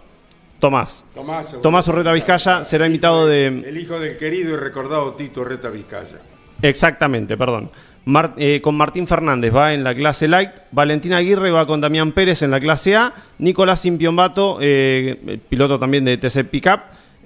Tomás. 0.59 1.05
Tomás, 1.13 1.61
Tomás 1.61 1.87
Urreta 1.87 2.13
Vizcaya 2.13 2.63
será 2.63 2.87
invitado 2.87 3.27
de... 3.27 3.47
El 3.47 3.77
hijo 3.77 3.99
del 3.99 4.17
querido 4.17 4.53
y 4.53 4.55
recordado 4.55 5.13
Tito 5.13 5.41
Urreta 5.41 5.69
Vizcaya. 5.69 6.19
Exactamente, 6.61 7.37
perdón. 7.37 7.69
Mar- 8.07 8.35
eh, 8.37 8.61
con 8.61 8.75
Martín 8.75 9.05
Fernández 9.05 9.53
va 9.53 9.73
en 9.73 9.83
la 9.83 9.93
clase 9.93 10.29
Light, 10.29 10.51
Valentina 10.71 11.17
Aguirre 11.17 11.51
va 11.51 11.67
con 11.67 11.81
Damián 11.81 12.13
Pérez 12.13 12.41
en 12.41 12.51
la 12.51 12.59
clase 12.61 12.95
A, 12.95 13.13
Nicolás 13.39 13.81
Simpiombato, 13.81 14.59
eh, 14.61 15.39
piloto 15.49 15.77
también 15.77 16.05
de 16.05 16.15
TC 16.17 16.45
Pickup, 16.45 16.79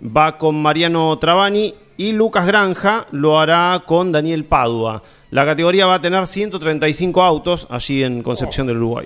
va 0.03 0.39
con 0.39 0.59
Mariano 0.59 1.15
Trabani 1.19 1.75
y 1.97 2.13
Lucas 2.13 2.47
Granja 2.47 3.05
lo 3.11 3.39
hará 3.39 3.83
con 3.85 4.11
Daniel 4.11 4.43
Padua. 4.45 5.03
La 5.29 5.45
categoría 5.45 5.85
va 5.85 5.93
a 5.95 6.01
tener 6.01 6.25
135 6.25 7.21
autos 7.21 7.67
allí 7.69 8.03
en 8.03 8.23
Concepción 8.23 8.65
del 8.65 8.77
Uruguay. 8.77 9.05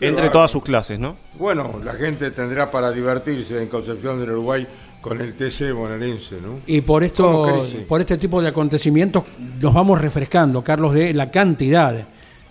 Entre 0.00 0.28
todas 0.30 0.50
sus 0.50 0.64
clases, 0.64 0.98
¿no? 0.98 1.16
Bueno, 1.38 1.80
la 1.84 1.92
gente 1.92 2.32
tendrá 2.32 2.68
para 2.72 2.90
divertirse 2.90 3.62
en 3.62 3.68
Concepción 3.68 4.18
del 4.18 4.32
Uruguay 4.32 4.66
con 5.04 5.20
el 5.20 5.34
TC 5.34 5.74
bonaerense, 5.74 6.36
¿no? 6.40 6.60
Y 6.66 6.80
por 6.80 7.02
¿Cómo 7.14 7.46
esto, 7.46 7.66
por 7.86 8.00
este 8.00 8.16
tipo 8.16 8.40
de 8.40 8.48
acontecimientos 8.48 9.24
nos 9.60 9.74
vamos 9.74 10.00
refrescando, 10.00 10.64
Carlos, 10.64 10.94
de 10.94 11.12
la 11.12 11.30
cantidad 11.30 12.08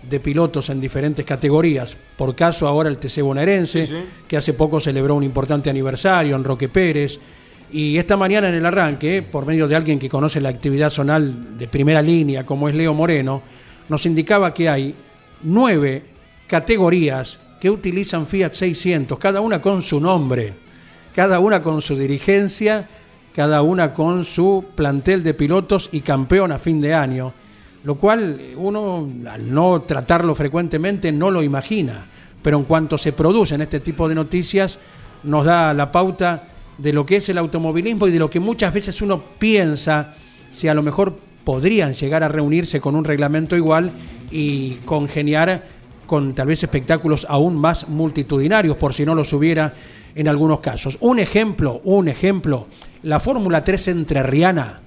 de 0.08 0.20
pilotos 0.20 0.70
en 0.70 0.80
diferentes 0.80 1.26
categorías. 1.26 1.98
Por 2.16 2.36
caso 2.36 2.68
ahora 2.68 2.90
el 2.90 2.98
TC 2.98 3.24
bonaerense, 3.24 3.88
Sí, 3.88 3.96
sí. 3.96 4.02
que 4.28 4.38
hace 4.38 4.54
poco 4.54 4.80
celebró 4.80 5.16
un 5.16 5.24
importante 5.24 5.72
aniversario 5.72 6.36
en 6.36 6.44
Roque 6.44 6.70
Pérez. 6.70 7.20
Y 7.72 7.98
esta 7.98 8.18
mañana 8.18 8.50
en 8.50 8.54
el 8.54 8.66
arranque, 8.68 9.24
por 9.24 9.48
medio 9.48 9.68
de 9.68 9.76
alguien 9.76 9.98
que 9.98 10.08
conoce 10.08 10.40
la 10.40 10.50
actividad 10.50 10.92
zonal 10.92 11.58
de 11.58 11.68
primera 11.68 12.04
línea, 12.04 12.46
como 12.46 12.70
es 12.70 12.76
Leo 12.76 12.94
Moreno, 12.94 13.42
nos 13.90 14.06
indicaba 14.06 14.54
que 14.54 14.70
hay 14.70 14.94
nueve 15.42 16.04
categorías 16.46 17.40
que 17.60 17.72
utilizan 17.72 18.28
Fiat 18.28 18.54
600, 18.54 19.18
cada 19.18 19.42
una 19.42 19.60
con 19.60 19.82
su 19.82 20.00
nombre, 20.00 20.54
cada 21.16 21.40
una 21.40 21.62
con 21.62 21.82
su 21.82 21.96
dirigencia, 21.96 22.88
cada 23.36 23.62
una 23.62 23.94
con 23.94 24.26
su 24.26 24.66
plantel 24.76 25.24
de 25.24 25.34
pilotos 25.34 25.90
y 25.92 26.02
campeón 26.02 26.52
a 26.52 26.60
fin 26.60 26.82
de 26.82 26.94
año, 26.94 27.34
lo 27.84 27.96
cual 27.96 28.38
eh, 28.40 28.56
uno 28.56 29.08
al 29.30 29.54
no 29.54 29.82
tratarlo 29.82 30.36
frecuentemente 30.36 31.12
no 31.12 31.32
lo 31.32 31.44
imagina, 31.44 32.06
pero 32.42 32.58
en 32.58 32.64
cuanto 32.66 32.98
se 32.98 33.14
producen 33.14 33.62
este 33.62 33.80
tipo 33.80 34.08
de 34.08 34.16
noticias 34.16 34.80
nos 35.24 35.46
da 35.46 35.74
la 35.74 35.92
pauta 35.92 36.48
de 36.78 36.94
lo 36.94 37.06
que 37.06 37.18
es 37.18 37.30
el 37.30 37.38
automovilismo 37.38 38.08
y 38.08 38.12
de 38.12 38.20
lo 38.20 38.30
que 38.30 38.40
muchas 38.40 38.74
veces 38.74 39.02
uno 39.02 39.22
piensa 39.40 40.16
si 40.52 40.68
a 40.68 40.74
lo 40.74 40.84
mejor 40.84 41.16
podrían 41.44 41.94
llegar 41.94 42.24
a 42.24 42.28
reunirse 42.28 42.82
con 42.82 42.96
un 42.96 43.06
reglamento 43.06 43.56
igual 43.56 43.92
y 44.32 44.76
congeniar 44.86 45.64
con 46.06 46.34
tal 46.34 46.48
vez 46.48 46.64
espectáculos 46.64 47.26
aún 47.30 47.56
más 47.56 47.88
multitudinarios, 47.88 48.78
por 48.78 48.94
si 48.94 49.06
no 49.06 49.16
los 49.16 49.32
hubiera 49.34 49.74
en 50.16 50.28
algunos 50.28 50.60
casos. 50.60 50.98
Un 51.02 51.20
ejemplo, 51.20 51.82
un 51.84 52.08
ejemplo, 52.08 52.68
la 53.04 53.20
Fórmula 53.20 53.64
3 53.64 53.88
entrerriana 53.90 54.80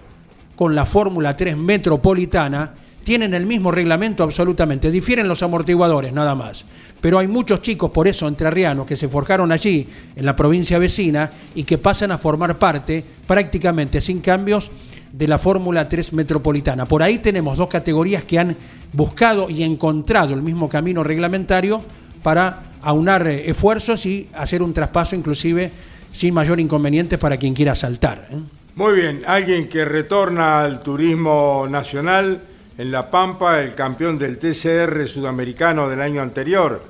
con 0.55 0.75
la 0.75 0.87
Fórmula 0.87 1.37
3 1.37 1.57
metropolitana 1.57 2.75
tienen 3.05 3.35
el 3.35 3.47
mismo 3.47 3.71
reglamento 3.71 4.25
absolutamente, 4.25 4.91
difieren 4.91 5.29
los 5.29 5.43
amortiguadores 5.43 6.13
nada 6.13 6.35
más. 6.35 6.65
Pero 7.01 7.21
hay 7.21 7.29
muchos 7.29 7.63
chicos, 7.63 7.93
por 7.93 8.09
eso 8.09 8.27
entrerrianos, 8.27 8.85
que 8.85 8.97
se 8.97 9.07
forjaron 9.07 9.53
allí, 9.53 9.87
en 10.17 10.27
la 10.27 10.35
provincia 10.35 10.77
vecina, 10.79 11.31
y 11.55 11.63
que 11.63 11.79
pasan 11.79 12.11
a 12.11 12.19
formar 12.19 12.59
parte, 12.59 13.05
prácticamente 13.27 14.01
sin 14.01 14.21
cambios, 14.21 14.73
de 15.13 15.29
la 15.29 15.39
Fórmula 15.39 15.89
3 15.89 16.15
metropolitana. 16.15 16.87
Por 16.87 17.03
ahí 17.03 17.19
tenemos 17.19 17.57
dos 17.57 17.69
categorías 17.69 18.25
que 18.25 18.41
han 18.41 18.57
buscado 18.93 19.49
y 19.49 19.63
encontrado 19.63 20.35
el 20.35 20.43
mismo 20.43 20.69
camino 20.69 21.05
reglamentario 21.05 21.83
para 22.25 22.73
aunar 22.87 23.27
eh, 23.27 23.51
esfuerzos 23.51 24.07
y 24.07 24.29
hacer 24.35 24.63
un 24.63 24.73
traspaso 24.73 25.17
inclusive 25.17 25.71
sin 26.13 26.33
mayor 26.33 26.61
inconveniente 26.61 27.19
para 27.19 27.37
quien 27.37 27.53
quiera 27.53 27.75
saltar. 27.75 28.29
¿eh? 28.31 28.37
Muy 28.77 28.95
bien, 28.95 29.23
alguien 29.27 29.69
que 29.69 29.85
retorna 29.85 30.61
al 30.61 30.81
turismo 30.81 31.67
nacional 31.69 32.41
en 32.79 32.91
La 32.93 33.11
Pampa, 33.11 33.61
el 33.61 33.75
campeón 33.75 34.19
del 34.19 34.39
TCR 34.39 35.07
sudamericano 35.09 35.89
del 35.89 36.01
año 36.01 36.23
anterior, 36.23 36.81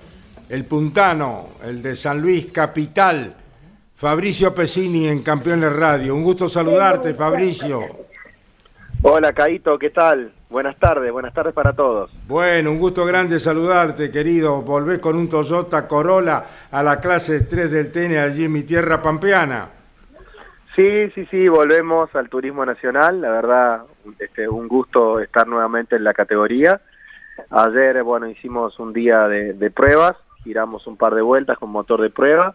el 0.51 0.65
puntano, 0.65 1.49
el 1.65 1.83
de 1.83 1.97
San 1.97 2.21
Luis 2.21 2.47
Capital, 2.53 3.35
Fabricio 3.95 4.55
Pesini 4.55 5.09
en 5.09 5.23
Campeones 5.23 5.73
Radio. 5.73 6.15
Un 6.15 6.25
gusto 6.25 6.47
saludarte, 6.47 7.15
Fabricio. 7.15 7.81
Hola, 9.03 9.33
Caito, 9.33 9.79
¿qué 9.79 9.91
tal? 9.91 10.33
Buenas 10.49 10.77
tardes, 10.79 11.11
buenas 11.11 11.35
tardes 11.35 11.53
para 11.53 11.73
todos. 11.73 12.11
Bueno, 12.29 12.71
un 12.71 12.79
gusto 12.79 13.05
grande 13.05 13.41
saludarte, 13.41 14.13
querido. 14.13 14.63
Volvés 14.63 15.01
con 15.01 15.17
un 15.17 15.29
Toyota 15.29 15.89
Corolla 15.89 16.45
a 16.71 16.83
la 16.85 17.01
clase 17.01 17.41
3 17.41 17.71
del 17.71 17.91
TN 17.91 18.17
allí 18.17 18.45
en 18.45 18.53
mi 18.53 18.63
tierra 18.63 19.03
pampeana. 19.03 19.71
Sí, 20.77 21.11
sí, 21.15 21.27
sí, 21.31 21.49
volvemos 21.49 22.15
al 22.15 22.29
turismo 22.29 22.65
nacional, 22.65 23.21
la 23.23 23.31
verdad, 23.31 23.83
este, 24.19 24.47
un 24.47 24.69
gusto 24.69 25.21
estar 25.21 25.49
nuevamente 25.49 25.97
en 25.97 26.05
la 26.05 26.15
categoría. 26.15 26.81
Ayer, 27.51 28.03
bueno, 28.03 28.29
hicimos 28.29 28.79
un 28.79 28.93
día 28.93 29.27
de, 29.27 29.55
de 29.55 29.71
pruebas, 29.71 30.17
giramos 30.45 30.87
un 30.87 30.97
par 30.97 31.15
de 31.15 31.23
vueltas 31.23 31.59
con 31.59 31.71
motor 31.71 32.03
de 32.03 32.11
prueba, 32.11 32.55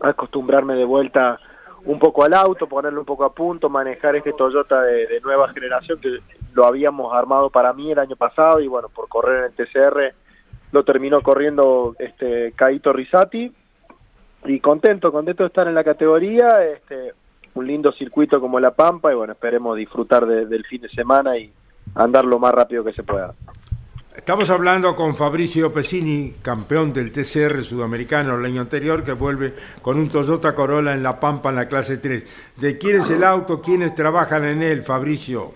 acostumbrarme 0.00 0.74
de 0.74 0.84
vuelta 0.84 1.38
un 1.84 1.98
poco 1.98 2.24
al 2.24 2.34
auto, 2.34 2.66
ponerlo 2.66 3.00
un 3.00 3.06
poco 3.06 3.24
a 3.24 3.32
punto, 3.32 3.70
manejar 3.70 4.16
este 4.16 4.32
Toyota 4.32 4.82
de, 4.82 5.06
de 5.06 5.20
nueva 5.20 5.48
generación 5.52 6.00
que 6.00 6.18
lo 6.54 6.66
habíamos 6.66 7.14
armado 7.14 7.50
para 7.50 7.72
mí 7.72 7.90
el 7.92 7.98
año 7.98 8.16
pasado 8.16 8.60
y 8.60 8.68
bueno, 8.68 8.88
por 8.88 9.08
correr 9.08 9.38
en 9.38 9.44
el 9.44 9.52
TCR 9.52 10.14
lo 10.72 10.84
terminó 10.84 11.20
corriendo 11.22 11.94
este 11.98 12.52
Caito 12.56 12.92
Risati 12.92 13.52
y 14.46 14.60
contento, 14.60 15.12
contento 15.12 15.42
de 15.42 15.48
estar 15.48 15.68
en 15.68 15.74
la 15.74 15.84
categoría, 15.84 16.64
este 16.64 17.12
un 17.54 17.66
lindo 17.66 17.92
circuito 17.92 18.40
como 18.40 18.58
La 18.58 18.70
Pampa 18.70 19.12
y 19.12 19.14
bueno, 19.14 19.34
esperemos 19.34 19.76
disfrutar 19.76 20.24
de- 20.26 20.46
del 20.46 20.64
fin 20.64 20.80
de 20.80 20.88
semana 20.88 21.36
y 21.36 21.52
andar 21.94 22.24
lo 22.24 22.38
más 22.38 22.52
rápido 22.54 22.82
que 22.82 22.94
se 22.94 23.02
pueda. 23.02 23.34
Estamos 24.16 24.48
hablando 24.50 24.94
con 24.94 25.16
Fabricio 25.16 25.72
Pesini, 25.72 26.34
campeón 26.42 26.92
del 26.92 27.12
TCR 27.12 27.62
sudamericano 27.64 28.34
el 28.36 28.44
año 28.44 28.60
anterior, 28.62 29.02
que 29.04 29.12
vuelve 29.12 29.54
con 29.80 29.98
un 29.98 30.08
Toyota 30.10 30.54
Corolla 30.54 30.92
en 30.92 31.02
La 31.02 31.18
Pampa 31.20 31.48
en 31.50 31.56
la 31.56 31.66
clase 31.68 31.96
3. 31.98 32.54
¿De 32.56 32.76
quién 32.78 33.00
es 33.00 33.10
el 33.10 33.24
auto? 33.24 33.60
¿Quiénes 33.62 33.94
trabajan 33.94 34.44
en 34.44 34.62
él, 34.62 34.82
Fabricio? 34.82 35.52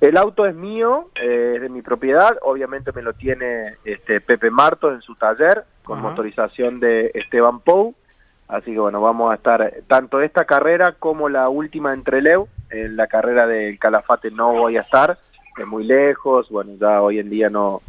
El 0.00 0.16
auto 0.16 0.46
es 0.46 0.54
mío, 0.54 1.10
eh, 1.20 1.54
es 1.56 1.62
de 1.62 1.68
mi 1.68 1.82
propiedad, 1.82 2.38
obviamente 2.42 2.92
me 2.92 3.02
lo 3.02 3.14
tiene 3.14 3.76
este 3.84 4.20
Pepe 4.20 4.48
Marto 4.48 4.92
en 4.92 5.02
su 5.02 5.16
taller 5.16 5.64
con 5.82 6.00
motorización 6.00 6.78
de 6.78 7.10
Esteban 7.14 7.60
Pou, 7.60 7.94
así 8.46 8.72
que 8.72 8.78
bueno, 8.78 9.00
vamos 9.00 9.32
a 9.32 9.34
estar 9.34 9.74
tanto 9.88 10.20
esta 10.20 10.44
carrera 10.44 10.94
como 10.98 11.28
la 11.28 11.48
última 11.48 11.94
en 11.94 12.04
Treleu, 12.04 12.46
en 12.70 12.96
la 12.96 13.08
carrera 13.08 13.48
del 13.48 13.76
Calafate 13.80 14.30
no 14.30 14.52
voy 14.52 14.76
a 14.76 14.82
estar, 14.82 15.18
es 15.58 15.66
muy 15.66 15.82
lejos, 15.82 16.48
bueno, 16.48 16.74
ya 16.78 17.02
hoy 17.02 17.18
en 17.18 17.30
día 17.30 17.50
no 17.50 17.82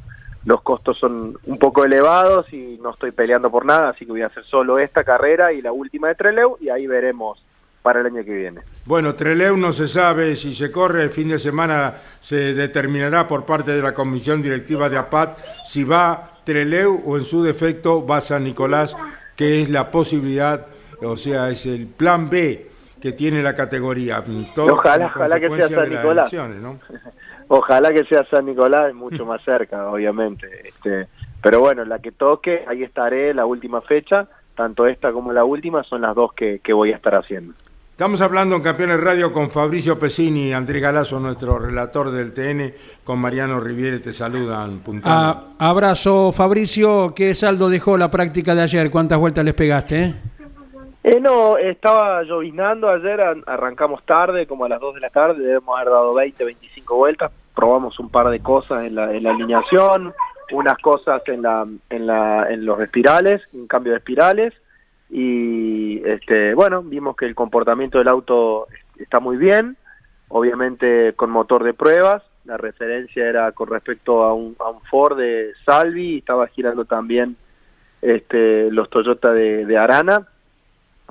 los 0.45 0.61
costos 0.61 0.97
son 0.97 1.37
un 1.45 1.59
poco 1.59 1.83
elevados 1.83 2.51
y 2.51 2.79
no 2.81 2.89
estoy 2.91 3.11
peleando 3.11 3.51
por 3.51 3.65
nada, 3.65 3.89
así 3.89 4.05
que 4.05 4.13
voy 4.13 4.23
a 4.23 4.27
hacer 4.27 4.45
solo 4.45 4.79
esta 4.79 5.03
carrera 5.03 5.53
y 5.53 5.61
la 5.61 5.73
última 5.73 6.07
de 6.07 6.15
Treleu 6.15 6.57
y 6.59 6.69
ahí 6.69 6.87
veremos 6.87 7.45
para 7.89 8.01
el 8.01 8.05
año 8.05 8.23
que 8.23 8.35
viene. 8.35 8.61
Bueno, 8.85 9.15
Treleu 9.15 9.57
no 9.57 9.73
se 9.73 9.87
sabe 9.87 10.35
si 10.35 10.53
se 10.53 10.71
corre, 10.71 11.01
el 11.01 11.09
fin 11.09 11.29
de 11.29 11.39
semana 11.39 11.95
se 12.19 12.53
determinará 12.53 13.27
por 13.27 13.47
parte 13.47 13.71
de 13.71 13.81
la 13.81 13.95
comisión 13.95 14.43
directiva 14.43 14.89
de 14.89 14.97
APAT 14.99 15.39
si 15.65 15.83
va 15.83 16.33
Treleu 16.43 17.01
o 17.03 17.17
en 17.17 17.25
su 17.25 17.41
defecto 17.41 18.05
va 18.05 18.21
San 18.21 18.43
Nicolás, 18.43 18.95
que 19.35 19.63
es 19.63 19.71
la 19.71 19.89
posibilidad, 19.89 20.67
o 21.01 21.17
sea, 21.17 21.49
es 21.49 21.65
el 21.65 21.87
plan 21.87 22.29
B 22.29 22.69
que 23.01 23.11
tiene 23.13 23.41
la 23.41 23.55
categoría. 23.55 24.23
Todo 24.53 24.75
Ojalá, 24.75 25.07
ojalá 25.15 25.39
que 25.39 25.49
sea 25.49 25.67
San 25.67 25.89
Nicolás. 25.89 26.33
¿no? 26.61 26.79
Ojalá 27.47 27.91
que 27.91 28.03
sea 28.03 28.23
San 28.25 28.45
Nicolás, 28.45 28.93
mucho 28.93 29.25
más 29.25 29.43
cerca, 29.43 29.89
obviamente. 29.89 30.67
Este, 30.67 31.07
pero 31.41 31.59
bueno, 31.59 31.85
la 31.85 31.97
que 31.97 32.11
toque, 32.11 32.65
ahí 32.67 32.83
estaré 32.83 33.33
la 33.33 33.47
última 33.47 33.81
fecha, 33.81 34.27
tanto 34.53 34.85
esta 34.85 35.11
como 35.11 35.33
la 35.33 35.43
última 35.43 35.83
son 35.83 36.01
las 36.01 36.13
dos 36.13 36.33
que, 36.33 36.59
que 36.59 36.73
voy 36.73 36.91
a 36.91 36.97
estar 36.97 37.15
haciendo. 37.15 37.55
Estamos 37.99 38.21
hablando 38.21 38.55
en 38.55 38.61
Campeones 38.61 38.97
Radio 39.03 39.29
con 39.33 39.49
Fabricio 39.49 39.99
Pesini, 39.99 40.53
Andrés 40.53 40.81
Galazo, 40.81 41.19
nuestro 41.19 41.59
relator 41.59 42.11
del 42.11 42.33
TN, 42.33 42.73
con 43.03 43.19
Mariano 43.19 43.59
Riviere, 43.59 43.99
te 43.99 44.13
saludan, 44.13 44.79
puntano. 44.79 45.13
A- 45.59 45.69
abrazo, 45.69 46.31
Fabricio. 46.31 47.13
¿Qué 47.13 47.35
saldo 47.35 47.67
dejó 47.67 47.97
la 47.97 48.09
práctica 48.09 48.55
de 48.55 48.61
ayer? 48.61 48.89
¿Cuántas 48.89 49.19
vueltas 49.19 49.43
les 49.43 49.53
pegaste? 49.53 50.01
eh? 50.01 50.13
Eh, 51.03 51.19
no, 51.19 51.57
estaba 51.57 52.23
lloviznando 52.23 52.89
ayer, 52.89 53.19
an- 53.19 53.43
arrancamos 53.45 54.01
tarde, 54.05 54.47
como 54.47 54.63
a 54.63 54.69
las 54.69 54.79
2 54.79 54.95
de 54.95 55.01
la 55.01 55.09
tarde, 55.09 55.43
debemos 55.43 55.75
haber 55.77 55.89
dado 55.91 56.13
20, 56.13 56.45
25 56.45 56.95
vueltas, 56.95 57.33
probamos 57.53 57.99
un 57.99 58.07
par 58.09 58.29
de 58.29 58.39
cosas 58.39 58.85
en 58.85 58.95
la, 58.95 59.13
en 59.13 59.23
la 59.23 59.31
alineación, 59.31 60.13
unas 60.53 60.77
cosas 60.77 61.21
en, 61.25 61.41
la, 61.41 61.67
en, 61.89 62.07
la, 62.07 62.49
en 62.49 62.65
los 62.65 62.79
espirales, 62.79 63.41
un 63.51 63.67
cambio 63.67 63.91
de 63.91 63.97
espirales, 63.97 64.53
y 65.09 66.01
este, 66.05 66.53
bueno, 66.53 66.83
vimos 66.83 67.15
que 67.15 67.25
el 67.25 67.35
comportamiento 67.35 67.97
del 67.97 68.07
auto 68.07 68.67
está 68.97 69.19
muy 69.19 69.37
bien, 69.37 69.75
obviamente 70.27 71.13
con 71.15 71.31
motor 71.31 71.63
de 71.63 71.73
pruebas, 71.73 72.23
la 72.45 72.57
referencia 72.57 73.27
era 73.27 73.51
con 73.51 73.67
respecto 73.69 74.23
a 74.23 74.33
un, 74.33 74.55
a 74.59 74.69
un 74.69 74.81
Ford 74.83 75.17
de 75.17 75.51
Salvi, 75.65 76.17
estaba 76.19 76.47
girando 76.47 76.85
también 76.85 77.35
este, 78.01 78.71
los 78.71 78.89
Toyota 78.89 79.33
de, 79.33 79.77
Arana, 79.77 80.27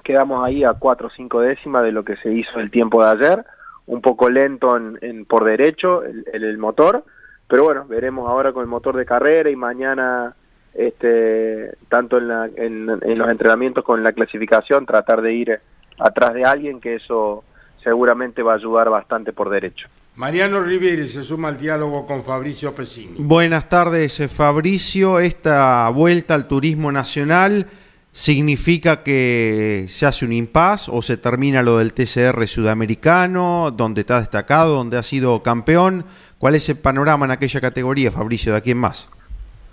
quedamos 0.04 0.44
ahí 0.44 0.64
a 0.64 0.74
cuatro 0.74 1.08
o 1.08 1.10
cinco 1.10 1.40
décimas 1.40 1.82
de 1.84 1.92
lo 1.92 2.04
que 2.04 2.16
se 2.16 2.32
hizo 2.32 2.60
el 2.60 2.70
tiempo 2.70 3.04
de 3.04 3.10
ayer, 3.10 3.44
un 3.86 4.00
poco 4.00 4.30
lento 4.30 4.76
en, 4.76 4.98
en- 5.02 5.24
por 5.24 5.44
derecho 5.44 6.02
el- 6.04 6.24
el 6.32 6.58
motor, 6.58 7.04
pero 7.48 7.64
bueno, 7.64 7.84
veremos 7.88 8.28
ahora 8.28 8.52
con 8.52 8.62
el 8.62 8.68
motor 8.68 8.96
de 8.96 9.04
carrera 9.06 9.50
y 9.50 9.56
mañana 9.56 10.34
este 10.78 11.76
tanto 11.88 12.18
en, 12.18 12.28
la- 12.28 12.46
en, 12.56 12.88
en 13.02 13.18
los 13.18 13.28
entrenamientos 13.28 13.84
con 13.84 14.02
la 14.02 14.12
clasificación 14.12 14.86
tratar 14.86 15.20
de 15.22 15.32
ir 15.34 15.60
atrás 15.98 16.32
de 16.34 16.44
alguien 16.44 16.80
que 16.80 16.94
eso 16.96 17.44
seguramente 17.82 18.42
va 18.42 18.52
a 18.52 18.56
ayudar 18.56 18.88
bastante 18.90 19.32
por 19.32 19.50
derecho. 19.50 19.88
Mariano 20.16 20.60
Riveri 20.62 21.08
se 21.08 21.22
suma 21.22 21.48
al 21.48 21.58
diálogo 21.58 22.04
con 22.06 22.24
Fabricio 22.24 22.74
Pesini. 22.74 23.14
Buenas 23.18 23.68
tardes, 23.68 24.18
eh, 24.20 24.28
Fabricio. 24.28 25.20
Esta 25.20 25.88
vuelta 25.90 26.34
al 26.34 26.48
turismo 26.48 26.90
nacional 26.90 27.66
significa 28.10 29.04
que 29.04 29.84
se 29.88 30.06
hace 30.06 30.24
un 30.24 30.32
impas 30.32 30.88
o 30.88 31.02
se 31.02 31.16
termina 31.18 31.62
lo 31.62 31.78
del 31.78 31.92
TCR 31.92 32.48
sudamericano, 32.48 33.70
donde 33.70 34.00
está 34.00 34.18
destacado, 34.18 34.74
donde 34.74 34.96
ha 34.98 35.04
sido 35.04 35.40
campeón. 35.44 36.04
¿Cuál 36.38 36.56
es 36.56 36.68
el 36.68 36.78
panorama 36.78 37.26
en 37.26 37.30
aquella 37.32 37.60
categoría, 37.60 38.10
Fabricio? 38.10 38.52
¿De 38.52 38.58
aquí 38.58 38.72
en 38.72 38.78
más? 38.78 39.08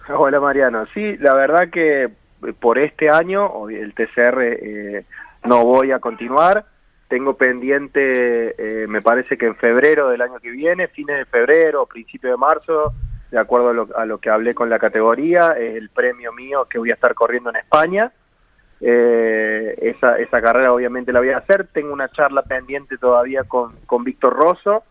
Hola 0.14 0.39
Mariano, 0.39 0.86
sí, 0.93 1.18
la 1.18 1.34
verdad 1.34 1.70
que 1.70 2.03
eh, 2.03 2.10
por 2.60 2.78
este 2.78 3.10
año 3.10 3.70
el 3.70 3.93
TCR 3.93 4.41
eh, 4.41 5.06
no 5.45 5.66
voy 5.66 5.91
a 5.91 5.99
continuar. 5.99 6.66
Tengo 7.08 7.36
pendiente, 7.36 8.56
eh, 8.58 8.88
me 8.88 9.01
parece 9.01 9.38
que 9.38 9.45
en 9.45 9.56
febrero 9.56 10.10
del 10.10 10.22
año 10.22 10.39
que 10.39 10.49
viene, 10.49 10.88
fines 10.88 11.18
de 11.18 11.26
febrero 11.26 11.86
principio 11.86 12.32
de 12.32 12.38
marzo, 12.38 12.93
de 13.30 13.39
acuerdo 13.39 13.70
a 13.70 13.74
lo, 13.74 13.88
a 13.95 14.06
lo 14.06 14.18
que 14.18 14.30
hablé 14.30 14.56
con 14.56 14.70
la 14.70 14.80
categoría, 14.80 15.56
es 15.58 15.76
el 15.76 15.89
premio 15.89 16.34
mío 16.34 16.66
que 16.70 16.80
voy 16.80 16.91
a 16.91 16.95
estar 16.95 17.14
corriendo 17.14 17.51
en 17.51 17.58
España. 17.58 18.12
Eh, 18.82 19.76
esa, 19.82 20.20
esa 20.20 20.41
carrera 20.41 20.74
obviamente 20.74 21.14
la 21.14 21.20
voy 21.20 21.30
a 21.30 21.38
hacer. 21.38 21.68
Tengo 21.68 21.93
una 21.93 22.10
charla 22.10 22.43
pendiente 22.43 22.97
todavía 22.97 23.43
con, 23.43 23.76
con 23.86 24.03
Víctor 24.03 24.34
Rosso 24.34 24.84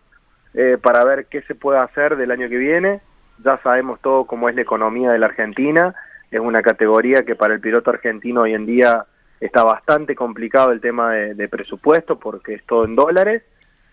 eh, 0.54 0.78
para 0.80 1.04
ver 1.04 1.26
qué 1.26 1.42
se 1.42 1.54
puede 1.54 1.78
hacer 1.78 2.16
del 2.16 2.30
año 2.30 2.48
que 2.48 2.56
viene. 2.56 3.00
Ya 3.43 3.59
sabemos 3.62 4.01
todo 4.01 4.24
cómo 4.26 4.49
es 4.49 4.55
la 4.55 4.62
economía 4.62 5.11
de 5.11 5.18
la 5.18 5.26
Argentina. 5.26 5.95
Es 6.30 6.41
una 6.41 6.62
categoría 6.62 7.24
que 7.24 7.35
para 7.35 7.55
el 7.55 7.61
piloto 7.61 7.91
argentino 7.91 8.43
hoy 8.43 8.55
en 8.55 8.66
día 8.66 9.07
está 9.41 9.64
bastante 9.64 10.14
complicado 10.14 10.72
el 10.72 10.80
tema 10.80 11.12
de, 11.12 11.49
presupuesto 11.49 12.18
porque 12.18 12.55
es 12.55 12.64
todo 12.64 12.85
en 12.85 12.97
dólares. 12.97 13.43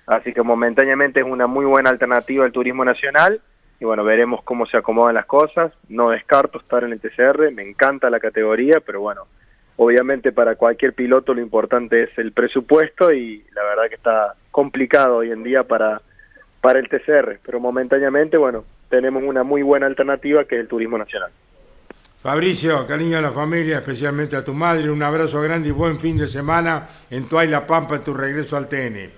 Así 0.07 0.33
que 0.33 0.41
momentáneamente 0.41 1.19
es 1.19 1.25
una 1.25 1.47
muy 1.47 1.65
buena 1.65 1.89
alternativa 1.89 2.45
al 2.45 2.51
turismo 2.51 2.85
nacional. 2.85 3.41
Y 3.79 3.85
bueno, 3.85 4.03
veremos 4.03 4.43
cómo 4.43 4.65
se 4.65 4.77
acomodan 4.77 5.15
las 5.15 5.25
cosas. 5.25 5.73
No 5.89 6.09
descarto 6.09 6.59
estar 6.59 6.83
en 6.83 6.93
el 6.93 6.99
TCR, 6.99 7.51
me 7.51 7.67
encanta 7.67 8.09
la 8.09 8.19
categoría, 8.19 8.79
pero 8.85 9.01
bueno, 9.01 9.23
obviamente 9.75 10.31
para 10.31 10.55
cualquier 10.55 10.93
piloto 10.93 11.33
lo 11.33 11.41
importante 11.41 12.03
es 12.03 12.17
el 12.17 12.31
presupuesto 12.31 13.11
y 13.11 13.43
la 13.53 13.63
verdad 13.63 13.89
que 13.89 13.95
está 13.95 14.35
complicado 14.51 15.17
hoy 15.17 15.31
en 15.31 15.43
día 15.43 15.63
para, 15.63 16.01
para 16.61 16.79
el 16.79 16.87
TCR, 16.87 17.39
pero 17.43 17.59
momentáneamente, 17.59 18.37
bueno, 18.37 18.63
tenemos 18.89 19.23
una 19.23 19.43
muy 19.43 19.63
buena 19.63 19.87
alternativa 19.87 20.45
que 20.45 20.55
es 20.55 20.61
el 20.61 20.67
turismo 20.67 20.97
nacional. 20.97 21.31
Fabricio, 22.21 22.85
cariño 22.85 23.17
a 23.17 23.21
la 23.21 23.31
familia, 23.31 23.77
especialmente 23.77 24.35
a 24.35 24.45
tu 24.45 24.53
madre, 24.53 24.91
un 24.91 25.01
abrazo 25.01 25.41
grande 25.41 25.69
y 25.69 25.71
buen 25.71 25.99
fin 25.99 26.17
de 26.17 26.27
semana 26.27 26.87
en 27.09 27.27
tu 27.27 27.39
La 27.39 27.65
Pampa 27.65 27.95
en 27.95 28.03
tu 28.03 28.13
regreso 28.13 28.55
al 28.55 28.67
TN. 28.67 29.09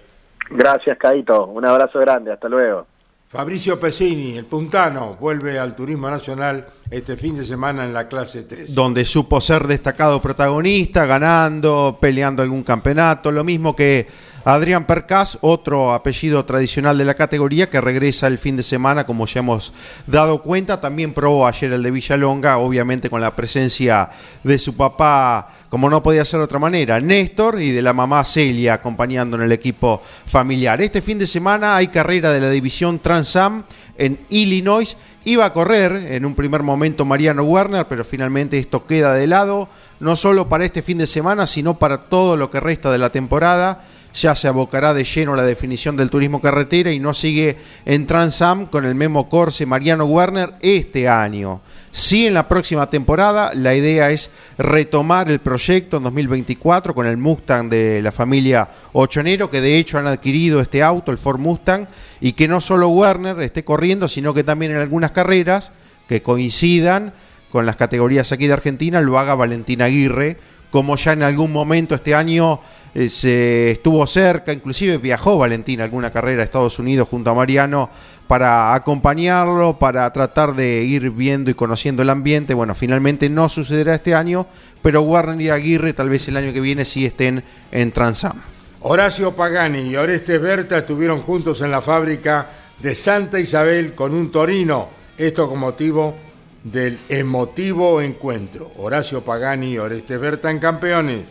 Gracias, 0.52 0.98
Caito, 0.98 1.48
un 1.48 1.66
abrazo 1.66 2.00
grande, 2.00 2.32
hasta 2.32 2.48
luego. 2.48 2.88
Fabricio 3.28 3.80
Pesini, 3.80 4.38
el 4.38 4.46
puntano, 4.46 5.18
vuelve 5.20 5.58
al 5.58 5.76
turismo 5.76 6.08
nacional 6.10 6.68
este 6.92 7.18
fin 7.18 7.36
de 7.36 7.44
semana 7.44 7.84
en 7.84 7.92
la 7.92 8.08
clase 8.08 8.44
3. 8.44 8.76
donde 8.76 9.04
supo 9.04 9.42
ser 9.42 9.66
destacado 9.66 10.22
protagonista, 10.22 11.08
ganando, 11.08 11.98
peleando 12.00 12.44
algún 12.44 12.62
campeonato, 12.64 13.32
lo 13.32 13.44
mismo 13.44 13.76
que 13.76 14.08
Adrián 14.46 14.86
Percas, 14.86 15.38
otro 15.40 15.94
apellido 15.94 16.44
tradicional 16.44 16.98
de 16.98 17.06
la 17.06 17.14
categoría 17.14 17.70
que 17.70 17.80
regresa 17.80 18.28
el 18.28 18.38
fin 18.38 18.58
de 18.58 18.64
semana, 18.64 19.06
como 19.06 19.26
ya 19.26 19.40
hemos 19.40 19.72
dado 20.06 20.42
cuenta, 20.42 20.82
también 20.82 21.14
probó 21.14 21.48
ayer 21.48 21.72
el 21.72 21.82
de 21.82 21.92
Villalonga, 21.92 22.58
obviamente 22.58 23.10
con 23.10 23.22
la 23.22 23.34
presencia 23.36 24.10
de 24.44 24.60
su 24.60 24.76
papá, 24.76 25.54
como 25.70 25.90
no 25.90 26.04
podía 26.04 26.26
ser 26.26 26.40
de 26.40 26.46
otra 26.46 26.60
manera, 26.60 27.00
Néstor, 27.00 27.62
y 27.62 27.72
de 27.72 27.82
la 27.82 27.94
mamá 27.94 28.26
Celia 28.26 28.74
acompañando 28.74 29.38
en 29.38 29.44
el 29.44 29.52
equipo 29.54 30.02
familiar. 30.26 30.82
Este 30.82 31.02
fin 31.02 31.20
de 31.20 31.28
semana 31.28 31.78
hay 31.78 31.88
carrera 31.88 32.34
de 32.34 32.42
la 32.42 32.50
división 32.50 33.00
Transam 33.00 33.64
en 33.98 34.20
Illinois. 34.28 34.98
Iba 35.24 35.46
a 35.46 35.54
correr 35.54 35.94
en 36.12 36.26
un 36.26 36.36
primer 36.36 36.64
momento 36.64 37.06
Mariano 37.06 37.44
Werner, 37.44 37.88
pero 37.88 38.04
finalmente 38.04 38.58
esto 38.58 38.86
queda 38.86 39.14
de 39.14 39.26
lado, 39.26 39.70
no 40.02 40.18
solo 40.18 40.50
para 40.50 40.66
este 40.66 40.82
fin 40.82 40.98
de 40.98 41.08
semana, 41.08 41.46
sino 41.46 41.80
para 41.80 42.10
todo 42.10 42.36
lo 42.36 42.50
que 42.50 42.60
resta 42.60 42.92
de 42.92 42.98
la 42.98 43.10
temporada. 43.10 43.86
Ya 44.14 44.36
se 44.36 44.48
abocará 44.48 44.94
de 44.94 45.04
lleno 45.04 45.34
a 45.34 45.38
la 45.38 45.44
definición 45.44 45.98
del 45.98 46.10
turismo 46.10 46.40
carretera 46.40 46.92
y 46.92 47.00
no 47.00 47.14
sigue 47.14 47.58
en 47.86 48.06
Transam 48.06 48.68
con 48.68 48.86
el 48.86 48.94
Memo 48.94 49.28
Corse 49.28 49.66
Mariano 49.66 50.06
Werner 50.06 50.54
este 50.62 51.10
año. 51.10 51.62
Sí, 51.92 52.26
en 52.28 52.34
la 52.34 52.48
próxima 52.48 52.90
temporada 52.90 53.52
la 53.54 53.76
idea 53.76 54.12
es 54.12 54.32
retomar 54.58 55.30
el 55.30 55.40
proyecto 55.40 55.98
en 55.98 56.04
2024 56.04 56.96
con 56.96 57.06
el 57.06 57.18
Mustang 57.18 57.70
de 57.70 58.02
la 58.02 58.12
familia 58.12 58.68
Ochonero, 58.94 59.50
que 59.50 59.62
de 59.62 59.78
hecho 59.78 60.00
han 60.00 60.08
adquirido 60.08 60.60
este 60.60 60.82
auto, 60.82 61.12
el 61.12 61.18
Ford 61.18 61.40
Mustang, 61.40 61.88
y 62.20 62.34
que 62.34 62.48
no 62.48 62.62
solo 62.62 62.90
Werner 62.90 63.40
esté 63.42 63.64
corriendo, 63.64 64.08
sino 64.08 64.34
que 64.34 64.44
también 64.44 64.72
en 64.72 64.78
algunas 64.78 65.12
carreras 65.12 65.72
que 66.08 66.22
coincidan 66.22 67.14
con 67.52 67.68
las 67.68 67.76
categorías 67.76 68.32
aquí 68.32 68.48
de 68.48 68.54
Argentina 68.54 69.00
lo 69.00 69.20
haga 69.20 69.36
Valentín 69.36 69.84
Aguirre, 69.84 70.38
como 70.72 70.96
ya 70.96 71.14
en 71.14 71.22
algún 71.22 71.52
momento 71.52 71.94
este 71.94 72.16
año 72.16 72.60
se 72.94 73.72
estuvo 73.72 74.06
cerca, 74.06 74.54
inclusive 74.54 74.98
viajó 74.98 75.38
Valentín 75.38 75.82
a 75.82 75.86
alguna 75.86 76.12
carrera 76.12 76.42
a 76.42 76.46
Estados 76.46 76.78
Unidos 76.78 77.08
junto 77.10 77.32
a 77.32 77.34
Mariano 77.34 77.90
para 78.28 78.74
acompañarlo, 78.74 79.78
para 79.80 80.12
tratar 80.14 80.56
de 80.56 80.84
ir 80.84 81.10
viendo 81.12 81.50
y 81.50 81.54
conociendo 81.54 82.02
el 82.04 82.10
ambiente. 82.10 82.54
Bueno, 82.54 82.76
finalmente 82.76 83.30
no 83.30 83.50
sucederá 83.50 83.96
este 83.96 84.14
año, 84.16 84.46
pero 84.82 85.02
Warner 85.02 85.42
y 85.42 85.50
Aguirre 85.50 85.94
tal 85.94 86.10
vez 86.10 86.28
el 86.28 86.38
año 86.38 86.54
que 86.54 86.62
viene 86.62 86.86
sí 86.86 87.06
estén 87.06 87.44
en 87.72 87.92
Transam. 87.92 88.42
Horacio 88.82 89.34
Pagani 89.34 89.82
y 89.82 89.96
Oreste 89.96 90.38
Berta 90.38 90.80
estuvieron 90.80 91.22
juntos 91.22 91.62
en 91.62 91.72
la 91.72 91.82
fábrica 91.82 92.48
de 92.80 92.96
Santa 92.96 93.40
Isabel 93.40 93.94
con 93.96 94.14
un 94.14 94.30
torino, 94.30 94.90
esto 95.18 95.48
con 95.48 95.60
motivo 95.60 96.16
del 96.64 97.00
emotivo 97.10 98.02
encuentro. 98.02 98.72
Horacio 98.78 99.22
Pagani 99.22 99.74
y 99.74 99.78
Oreste 99.78 100.18
Berta 100.18 100.52
en 100.52 100.60
campeones. 100.60 101.22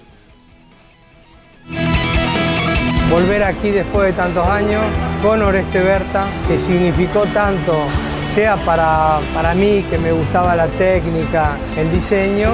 Volver 3.13 3.45
aquí 3.45 3.71
después 3.71 4.07
de 4.07 4.13
tantos 4.15 4.47
años 4.49 4.83
con 5.23 5.43
Oreste 5.43 5.81
Berta, 5.83 6.27
que 6.49 6.59
significó 6.59 7.27
tanto, 7.27 7.77
sea 8.27 8.57
para, 8.57 9.21
para 9.35 9.55
mí, 9.55 9.85
que 9.91 9.99
me 9.99 10.13
gustaba 10.13 10.57
la 10.57 10.67
técnica, 10.69 11.59
el 11.77 11.93
diseño, 11.93 12.51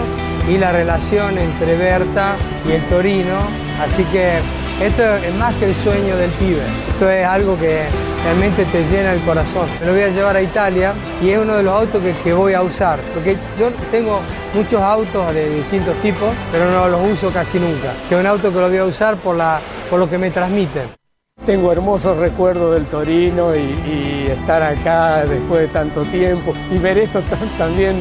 y 0.49 0.57
la 0.57 0.73
relación 0.73 1.39
entre 1.39 1.77
Berta 1.77 2.37
y 2.67 2.73
el 2.73 2.83
Torino. 2.89 3.37
Así 3.81 4.03
que 4.05 4.33
esto 4.81 5.03
es 5.03 5.35
más 5.35 5.55
que 5.57 5.67
el 5.67 5.75
sueño 5.75 6.17
del 6.17 6.31
pibe. 6.33 6.63
Esto 6.91 7.11
es 7.11 7.27
algo 7.27 7.59
que 7.59 7.83
realmente 8.25 8.65
te 8.67 8.85
llena 8.85 9.13
el 9.13 9.21
corazón. 9.23 9.69
Me 9.81 9.87
lo 9.87 9.93
voy 9.93 10.03
a 10.03 10.09
llevar 10.09 10.37
a 10.37 10.43
Italia 10.43 10.93
y 11.21 11.31
es 11.31 11.39
uno 11.39 11.55
de 11.57 11.63
los 11.63 11.75
autos 11.75 12.03
que, 12.03 12.13
que 12.23 12.33
voy 12.33 12.55
a 12.55 12.63
usar. 12.63 13.01
Porque 13.15 13.37
yo 13.59 13.71
tengo 13.91 14.21
muchos 14.55 14.81
autos 14.81 15.35
de 15.35 15.57
distintos 15.57 15.97
tipos, 16.01 16.33
pero 16.53 16.71
no 16.71 16.89
los 16.89 17.11
uso 17.11 17.31
casi 17.31 17.59
nunca. 17.59 17.93
Es 18.11 18.17
un 18.17 18.27
auto 18.27 18.53
que 18.53 18.61
lo 18.61 18.69
voy 18.69 18.79
a 18.79 18.85
usar 18.85 19.17
por, 19.17 19.37
la, 19.37 19.61
por 19.91 19.99
lo 19.99 20.09
que 20.09 20.19
me 20.19 20.31
transmite. 20.31 20.98
Tengo 21.47 21.73
hermosos 21.73 22.17
recuerdos 22.19 22.75
del 22.75 22.85
Torino 22.87 23.57
y, 23.57 24.27
estar 24.29 24.63
acá 24.63 25.25
después 25.25 25.63
de 25.63 25.69
tanto 25.69 26.05
tiempo 26.05 26.55
y 26.71 26.79
ver 26.79 26.99
esto 26.99 27.23
también 27.57 27.97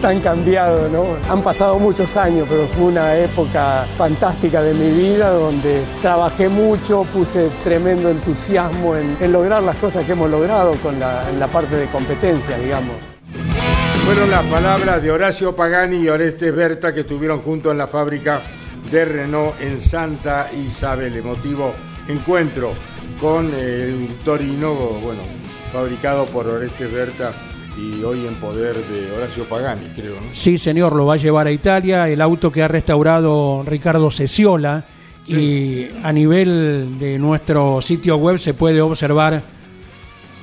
tan 0.00 0.20
cambiado, 0.20 0.88
¿no? 0.88 1.16
Han 1.30 1.42
pasado 1.42 1.78
muchos 1.78 2.16
años, 2.16 2.46
pero 2.48 2.66
fue 2.68 2.86
una 2.86 3.16
época 3.16 3.86
fantástica 3.96 4.62
de 4.62 4.74
mi 4.74 4.90
vida 4.90 5.30
donde 5.30 5.82
trabajé 6.02 6.48
mucho, 6.48 7.04
puse 7.12 7.48
tremendo 7.62 8.10
entusiasmo 8.10 8.96
en, 8.96 9.32
lograr 9.32 9.62
las 9.62 9.76
cosas 9.76 10.04
que 10.04 10.12
hemos 10.12 10.30
logrado 10.30 10.72
con 10.82 10.98
la, 10.98 11.46
parte 11.52 11.76
de 11.76 11.86
competencia, 11.86 12.58
digamos. 12.58 12.96
Fueron 14.04 14.30
las 14.30 14.44
palabras 14.46 15.02
de 15.02 15.10
Horacio 15.10 15.54
Pagani 15.54 15.98
y 15.98 16.08
Oreste 16.08 16.50
Berta 16.50 16.92
que 16.92 17.00
estuvieron 17.00 17.40
juntos 17.40 17.70
en 17.72 17.78
la 17.78 17.86
fábrica 17.86 18.40
de 18.90 19.04
Renault 19.04 19.60
en 19.60 19.80
Santa 19.80 20.48
Isabel. 20.52 21.16
Emotivo 21.16 21.72
encuentro 22.08 22.72
con 23.20 23.52
el 23.54 24.08
Torino, 24.24 24.74
bueno, 24.74 25.20
fabricado 25.72 26.26
por 26.26 26.46
Oreste 26.46 26.86
Berta 26.86 27.32
y 27.76 28.02
hoy 28.02 28.26
en 28.26 28.34
poder 28.36 28.76
de 28.76 29.12
Horacio 29.12 29.44
Pagani, 29.44 29.86
creo, 29.94 30.14
¿no? 30.14 30.28
Sí, 30.32 30.58
señor, 30.58 30.96
lo 30.96 31.06
va 31.06 31.14
a 31.14 31.18
llevar 31.18 31.46
a 31.46 31.52
Italia, 31.52 32.08
el 32.08 32.20
auto 32.20 32.50
que 32.50 32.62
ha 32.62 32.68
restaurado 32.68 33.62
Ricardo 33.64 34.10
Ceciola 34.10 34.84
y 35.26 35.86
a 36.02 36.12
nivel 36.12 36.98
de 36.98 37.18
nuestro 37.18 37.82
sitio 37.82 38.16
web 38.16 38.38
se 38.38 38.54
puede 38.54 38.80
observar 38.80 39.42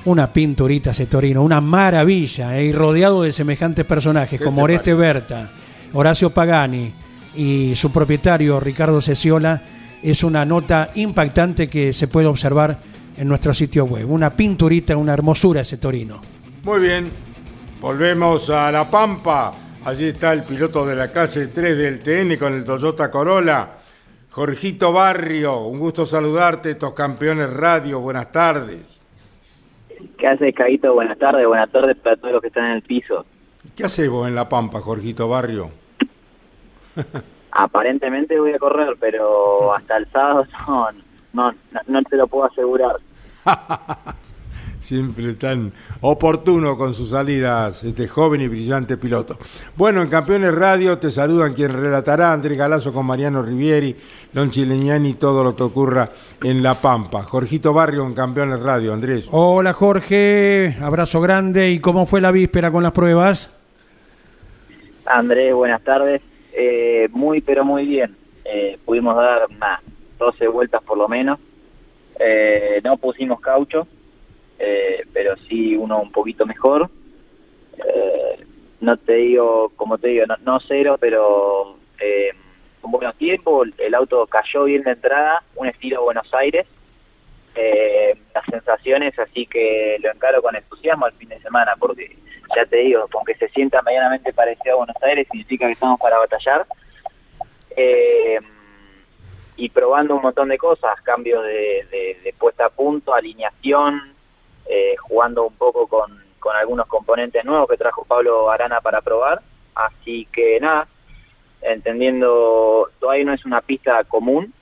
una 0.04 0.32
pinturita 0.32 0.92
ese 0.92 1.06
Torino, 1.06 1.42
una 1.42 1.60
maravilla, 1.60 2.56
eh, 2.58 2.66
y 2.66 2.72
rodeado 2.72 3.24
de 3.24 3.32
semejantes 3.32 3.84
personajes 3.84 4.38
¿Qué 4.38 4.44
como 4.44 4.58
te 4.58 4.62
Oreste 4.62 4.94
Berta, 4.94 5.50
Horacio 5.92 6.30
Pagani, 6.30 6.92
y 7.34 7.74
su 7.74 7.90
propietario 7.90 8.60
Ricardo 8.60 9.00
Ceciola 9.02 9.60
es 10.02 10.22
una 10.22 10.44
nota 10.44 10.90
impactante 10.94 11.68
que 11.68 11.92
se 11.92 12.08
puede 12.08 12.26
observar 12.26 12.78
en 13.16 13.28
nuestro 13.28 13.54
sitio 13.54 13.84
web. 13.84 14.10
Una 14.10 14.30
pinturita, 14.30 14.96
una 14.96 15.14
hermosura 15.14 15.62
ese 15.62 15.78
Torino. 15.78 16.20
Muy 16.64 16.80
bien, 16.80 17.06
volvemos 17.80 18.50
a 18.50 18.70
La 18.70 18.90
Pampa. 18.90 19.52
Allí 19.84 20.06
está 20.06 20.32
el 20.32 20.42
piloto 20.42 20.84
de 20.84 20.96
la 20.96 21.12
clase 21.12 21.48
3 21.48 21.78
del 21.78 21.98
TN 22.00 22.36
con 22.36 22.54
el 22.54 22.64
Toyota 22.64 23.10
Corolla. 23.10 23.68
Jorgito 24.30 24.92
Barrio, 24.92 25.62
un 25.62 25.78
gusto 25.78 26.04
saludarte, 26.04 26.72
estos 26.72 26.92
campeones 26.92 27.50
radio, 27.50 28.00
buenas 28.00 28.30
tardes. 28.30 29.00
¿Qué 30.18 30.26
haces, 30.26 30.54
Caguito? 30.54 30.92
Buenas 30.92 31.18
tardes, 31.18 31.46
buenas 31.46 31.70
tardes 31.70 31.96
para 31.96 32.16
todos 32.16 32.32
los 32.32 32.42
que 32.42 32.48
están 32.48 32.66
en 32.66 32.72
el 32.72 32.82
piso. 32.82 33.24
¿Qué 33.74 33.84
haces 33.84 34.10
vos 34.10 34.28
en 34.28 34.34
La 34.34 34.48
Pampa, 34.48 34.80
Jorgito 34.80 35.28
Barrio? 35.28 35.70
Aparentemente 37.58 38.38
voy 38.38 38.52
a 38.52 38.58
correr, 38.58 38.96
pero 39.00 39.74
hasta 39.74 39.96
el 39.96 40.06
sábado 40.10 40.44
no, 40.68 40.88
no, 41.32 41.52
no 41.86 42.02
te 42.02 42.16
lo 42.16 42.26
puedo 42.26 42.44
asegurar. 42.44 42.96
Siempre 44.78 45.32
tan 45.34 45.72
oportuno 46.02 46.76
con 46.76 46.92
sus 46.92 47.10
salidas, 47.10 47.82
este 47.82 48.06
joven 48.06 48.42
y 48.42 48.48
brillante 48.48 48.98
piloto. 48.98 49.36
Bueno, 49.74 50.02
en 50.02 50.08
Campeones 50.08 50.54
Radio 50.54 50.98
te 50.98 51.10
saludan 51.10 51.54
quien 51.54 51.72
relatará 51.72 52.32
Andrés 52.32 52.58
Galazo 52.58 52.92
con 52.92 53.06
Mariano 53.06 53.42
Rivieri, 53.42 53.96
Don 54.32 54.50
Chileñani 54.50 55.08
y 55.08 55.14
todo 55.14 55.42
lo 55.42 55.56
que 55.56 55.64
ocurra 55.64 56.10
en 56.42 56.62
La 56.62 56.74
Pampa. 56.74 57.22
Jorgito 57.22 57.72
Barrio 57.72 58.06
en 58.06 58.14
Campeones 58.14 58.60
Radio, 58.60 58.92
Andrés. 58.92 59.28
Hola 59.32 59.72
Jorge, 59.72 60.76
abrazo 60.80 61.20
grande. 61.20 61.70
¿Y 61.70 61.80
cómo 61.80 62.06
fue 62.06 62.20
la 62.20 62.30
víspera 62.30 62.70
con 62.70 62.82
las 62.82 62.92
pruebas? 62.92 63.58
Andrés, 65.06 65.54
buenas 65.54 65.82
tardes. 65.82 66.20
Eh, 66.58 67.08
muy, 67.12 67.42
pero 67.42 67.64
muy 67.66 67.84
bien. 67.84 68.16
Eh, 68.46 68.78
pudimos 68.82 69.14
dar 69.14 69.50
más 69.58 69.82
12 70.18 70.48
vueltas 70.48 70.82
por 70.82 70.96
lo 70.96 71.06
menos. 71.06 71.38
Eh, 72.18 72.80
no 72.82 72.96
pusimos 72.96 73.40
caucho, 73.40 73.86
pero 75.12 75.36
sí 75.48 75.76
uno 75.76 76.00
un 76.00 76.10
poquito 76.10 76.46
mejor. 76.46 76.88
no 78.80 78.96
te 78.96 79.14
digo, 79.14 79.70
como 79.76 79.98
te 79.98 80.08
digo, 80.08 80.24
no, 80.44 80.58
cero, 80.60 80.96
pero 80.98 81.76
con 82.80 82.90
buenos 82.90 83.16
tiempos. 83.16 83.68
El 83.76 83.94
auto 83.94 84.26
cayó 84.26 84.64
bien 84.64 84.82
de 84.82 84.92
entrada, 84.92 85.42
un 85.56 85.66
estilo 85.66 86.04
Buenos 86.04 86.32
Aires. 86.32 86.66
las 88.34 88.44
sensaciones, 88.50 89.18
así 89.18 89.44
que 89.46 89.98
lo 90.02 90.10
encaro 90.10 90.40
con 90.40 90.56
entusiasmo 90.56 91.04
al 91.04 91.12
fin 91.12 91.28
de 91.28 91.40
semana, 91.40 91.74
porque 91.78 92.16
ya 92.54 92.64
te 92.66 92.76
digo, 92.76 93.08
con 93.08 93.24
que 93.24 93.34
se 93.34 93.48
sienta 93.48 93.82
medianamente 93.82 94.32
parecido 94.32 94.74
a 94.74 94.78
Buenos 94.78 95.02
Aires 95.02 95.26
significa 95.30 95.66
que 95.66 95.72
estamos 95.72 96.00
para 96.00 96.18
batallar. 96.18 96.66
Eh, 97.76 98.38
y 99.56 99.68
probando 99.70 100.16
un 100.16 100.22
montón 100.22 100.48
de 100.48 100.58
cosas, 100.58 101.00
cambios 101.02 101.42
de, 101.44 102.34
puesta 102.38 102.66
a 102.66 102.70
punto, 102.70 103.14
alineación, 103.14 104.14
eh, 104.66 104.94
jugando 105.00 105.46
un 105.46 105.54
poco 105.54 105.86
con, 105.86 106.22
con 106.38 106.54
algunos 106.54 106.86
componentes 106.86 107.44
nuevos 107.44 107.68
que 107.68 107.76
trajo 107.76 108.04
Pablo 108.04 108.50
Arana 108.50 108.80
para 108.80 109.00
probar. 109.00 109.40
Así 109.74 110.26
que 110.30 110.60
nada, 110.60 110.86
entendiendo, 111.62 112.90
todavía 113.00 113.24
no 113.24 113.32
es 113.32 113.44
una 113.44 113.60
pista 113.60 114.04
común, 114.04 114.52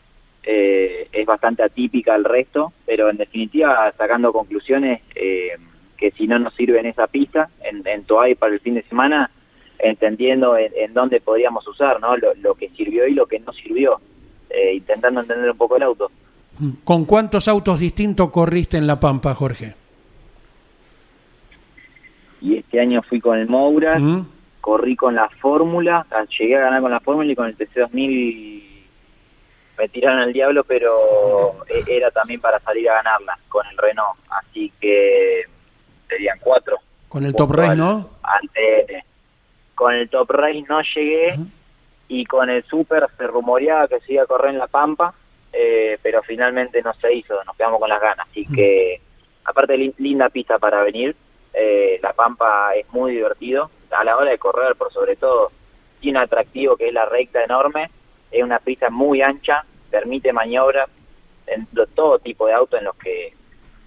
eh, 0.43 1.09
es 1.13 1.27
bastante 1.27 1.63
atípica 1.63 2.15
al 2.15 2.25
resto, 2.25 2.73
pero 2.85 3.09
en 3.11 3.17
definitiva 3.17 3.93
sacando 3.97 4.33
conclusiones, 4.33 5.01
eh, 5.15 5.57
que 5.97 6.11
si 6.13 6.27
no 6.27 6.39
nos 6.39 6.55
sirve 6.55 6.81
en 6.81 6.87
esa 6.87 7.07
pista, 7.07 7.49
en, 7.63 7.87
en 7.87 8.05
Toay 8.05 8.35
para 8.35 8.55
el 8.55 8.61
fin 8.61 8.75
de 8.75 8.83
semana, 8.83 9.31
entendiendo 9.79 10.57
en, 10.57 10.95
dónde 10.95 11.21
podríamos 11.21 11.67
usar 11.69 12.01
¿no? 12.01 12.17
Lo, 12.17 12.55
que 12.55 12.71
sirvió 12.71 13.07
y 13.07 13.15
lo 13.15 13.27
que 13.27 13.41
no 13.41 13.53
sirvió, 13.53 14.01
eh, 14.51 14.75
intentando 14.75 15.21
entender 15.21 15.51
un 15.51 15.57
poco 15.57 15.77
el 15.77 15.83
auto. 15.83 16.11
¿Con 16.85 17.05
cuántos 17.05 17.49
autos 17.49 17.81
distintos 17.81 18.31
corriste 18.31 18.77
en 18.77 18.87
La 18.87 19.01
Pampa, 19.01 19.35
Jorge? 19.35 19.75
Y 22.41 22.57
este 22.59 22.81
año 22.81 23.03
fui 23.03 23.21
con 23.21 23.39
el 23.39 23.49
Moura, 23.49 23.99
¿Mm? 23.99 24.27
corrí 24.61 24.97
con 24.97 25.15
la 25.15 25.29
Fórmula, 25.29 26.07
ah, 26.11 26.25
llegué 26.39 26.57
a 26.57 26.61
ganar 26.61 26.81
con 26.81 26.91
la 26.91 27.01
Fórmula 27.01 27.31
y 27.31 27.35
con 27.35 27.47
el 27.47 27.57
TC2000 27.57 28.63
me 29.77 29.89
tiraron 29.89 30.21
al 30.21 30.33
diablo, 30.33 30.63
pero 30.65 31.65
e, 31.69 31.83
era 31.89 32.11
también 32.11 32.41
para 32.41 32.61
salir 32.61 32.89
a 32.89 32.95
ganarla 32.95 33.39
con 33.49 33.67
el 33.67 33.77
Renault. 33.77 34.19
Así 34.29 34.73
que 34.81 35.43
serían 36.09 36.39
cuatro. 36.41 36.79
Con 37.09 37.25
el 37.25 37.35
Top 37.35 37.53
Race, 37.53 37.77
¿no? 37.77 38.11
Antes, 38.23 39.05
con 39.75 39.95
el 39.95 40.09
Top 40.09 40.31
Race 40.31 40.65
no 40.69 40.81
llegué 40.83 41.39
y 42.09 42.25
con 42.25 42.51
el 42.51 42.65
Super 42.65 43.07
se 43.17 43.27
rumoreaba 43.27 43.89
que 43.89 44.01
se 44.01 44.15
iba 44.15 44.23
a 44.23 44.27
correr 44.27 44.51
en 44.51 44.59
La 44.59 44.67
Pampa, 44.67 45.15
eh, 45.53 45.99
pero 46.03 46.23
finalmente 46.23 46.83
no 46.83 46.93
se 46.95 47.13
hizo, 47.15 47.43
nos 47.45 47.57
quedamos 47.57 47.81
con 47.81 47.89
las 47.89 48.01
ganas. 48.01 48.27
Así 48.31 48.47
que, 48.47 49.01
aparte, 49.45 49.77
linda 49.99 50.29
pista 50.29 50.59
para 50.59 50.83
venir. 50.83 51.15
Eh, 51.53 52.01
la 52.03 52.13
Pampa 52.13 52.75
es 52.75 52.89
muy 52.93 53.13
divertido. 53.13 53.71
A 53.91 54.03
la 54.03 54.17
hora 54.17 54.31
de 54.31 54.39
correr, 54.39 54.75
por 54.75 54.93
sobre 54.93 55.17
todo, 55.17 55.53
tiene 56.01 56.19
un 56.19 56.25
atractivo 56.25 56.77
que 56.77 56.89
es 56.89 56.95
la 56.95 57.07
recta 57.07 57.45
enorme. 57.45 57.91
Es 58.31 58.43
una 58.43 58.59
pista 58.59 58.91
muy 58.91 59.23
ancha, 59.23 59.65
permite 59.91 60.33
maniobra 60.33 60.87
en 61.47 61.67
todo 61.95 62.19
tipo 62.19 62.47
de 62.47 62.55
autos 62.55 62.81
en 62.81 62.87
los 62.87 62.97
que 62.97 63.33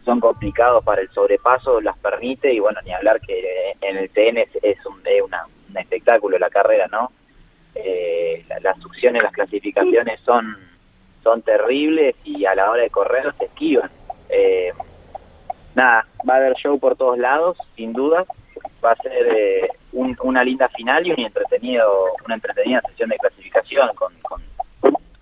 son 0.08 0.22
complicados 0.22 0.86
para 0.86 1.02
el 1.02 1.10
sobrepaso, 1.10 1.82
las 1.82 1.98
permite 1.98 2.54
y 2.54 2.60
bueno, 2.60 2.80
ni 2.86 2.94
hablar 2.94 3.20
que 3.20 3.76
en 3.82 3.98
el 3.98 4.10
TN 4.10 4.38
es, 4.38 4.86
un, 4.86 5.02
un 5.70 5.78
espectáculo 5.78 6.40
la 6.40 6.50
carrera, 6.50 6.88
¿no? 6.88 7.12
Eh, 7.76 8.46
las 8.62 8.80
succiones, 8.80 9.22
las 9.22 9.34
clasificaciones 9.34 10.22
son, 10.22 10.58
son 11.24 11.42
terribles 11.42 12.16
y 12.24 12.46
a 12.46 12.56
la 12.56 12.72
hora 12.72 12.84
de 12.84 12.90
correr 12.90 13.34
se 13.38 13.46
esquivan. 13.46 13.92
Eh, 14.30 14.72
nada, 15.76 16.08
va 16.28 16.36
a 16.36 16.38
haber 16.38 16.54
show 16.54 16.80
por 16.80 16.96
todos 16.96 17.18
lados, 17.18 17.58
sin 17.76 17.92
duda. 17.92 18.26
Va 18.84 18.92
a 18.92 18.96
ser 18.96 19.28
eh, 19.36 19.70
una 19.92 20.42
linda 20.46 20.70
final 20.70 21.06
y 21.06 21.12
un 21.12 21.20
entretenido, 21.20 22.14
una 22.26 22.36
entretenida 22.36 22.82
sesión 22.88 23.10
de 23.10 23.18
clasificación 23.18 23.90
con, 23.96 24.14
con 24.22 24.42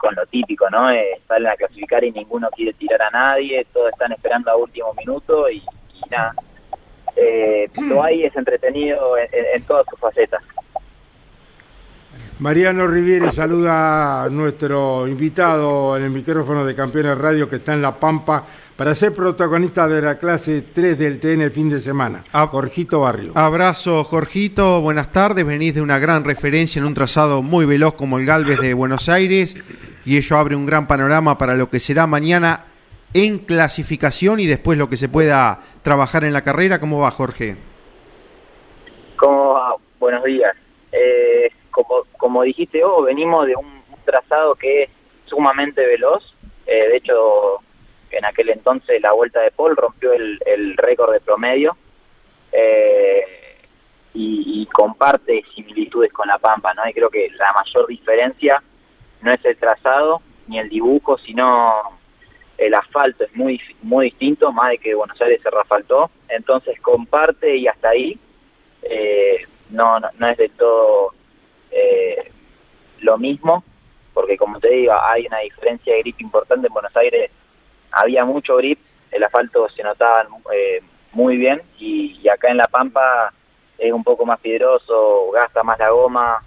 con 0.05 0.13
lo 0.13 0.25
típico, 0.27 0.69
¿no? 0.69 0.91
Eh, 0.91 1.19
salen 1.27 1.47
a 1.47 1.55
clasificar 1.55 2.03
y 2.03 2.11
ninguno 2.11 2.47
quiere 2.55 2.73
tirar 2.73 3.01
a 3.01 3.09
nadie, 3.09 3.65
todos 3.73 3.91
están 3.91 4.11
esperando 4.11 4.51
a 4.51 4.55
último 4.55 4.93
minuto 4.93 5.49
y, 5.49 5.63
nada. 6.11 6.35
Eh, 7.15 7.67
lo 7.87 8.03
hay 8.03 8.23
es 8.23 8.35
entretenido 8.35 9.17
en, 9.17 9.63
todas 9.63 9.83
sus 9.89 9.99
facetas. 9.99 10.43
Mariano 12.37 12.85
Riviere 12.85 13.31
saluda 13.31 14.25
a 14.25 14.29
nuestro 14.29 15.07
invitado 15.07 15.97
en 15.97 16.03
el 16.03 16.11
micrófono 16.11 16.65
de 16.65 16.75
Campeones 16.75 17.17
Radio 17.17 17.49
que 17.49 17.55
está 17.55 17.73
en 17.73 17.81
La 17.81 17.95
Pampa 17.95 18.45
para 18.75 18.93
ser 18.93 19.13
protagonista 19.13 19.87
de 19.87 20.01
la 20.01 20.19
clase 20.19 20.65
3 20.73 20.99
del 20.99 21.19
TN 21.19 21.41
el 21.41 21.51
fin 21.51 21.69
de 21.69 21.79
semana. 21.79 22.25
A 22.33 22.45
Jorgito 22.47 22.99
Barrio. 22.99 23.31
Abrazo, 23.35 24.03
Jorgito. 24.03 24.81
Buenas 24.81 25.11
tardes. 25.11 25.45
Venís 25.45 25.75
de 25.75 25.81
una 25.81 25.97
gran 25.97 26.25
referencia 26.25 26.79
en 26.79 26.85
un 26.85 26.93
trazado 26.93 27.41
muy 27.41 27.65
veloz 27.65 27.93
como 27.93 28.19
el 28.19 28.25
Galvez 28.25 28.59
de 28.59 28.73
Buenos 28.73 29.07
Aires 29.07 29.55
y 30.05 30.17
ello 30.17 30.37
abre 30.37 30.55
un 30.55 30.65
gran 30.65 30.87
panorama 30.87 31.37
para 31.37 31.55
lo 31.55 31.69
que 31.69 31.79
será 31.79 32.05
mañana 32.05 32.65
en 33.13 33.39
clasificación 33.39 34.39
y 34.39 34.45
después 34.45 34.77
lo 34.77 34.89
que 34.89 34.97
se 34.97 35.09
pueda 35.09 35.61
trabajar 35.81 36.23
en 36.23 36.33
la 36.33 36.43
carrera. 36.43 36.79
¿Cómo 36.79 36.99
va, 36.99 37.11
Jorge? 37.11 37.55
¿Cómo 39.15 39.53
va? 39.53 39.75
Buenos 39.99 40.23
días. 40.23 40.55
Eh, 40.91 41.49
como, 41.71 42.03
como 42.17 42.43
dijiste 42.43 42.83
vos, 42.83 43.05
venimos 43.05 43.47
de 43.47 43.55
un, 43.55 43.83
trazado 44.05 44.53
que 44.53 44.83
es 44.83 44.89
sumamente 45.25 45.83
veloz. 45.83 46.23
Eh, 46.67 46.89
de 46.89 46.97
hecho, 46.97 47.61
en 48.11 48.23
aquel 48.23 48.49
entonces 48.49 49.01
la 49.01 49.13
vuelta 49.13 49.41
de 49.41 49.49
Paul 49.49 49.75
rompió 49.75 50.13
el, 50.13 50.77
récord 50.77 51.13
de 51.13 51.21
promedio. 51.21 51.75
Eh, 52.51 53.23
y, 54.13 54.61
y, 54.61 54.65
comparte 54.67 55.43
similitudes 55.55 56.13
con 56.13 56.27
la 56.27 56.37
Pampa, 56.37 56.73
¿no? 56.73 56.87
Y 56.87 56.93
creo 56.93 57.09
que 57.09 57.29
la 57.31 57.51
mayor 57.53 57.87
diferencia 57.87 58.61
no 59.25 59.33
es 59.33 59.43
el 59.43 59.57
trazado 59.57 60.21
ni 60.47 60.59
el 60.59 60.69
dibujo, 60.69 61.17
sino 61.17 61.97
el 62.57 62.73
asfalto 62.75 63.23
es 63.23 63.35
muy 63.35 63.59
muy 63.81 64.05
distinto, 64.05 64.51
más 64.51 64.69
de 64.69 64.77
que 64.77 64.93
Buenos 64.93 65.19
Aires 65.19 65.41
se 65.41 65.49
refaltó, 65.49 66.11
entonces 66.29 66.79
comparte 66.79 67.57
y 67.57 67.67
hasta 67.67 67.89
ahí 67.89 68.17
eh, 68.83 69.45
no, 69.71 69.99
no, 69.99 70.27
es 70.29 70.37
de 70.37 70.49
todo 70.49 71.13
eh, 71.71 72.31
lo 72.99 73.17
mismo, 73.17 73.63
porque 74.13 74.37
como 74.37 74.59
te 74.59 74.69
digo, 74.69 74.93
hay 74.93 75.25
una 75.25 75.39
diferencia 75.39 75.93
de 75.93 76.01
grip 76.01 76.21
importante. 76.21 76.67
En 76.67 76.73
Buenos 76.73 76.95
Aires, 76.95 77.31
había 77.91 78.23
mucho 78.25 78.57
grip, 78.57 78.79
el 79.11 79.23
asfalto 79.23 79.67
se 79.69 79.81
notaba 79.81 80.27
eh, 80.53 80.81
muy 81.13 81.37
bien 81.37 81.63
y, 81.79 82.19
y 82.21 82.29
acá 82.29 82.49
en 82.49 82.57
La 82.57 82.67
Pampa 82.67 83.33
es 83.79 83.91
un 83.91 84.03
poco 84.03 84.23
más 84.25 84.39
piedroso, 84.39 85.31
gasta 85.31 85.63
más 85.63 85.79
la 85.79 85.89
goma, 85.89 86.43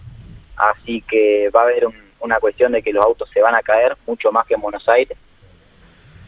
así 0.57 1.03
que 1.03 1.51
va 1.51 1.63
a 1.63 1.65
haber 1.65 1.87
un 1.87 2.08
una 2.21 2.39
cuestión 2.41 2.73
de 2.73 2.83
que 2.83 2.93
los 2.93 3.05
autos 3.05 3.29
se 3.31 3.41
van 3.41 3.55
a 3.55 3.63
caer 3.63 3.97
mucho 4.07 4.33
más 4.33 4.47
que 4.47 4.55
en 4.55 4.61
Buenos 4.61 4.89
Aires. 4.89 5.17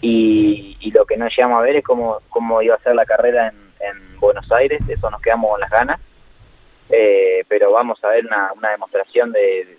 Y, 0.01 0.91
lo 0.93 1.05
que 1.05 1.17
no 1.17 1.29
llegamos 1.29 1.61
a 1.61 1.63
ver 1.63 1.77
es 1.77 1.85
cómo, 1.85 2.19
cómo 2.31 2.61
iba 2.63 2.75
a 2.75 2.81
ser 2.81 2.95
la 2.95 3.07
carrera 3.07 3.49
en, 3.49 3.71
Buenos 4.19 4.53
Aires, 4.53 4.83
eso 4.87 5.09
nos 5.09 5.23
quedamos 5.23 5.51
con 5.51 5.61
las 5.61 5.71
ganas. 5.71 5.99
Eh, 6.91 7.43
pero 7.49 7.73
vamos 7.73 8.03
a 8.05 8.09
ver 8.09 8.27
una, 8.27 8.71
demostración 8.71 9.33
de, 9.33 9.79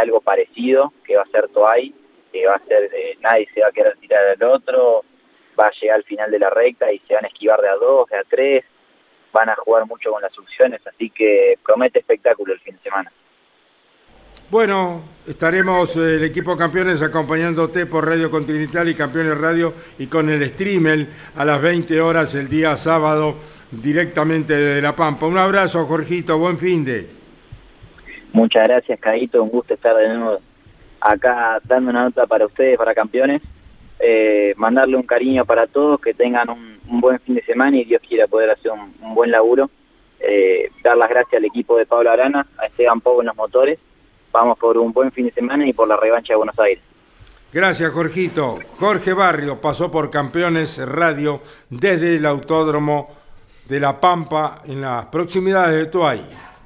algo 0.00 0.20
parecido, 0.22 0.92
que 1.04 1.16
va 1.16 1.22
a 1.22 1.26
ser 1.26 1.48
Toay, 1.48 1.94
que 2.32 2.46
va 2.46 2.54
a 2.54 2.64
ser, 2.64 2.90
eh, 2.94 3.18
nadie 3.20 3.46
se 3.52 3.60
va 3.60 3.68
a 3.68 3.72
querer 3.72 3.96
tirar 3.98 4.24
al 4.24 4.42
otro, 4.42 5.04
va 5.60 5.66
a 5.66 5.72
llegar 5.72 5.96
al 5.96 6.04
final 6.04 6.30
de 6.30 6.38
la 6.38 6.48
recta 6.48 6.90
y 6.90 6.98
se 7.00 7.14
van 7.14 7.26
a 7.26 7.28
esquivar 7.28 7.60
de 7.60 7.68
a 7.68 7.74
dos, 7.74 8.08
de 8.08 8.16
a 8.16 8.24
tres, 8.24 8.64
van 9.32 9.50
a 9.50 9.56
jugar 9.56 9.86
mucho 9.86 10.12
con 10.12 10.22
las 10.22 10.32
succiones, 10.32 10.80
así 10.86 11.10
que 11.10 11.58
promete 11.64 11.98
espectáculo 11.98 12.54
el 12.54 12.60
fin 12.60 12.76
de 12.76 12.82
semana. 12.82 13.12
Bueno, 14.50 15.02
estaremos 15.26 15.96
eh, 15.96 16.16
el 16.16 16.24
equipo 16.24 16.56
campeones 16.56 17.02
acompañándote 17.02 17.86
por 17.86 18.06
Radio 18.06 18.30
Continental 18.30 18.88
y 18.88 18.94
Campeones 18.94 19.38
Radio 19.38 19.72
y 19.98 20.06
con 20.06 20.28
el 20.28 20.44
streamer 20.50 21.06
a 21.34 21.44
las 21.44 21.60
20 21.62 22.00
horas 22.00 22.34
el 22.34 22.48
día 22.48 22.76
sábado 22.76 23.36
directamente 23.70 24.54
desde 24.54 24.82
La 24.82 24.94
Pampa. 24.94 25.26
Un 25.26 25.38
abrazo, 25.38 25.86
Jorgito, 25.86 26.38
buen 26.38 26.58
fin 26.58 26.84
de. 26.84 27.08
Muchas 28.32 28.68
gracias, 28.68 29.00
Caito, 29.00 29.42
un 29.42 29.48
gusto 29.48 29.74
estar 29.74 29.96
de 29.96 30.08
nuevo 30.08 30.38
acá 31.00 31.60
dando 31.64 31.90
una 31.90 32.04
nota 32.04 32.26
para 32.26 32.46
ustedes, 32.46 32.76
para 32.76 32.94
campeones. 32.94 33.42
Eh, 33.98 34.52
mandarle 34.56 34.96
un 34.96 35.04
cariño 35.04 35.44
para 35.46 35.66
todos, 35.66 36.00
que 36.00 36.12
tengan 36.12 36.50
un, 36.50 36.74
buen 37.00 37.18
fin 37.20 37.34
de 37.34 37.44
semana 37.44 37.78
y 37.78 37.84
Dios 37.84 38.02
quiera 38.06 38.26
poder 38.26 38.50
hacer 38.50 38.72
un, 38.72 38.94
un 39.00 39.14
buen 39.14 39.30
laburo. 39.30 39.70
Eh, 40.20 40.70
dar 40.82 40.96
las 40.96 41.08
gracias 41.08 41.38
al 41.38 41.44
equipo 41.44 41.78
de 41.78 41.86
Pablo 41.86 42.10
Arana, 42.10 42.46
a 42.58 42.66
Esteban 42.66 43.00
Pogo 43.00 43.22
en 43.22 43.28
los 43.28 43.36
motores. 43.36 43.78
Vamos 44.34 44.58
por 44.58 44.76
un 44.76 44.92
buen 44.92 45.12
fin 45.12 45.26
de 45.26 45.32
semana 45.32 45.64
y 45.64 45.72
por 45.72 45.86
la 45.86 45.96
revancha 45.96 46.32
de 46.32 46.36
Buenos 46.36 46.58
Aires. 46.58 46.82
Gracias, 47.52 47.92
Jorgito. 47.92 48.58
Jorge 48.80 49.12
Barrio 49.12 49.60
pasó 49.60 49.92
por 49.92 50.10
Campeones 50.10 50.84
Radio 50.84 51.40
desde 51.70 52.16
el 52.16 52.26
Autódromo 52.26 53.14
de 53.68 53.78
La 53.78 54.00
Pampa 54.00 54.62
en 54.64 54.80
las 54.80 55.06
proximidades 55.06 55.76
de 55.76 55.86
Tuay. 55.86 56.20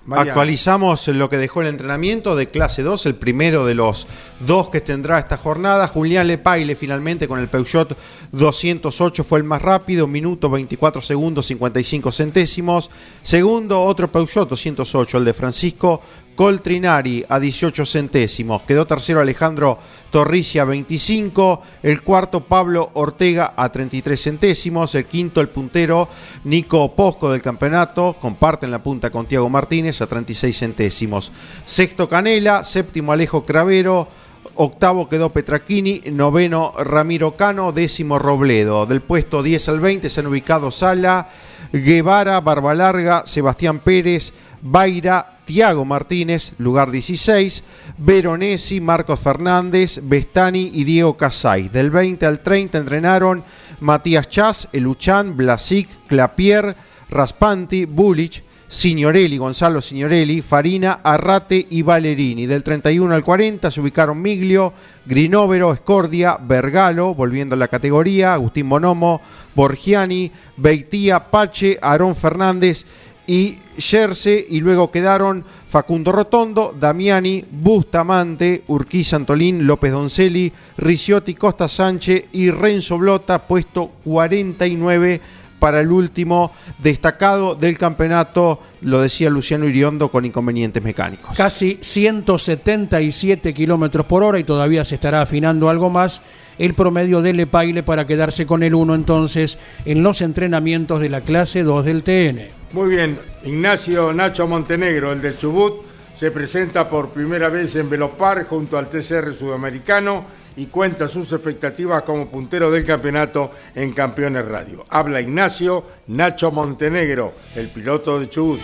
Mañana. 0.07 0.31
Actualizamos 0.31 1.09
lo 1.09 1.29
que 1.29 1.37
dejó 1.37 1.61
el 1.61 1.67
entrenamiento 1.67 2.35
de 2.35 2.47
clase 2.47 2.83
2, 2.83 3.05
el 3.05 3.17
primero 3.17 3.67
de 3.67 3.75
los 3.75 4.07
dos 4.41 4.71
que 4.71 4.81
tendrá 4.81 5.19
esta 5.19 5.37
jornada. 5.37 5.89
Julián 5.89 6.27
Lepaile 6.27 6.75
finalmente 6.75 7.29
con 7.29 7.39
el 7.39 7.49
Peugeot 7.49 7.95
208 8.33 9.25
fue 9.25 9.41
el 9.41 9.45
más 9.45 9.61
rápido, 9.61 10.07
minuto 10.07 10.49
24 10.49 11.03
segundos 11.03 11.45
55 11.45 12.13
centésimos. 12.13 12.91
Segundo, 13.21 13.83
otro 13.83 14.11
Peugeot 14.11 14.49
208, 14.49 15.19
el 15.19 15.27
de 15.27 15.35
Francisco 15.35 16.01
Coltrinari 16.39 17.25
a 17.29 17.41
18 17.41 17.85
centésimos. 17.85 18.63
Quedó 18.63 18.87
tercero 18.87 19.21
Alejandro 19.21 19.77
Torricia 20.09 20.65
25. 20.65 21.63
El 21.83 22.03
cuarto 22.03 22.45
Pablo 22.45 22.91
Ortega 22.95 23.55
a 23.57 23.73
33 23.73 24.23
centésimos. 24.23 24.95
El 24.95 25.07
quinto 25.07 25.41
el 25.41 25.49
puntero 25.49 26.09
Nico 26.45 26.95
Posco 26.95 27.33
del 27.33 27.43
campeonato. 27.43 28.15
Comparten 28.21 28.71
la 28.71 28.81
punta 28.81 29.11
con 29.11 29.27
Tiago 29.27 29.49
Martínez 29.49 30.01
a 30.01 30.07
36 30.07 30.57
centésimos. 30.57 31.33
Sexto 31.65 32.09
Canela. 32.09 32.63
Séptimo 32.63 33.11
Alejo 33.11 33.45
Cravero. 33.45 34.07
Octavo 34.55 35.09
quedó 35.09 35.31
Petraquini, 35.31 36.03
noveno 36.13 36.73
Ramiro 36.79 37.37
Cano, 37.37 37.73
décimo 37.73 38.21
Robledo. 38.21 38.87
Del 38.87 39.01
puesto 39.01 39.43
10 39.43 39.69
al 39.71 39.81
20 39.81 40.09
se 40.09 40.21
han 40.21 40.29
ubicado 40.29 40.71
Sala, 40.71 41.31
Guevara, 41.73 42.41
Barbalarga, 42.41 43.25
Sebastián 43.27 43.81
Pérez, 43.81 44.33
Baira, 44.61 45.38
Tiago 45.49 45.87
Martínez, 45.87 46.53
lugar 46.59 46.91
16, 46.91 47.65
Veronesi, 47.97 48.83
Marcos 48.83 49.19
Fernández, 49.19 49.99
Bestani 50.03 50.71
y 50.75 50.85
Diego 50.85 51.17
Casay. 51.17 51.71
Del 51.71 51.91
20 51.91 52.27
al 52.27 52.41
30 52.41 52.77
entrenaron 52.77 53.43
Matías 53.81 54.29
Chas, 54.29 54.69
Eluchan, 54.75 55.39
Blasic, 55.39 55.89
Clapier, 56.07 56.77
Raspanti, 57.09 57.87
Bulich, 57.87 58.43
Signorelli, 58.69 59.39
Gonzalo 59.39 59.81
Signorelli, 59.81 60.43
Farina, 60.43 61.01
Arrate 61.03 61.67
y 61.71 61.81
Valerini. 61.81 62.45
Del 62.45 62.63
31 62.63 63.15
al 63.15 63.25
40 63.25 63.71
se 63.71 63.81
ubicaron 63.81 64.21
Miglio, 64.21 64.75
Grinovero, 65.07 65.73
Escordia, 65.73 66.37
Vergalo, 66.39 67.15
volviendo 67.15 67.55
a 67.55 67.59
la 67.59 67.69
categoría, 67.69 68.35
Agustín 68.35 68.69
Bonomo, 68.69 69.23
Borgiani, 69.55 70.31
Beitía, 70.59 71.31
Pache, 71.31 71.79
Aarón 71.81 72.15
Fernández 72.15 72.85
y 73.29 73.59
Jersey, 73.77 74.47
y 74.49 74.61
luego 74.61 74.91
quedaron 74.91 75.45
Facundo 75.69 76.11
Rotondo, 76.13 76.75
Damiani, 76.77 77.45
Bustamante, 77.49 78.65
Urquiza 78.69 79.17
Antolín, 79.17 79.67
López 79.67 79.93
Doncelli, 79.93 80.51
Ricciotti, 80.79 81.35
Costa 81.35 81.69
Sánchez 81.69 82.25
y 82.33 82.51
Renzo 82.51 82.97
Blota, 82.97 83.47
puesto 83.47 83.93
49 84.05 85.21
para 85.59 85.81
el 85.81 85.93
último 85.93 86.53
destacado 86.79 87.55
del 87.55 87.77
campeonato, 87.77 88.61
lo 88.81 89.01
decía 89.01 89.29
Luciano 89.29 89.67
Iriondo, 89.67 90.09
con 90.09 90.25
inconvenientes 90.25 90.83
mecánicos. 90.83 91.37
Casi 91.37 91.79
177 91.83 93.53
kilómetros 93.53 94.07
por 94.07 94.23
hora 94.23 94.39
y 94.39 94.45
todavía 94.45 94.87
se 94.87 94.95
estará 94.95 95.21
afinando 95.21 95.69
algo 95.69 95.91
más 95.91 96.23
el 96.59 96.75
promedio 96.75 97.23
de 97.23 97.33
Lepaile 97.33 97.83
para 97.83 98.07
quedarse 98.07 98.47
con 98.47 98.63
el 98.63 98.75
1 98.75 98.95
entonces 98.95 99.59
en 99.85 100.03
los 100.03 100.21
entrenamientos 100.21 101.01
de 101.01 101.09
la 101.09 101.21
clase 101.21 101.63
2 101.63 101.85
del 101.85 102.03
TN. 102.03 102.49
Muy 102.73 102.91
bien, 102.91 103.19
Ignacio 103.45 104.13
Nacho 104.13 104.47
Montenegro, 104.47 105.13
el 105.13 105.23
del 105.23 105.39
Chubut, 105.39 105.85
se 106.15 106.31
presenta 106.31 106.89
por 106.89 107.11
primera 107.11 107.49
vez 107.49 107.77
en 107.77 107.89
Velopar 107.89 108.45
junto 108.45 108.77
al 108.77 108.89
TCR 108.89 109.33
sudamericano 109.33 110.25
y 110.57 110.67
cuenta 110.67 111.07
sus 111.07 111.33
expectativas 111.33 112.03
como 112.03 112.29
puntero 112.29 112.71
del 112.71 112.85
campeonato 112.85 113.53
en 113.75 113.93
Campeones 113.93 114.45
Radio. 114.45 114.85
Habla 114.89 115.21
Ignacio 115.21 115.85
Nacho 116.09 116.51
Montenegro, 116.51 117.33
el 117.55 117.69
piloto 117.69 118.19
de 118.19 118.29
Chubut. 118.29 118.61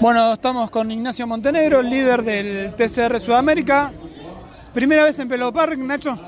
Bueno, 0.00 0.32
estamos 0.32 0.68
con 0.70 0.90
Ignacio 0.90 1.28
Montenegro, 1.28 1.78
el 1.78 1.88
líder 1.88 2.24
del 2.24 2.74
TCR 2.74 3.20
Sudamérica. 3.20 3.92
¿Primera 4.74 5.04
vez 5.04 5.18
en 5.18 5.28
Velopar, 5.28 5.76
Nacho? 5.76 6.18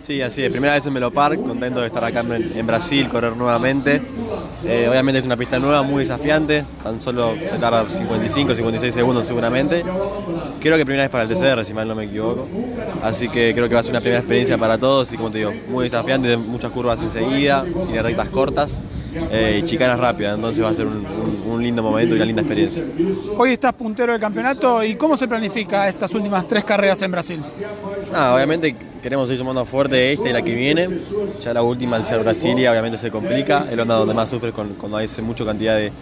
Sí, 0.00 0.20
así 0.20 0.42
es. 0.42 0.50
Primera 0.50 0.74
vez 0.74 0.84
en 0.86 0.94
Velopark, 0.94 1.40
contento 1.40 1.80
de 1.80 1.86
estar 1.86 2.04
acá 2.04 2.20
en, 2.20 2.58
en 2.58 2.66
Brasil, 2.66 3.08
correr 3.08 3.36
nuevamente. 3.36 4.02
Eh, 4.64 4.88
obviamente 4.88 5.20
es 5.20 5.24
una 5.24 5.36
pista 5.36 5.58
nueva, 5.58 5.82
muy 5.82 6.02
desafiante, 6.02 6.64
tan 6.82 7.00
solo 7.00 7.34
se 7.34 7.56
tarda 7.58 7.88
55, 7.88 8.54
56 8.54 8.92
segundos 8.92 9.26
seguramente. 9.26 9.84
Creo 10.60 10.76
que 10.76 10.84
primera 10.84 11.04
vez 11.04 11.10
para 11.10 11.24
el 11.24 11.30
TCR, 11.30 11.64
si 11.64 11.72
mal 11.72 11.86
no 11.86 11.94
me 11.94 12.04
equivoco. 12.04 12.48
Así 13.02 13.28
que 13.28 13.54
creo 13.54 13.68
que 13.68 13.74
va 13.74 13.80
a 13.80 13.84
ser 13.84 13.92
una 13.92 14.00
primera 14.00 14.18
experiencia 14.18 14.58
para 14.58 14.76
todos 14.76 15.12
y 15.12 15.16
como 15.16 15.30
te 15.30 15.38
digo, 15.38 15.52
muy 15.68 15.84
desafiante, 15.84 16.36
muchas 16.36 16.72
curvas 16.72 17.00
enseguida, 17.00 17.64
tiene 17.64 18.02
rectas 18.02 18.28
cortas 18.28 18.80
eh, 19.30 19.60
y 19.62 19.64
chicanas 19.64 19.98
rápidas, 19.98 20.36
entonces 20.36 20.62
va 20.62 20.68
a 20.70 20.74
ser 20.74 20.86
un, 20.86 21.04
un, 21.06 21.50
un 21.52 21.62
lindo 21.62 21.82
momento 21.82 22.14
y 22.14 22.16
una 22.16 22.24
linda 22.24 22.42
experiencia. 22.42 22.84
Hoy 23.36 23.52
estás 23.52 23.72
puntero 23.72 24.12
del 24.12 24.20
campeonato 24.20 24.82
y 24.82 24.96
¿cómo 24.96 25.16
se 25.16 25.28
planifica 25.28 25.88
estas 25.88 26.12
últimas 26.14 26.46
tres 26.48 26.64
carreras 26.64 27.00
en 27.02 27.10
Brasil? 27.10 27.42
Ah, 28.12 28.34
obviamente 28.34 28.74
queremos 29.02 29.30
ir 29.30 29.36
sumando 29.36 29.64
fuerte 29.66 30.12
esta 30.12 30.30
y 30.30 30.32
la 30.32 30.42
que 30.42 30.54
viene. 30.54 30.88
Ya 31.42 31.52
la 31.52 31.62
última, 31.62 31.96
al 31.96 32.06
ser 32.06 32.20
Brasilia, 32.20 32.70
obviamente 32.70 32.96
se 32.96 33.10
complica. 33.10 33.66
Es 33.70 33.76
la 33.76 33.82
onda 33.82 33.96
donde 33.96 34.14
más 34.14 34.30
sufre 34.30 34.50
con, 34.50 34.70
cuando 34.74 34.96
hay 34.96 35.08
mucha 35.22 35.44
cantidad 35.44 35.76
de, 35.76 35.92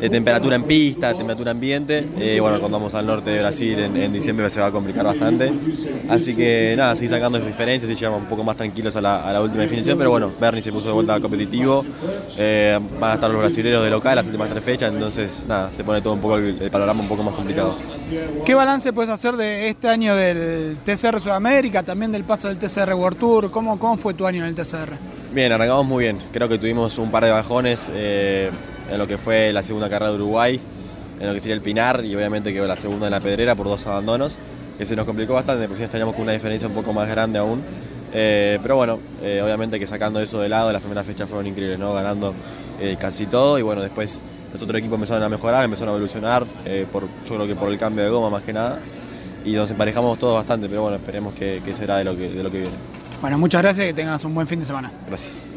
de 0.00 0.10
temperatura 0.10 0.56
en 0.56 0.64
pista, 0.64 1.14
temperatura 1.14 1.50
ambiente. 1.50 2.06
Eh, 2.18 2.38
bueno, 2.40 2.58
cuando 2.58 2.78
vamos 2.78 2.94
al 2.94 3.06
norte 3.06 3.30
de 3.30 3.40
Brasil 3.40 3.78
en, 3.78 3.96
en, 3.96 4.12
diciembre 4.12 4.48
se 4.50 4.60
va 4.60 4.66
a 4.66 4.72
complicar 4.72 5.04
bastante. 5.04 5.52
Así 6.08 6.34
que 6.34 6.74
nada, 6.76 6.94
seguir 6.94 7.10
sacando 7.10 7.38
diferencias 7.38 7.90
y 7.90 7.94
llegamos 7.94 8.20
un 8.20 8.26
poco 8.26 8.44
más 8.44 8.56
tranquilos 8.56 8.96
a 8.96 9.00
la, 9.00 9.28
a 9.28 9.32
la, 9.32 9.40
última 9.40 9.62
definición. 9.62 9.98
Pero 9.98 10.10
bueno, 10.10 10.32
Bernie 10.40 10.62
se 10.62 10.72
puso 10.72 10.88
de 10.88 10.94
vuelta 10.94 11.20
competitivo. 11.20 11.84
Eh, 12.36 12.78
van 13.00 13.12
a 13.12 13.14
estar 13.14 13.30
los 13.30 13.40
brasileños 13.40 13.82
de 13.82 13.90
local 13.90 14.16
las 14.16 14.26
últimas 14.26 14.50
tres 14.50 14.62
fechas. 14.62 14.92
Entonces, 14.92 15.42
nada, 15.46 15.70
se 15.72 15.84
pone 15.84 16.00
todo 16.00 16.12
un 16.12 16.20
poco 16.20 16.36
el, 16.36 16.56
el 16.60 16.70
panorama 16.70 17.00
un 17.00 17.08
poco 17.08 17.22
más 17.22 17.34
complicado. 17.34 17.76
¿Qué 18.44 18.54
balance 18.54 18.92
puedes 18.92 19.10
hacer 19.10 19.36
de 19.36 19.68
este 19.68 19.88
año 19.88 20.14
del 20.14 20.78
TCR 20.84 21.20
Sudamérica, 21.20 21.82
también 21.82 22.12
del 22.12 22.24
paso 22.24 22.48
del 22.48 22.58
TCR 22.58 22.94
World 22.94 23.18
Tour? 23.18 23.50
¿Cómo, 23.50 23.78
cómo 23.78 23.96
fue 23.96 24.14
tu 24.14 24.26
año 24.26 24.44
en 24.44 24.48
el 24.48 24.54
TCR? 24.54 24.96
Bien, 25.32 25.50
arrancamos 25.52 25.86
muy 25.86 26.04
bien. 26.04 26.18
Creo 26.32 26.48
que 26.48 26.58
tuvimos 26.58 26.98
un 26.98 27.10
par 27.10 27.24
de 27.24 27.30
bajones 27.30 27.90
eh, 27.92 28.50
en 28.90 28.98
lo 28.98 29.06
que 29.06 29.18
fue 29.18 29.52
la 29.52 29.62
segunda 29.62 29.88
carrera 29.88 30.10
de 30.10 30.16
Uruguay, 30.16 30.60
en 31.20 31.26
lo 31.26 31.34
que 31.34 31.40
sería 31.40 31.54
el 31.54 31.62
Pinar 31.62 32.04
y 32.04 32.14
obviamente 32.14 32.52
que 32.52 32.60
la 32.60 32.76
segunda 32.76 33.06
en 33.06 33.12
la 33.12 33.20
Pedrera 33.20 33.54
por 33.54 33.66
dos 33.66 33.86
abandonos, 33.86 34.38
que 34.78 34.86
se 34.86 34.94
nos 34.94 35.06
complicó 35.06 35.34
bastante, 35.34 35.66
por 35.68 35.76
si 35.76 35.82
estaríamos 35.82 36.14
con 36.14 36.24
una 36.24 36.32
diferencia 36.32 36.68
un 36.68 36.74
poco 36.74 36.92
más 36.92 37.08
grande 37.08 37.38
aún. 37.38 37.62
Eh, 38.12 38.58
pero 38.62 38.76
bueno, 38.76 38.98
eh, 39.22 39.42
obviamente 39.42 39.78
que 39.78 39.86
sacando 39.86 40.20
eso 40.20 40.40
de 40.40 40.48
lado, 40.48 40.72
las 40.72 40.82
primeras 40.82 41.06
fechas 41.06 41.28
fueron 41.28 41.46
increíbles, 41.46 41.78
¿no? 41.78 41.92
Ganando 41.92 42.34
eh, 42.80 42.96
casi 42.98 43.26
todo 43.26 43.58
y 43.58 43.62
bueno, 43.62 43.82
después 43.82 44.20
los 44.52 44.62
otros 44.62 44.78
equipos 44.78 44.96
empezaron 44.96 45.22
a 45.22 45.28
mejorar, 45.28 45.64
empezaron 45.64 45.94
a 45.94 45.96
evolucionar, 45.96 46.46
por, 46.92 47.04
yo 47.26 47.34
creo 47.34 47.46
que 47.46 47.56
por 47.56 47.70
el 47.70 47.78
cambio 47.78 48.04
de 48.04 48.10
goma 48.10 48.30
más 48.30 48.42
que 48.42 48.52
nada. 48.52 48.78
Y 49.44 49.52
nos 49.52 49.70
emparejamos 49.70 50.18
todos 50.18 50.34
bastante, 50.34 50.68
pero 50.68 50.82
bueno, 50.82 50.96
esperemos 50.96 51.34
que, 51.34 51.62
que 51.64 51.72
será 51.72 51.98
de 51.98 52.04
lo 52.04 52.16
que, 52.16 52.28
de 52.28 52.42
lo 52.42 52.50
que 52.50 52.60
viene. 52.60 52.74
Bueno, 53.20 53.38
muchas 53.38 53.62
gracias 53.62 53.84
y 53.84 53.88
que 53.90 53.94
tengas 53.94 54.24
un 54.24 54.34
buen 54.34 54.46
fin 54.46 54.60
de 54.60 54.66
semana. 54.66 54.90
Gracias. 55.08 55.55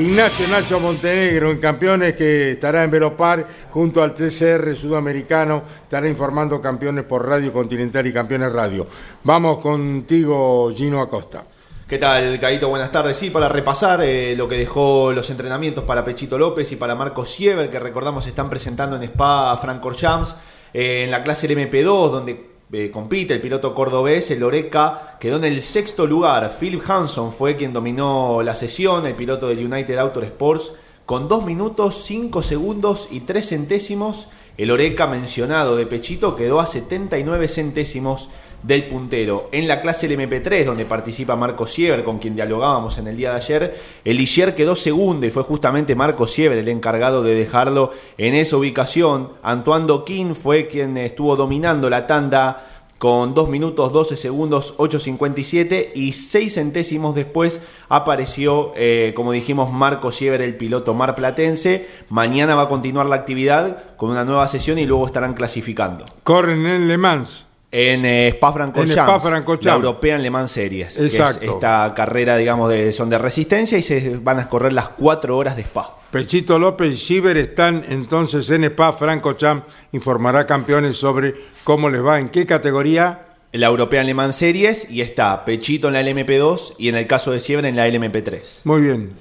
Ignacio 0.00 0.48
Nacho 0.48 0.80
Montenegro 0.80 1.50
en 1.50 1.58
Campeones 1.58 2.14
que 2.14 2.52
estará 2.52 2.84
en 2.84 2.90
Velopar 2.90 3.46
junto 3.68 4.02
al 4.02 4.14
TCR 4.14 4.74
sudamericano, 4.74 5.62
estará 5.82 6.08
informando 6.08 6.58
campeones 6.58 7.04
por 7.04 7.28
Radio 7.28 7.52
Continental 7.52 8.06
y 8.06 8.12
Campeones 8.12 8.50
Radio. 8.50 8.86
Vamos 9.24 9.58
contigo, 9.58 10.72
Gino 10.74 11.02
Acosta. 11.02 11.44
¿Qué 11.86 11.98
tal, 11.98 12.40
Caito? 12.40 12.70
Buenas 12.70 12.90
tardes. 12.90 13.18
Sí, 13.18 13.28
para 13.28 13.50
repasar 13.50 14.00
eh, 14.02 14.34
lo 14.34 14.48
que 14.48 14.56
dejó 14.56 15.12
los 15.12 15.28
entrenamientos 15.28 15.84
para 15.84 16.02
Pechito 16.02 16.38
López 16.38 16.72
y 16.72 16.76
para 16.76 16.94
Marco 16.94 17.26
Siever, 17.26 17.68
que 17.68 17.78
recordamos 17.78 18.26
están 18.26 18.48
presentando 18.48 18.96
en 18.96 19.02
Spa 19.02 19.54
Francorchamps. 19.60 20.34
Eh, 20.72 21.04
en 21.04 21.10
la 21.10 21.22
clase 21.22 21.48
LMP2, 21.48 22.10
donde 22.10 22.49
eh, 22.72 22.90
compite 22.90 23.34
el 23.34 23.40
piloto 23.40 23.74
cordobés, 23.74 24.30
el 24.30 24.42
Oreca 24.44 25.16
quedó 25.18 25.36
en 25.36 25.44
el 25.44 25.60
sexto 25.60 26.06
lugar. 26.06 26.56
Philip 26.58 26.82
Hanson 26.88 27.32
fue 27.32 27.56
quien 27.56 27.72
dominó 27.72 28.42
la 28.42 28.54
sesión, 28.54 29.06
el 29.06 29.14
piloto 29.14 29.48
del 29.48 29.66
United 29.66 29.98
Auto 29.98 30.22
Sports, 30.22 30.72
con 31.04 31.28
2 31.28 31.44
minutos, 31.44 32.04
5 32.04 32.42
segundos 32.42 33.08
y 33.10 33.20
3 33.20 33.48
centésimos. 33.48 34.28
El 34.56 34.70
Oreca 34.70 35.06
mencionado 35.06 35.74
de 35.74 35.86
Pechito 35.86 36.36
quedó 36.36 36.60
a 36.60 36.66
79 36.66 37.48
centésimos 37.48 38.28
del 38.62 38.84
puntero. 38.84 39.48
En 39.52 39.66
la 39.66 39.80
clase 39.80 40.08
LMP3, 40.08 40.64
donde 40.64 40.84
participa 40.84 41.36
Marco 41.36 41.66
Siever, 41.66 42.04
con 42.04 42.18
quien 42.18 42.34
dialogábamos 42.34 42.98
en 42.98 43.08
el 43.08 43.16
día 43.16 43.30
de 43.30 43.36
ayer, 43.36 43.80
el 44.04 44.54
quedó 44.54 44.74
segundo 44.74 45.26
y 45.26 45.30
fue 45.30 45.42
justamente 45.42 45.94
Marco 45.94 46.26
Siever 46.26 46.58
el 46.58 46.68
encargado 46.68 47.22
de 47.22 47.34
dejarlo 47.34 47.92
en 48.18 48.34
esa 48.34 48.56
ubicación. 48.56 49.30
Antoine 49.42 49.86
Doquín 49.86 50.34
fue 50.34 50.66
quien 50.68 50.96
estuvo 50.98 51.36
dominando 51.36 51.90
la 51.90 52.06
tanda 52.06 52.66
con 53.00 53.32
2 53.32 53.48
minutos 53.48 53.94
12 53.94 54.14
segundos 54.14 54.76
8.57 54.76 55.92
y 55.94 56.12
6 56.12 56.54
centésimos 56.54 57.14
después 57.14 57.62
apareció, 57.88 58.72
eh, 58.76 59.14
como 59.16 59.32
dijimos, 59.32 59.72
Marco 59.72 60.12
Siever, 60.12 60.42
el 60.42 60.54
piloto 60.54 60.92
marplatense. 60.92 61.88
Mañana 62.10 62.54
va 62.54 62.64
a 62.64 62.68
continuar 62.68 63.06
la 63.06 63.16
actividad 63.16 63.96
con 63.96 64.10
una 64.10 64.26
nueva 64.26 64.46
sesión 64.48 64.78
y 64.78 64.84
luego 64.84 65.06
estarán 65.06 65.32
clasificando. 65.32 66.04
Corren 66.24 66.66
en 66.66 66.88
Le 66.88 66.98
Mans. 66.98 67.46
En 67.72 68.04
eh, 68.04 68.28
Spa-Francorchamps, 68.30 69.64
la 69.64 69.74
European 69.74 70.22
Le 70.22 70.30
Mans 70.30 70.50
Series, 70.50 70.94
que 70.94 71.06
es 71.06 71.14
Exacto. 71.14 71.54
esta 71.54 71.92
carrera, 71.94 72.36
digamos, 72.36 72.68
de, 72.68 72.92
son 72.92 73.08
de 73.08 73.18
resistencia 73.18 73.78
y 73.78 73.82
se 73.82 74.16
van 74.16 74.40
a 74.40 74.48
correr 74.48 74.72
las 74.72 74.88
4 74.88 75.36
horas 75.36 75.54
de 75.54 75.62
Spa. 75.62 75.96
Pechito 76.10 76.58
López 76.58 76.92
y 76.92 76.96
Ciber 76.96 77.36
están 77.36 77.84
entonces 77.88 78.50
en 78.50 78.64
Spa 78.64 78.92
Franco 78.92 79.34
Champ. 79.34 79.64
Informará 79.92 80.44
campeones 80.46 80.96
sobre 80.96 81.34
cómo 81.62 81.88
les 81.88 82.04
va, 82.04 82.18
en 82.18 82.28
qué 82.28 82.44
categoría. 82.44 83.26
La 83.52 83.66
European 83.68 84.06
Le 84.06 84.14
Mans 84.14 84.34
Series 84.34 84.90
y 84.90 85.00
está 85.00 85.44
Pechito 85.44 85.88
en 85.88 85.94
la 85.94 86.02
LMP2 86.02 86.74
y 86.78 86.88
en 86.88 86.96
el 86.96 87.06
caso 87.06 87.30
de 87.30 87.38
Siever 87.38 87.64
en 87.64 87.76
la 87.76 87.88
LMP3. 87.88 88.62
Muy 88.64 88.82
bien. 88.82 89.12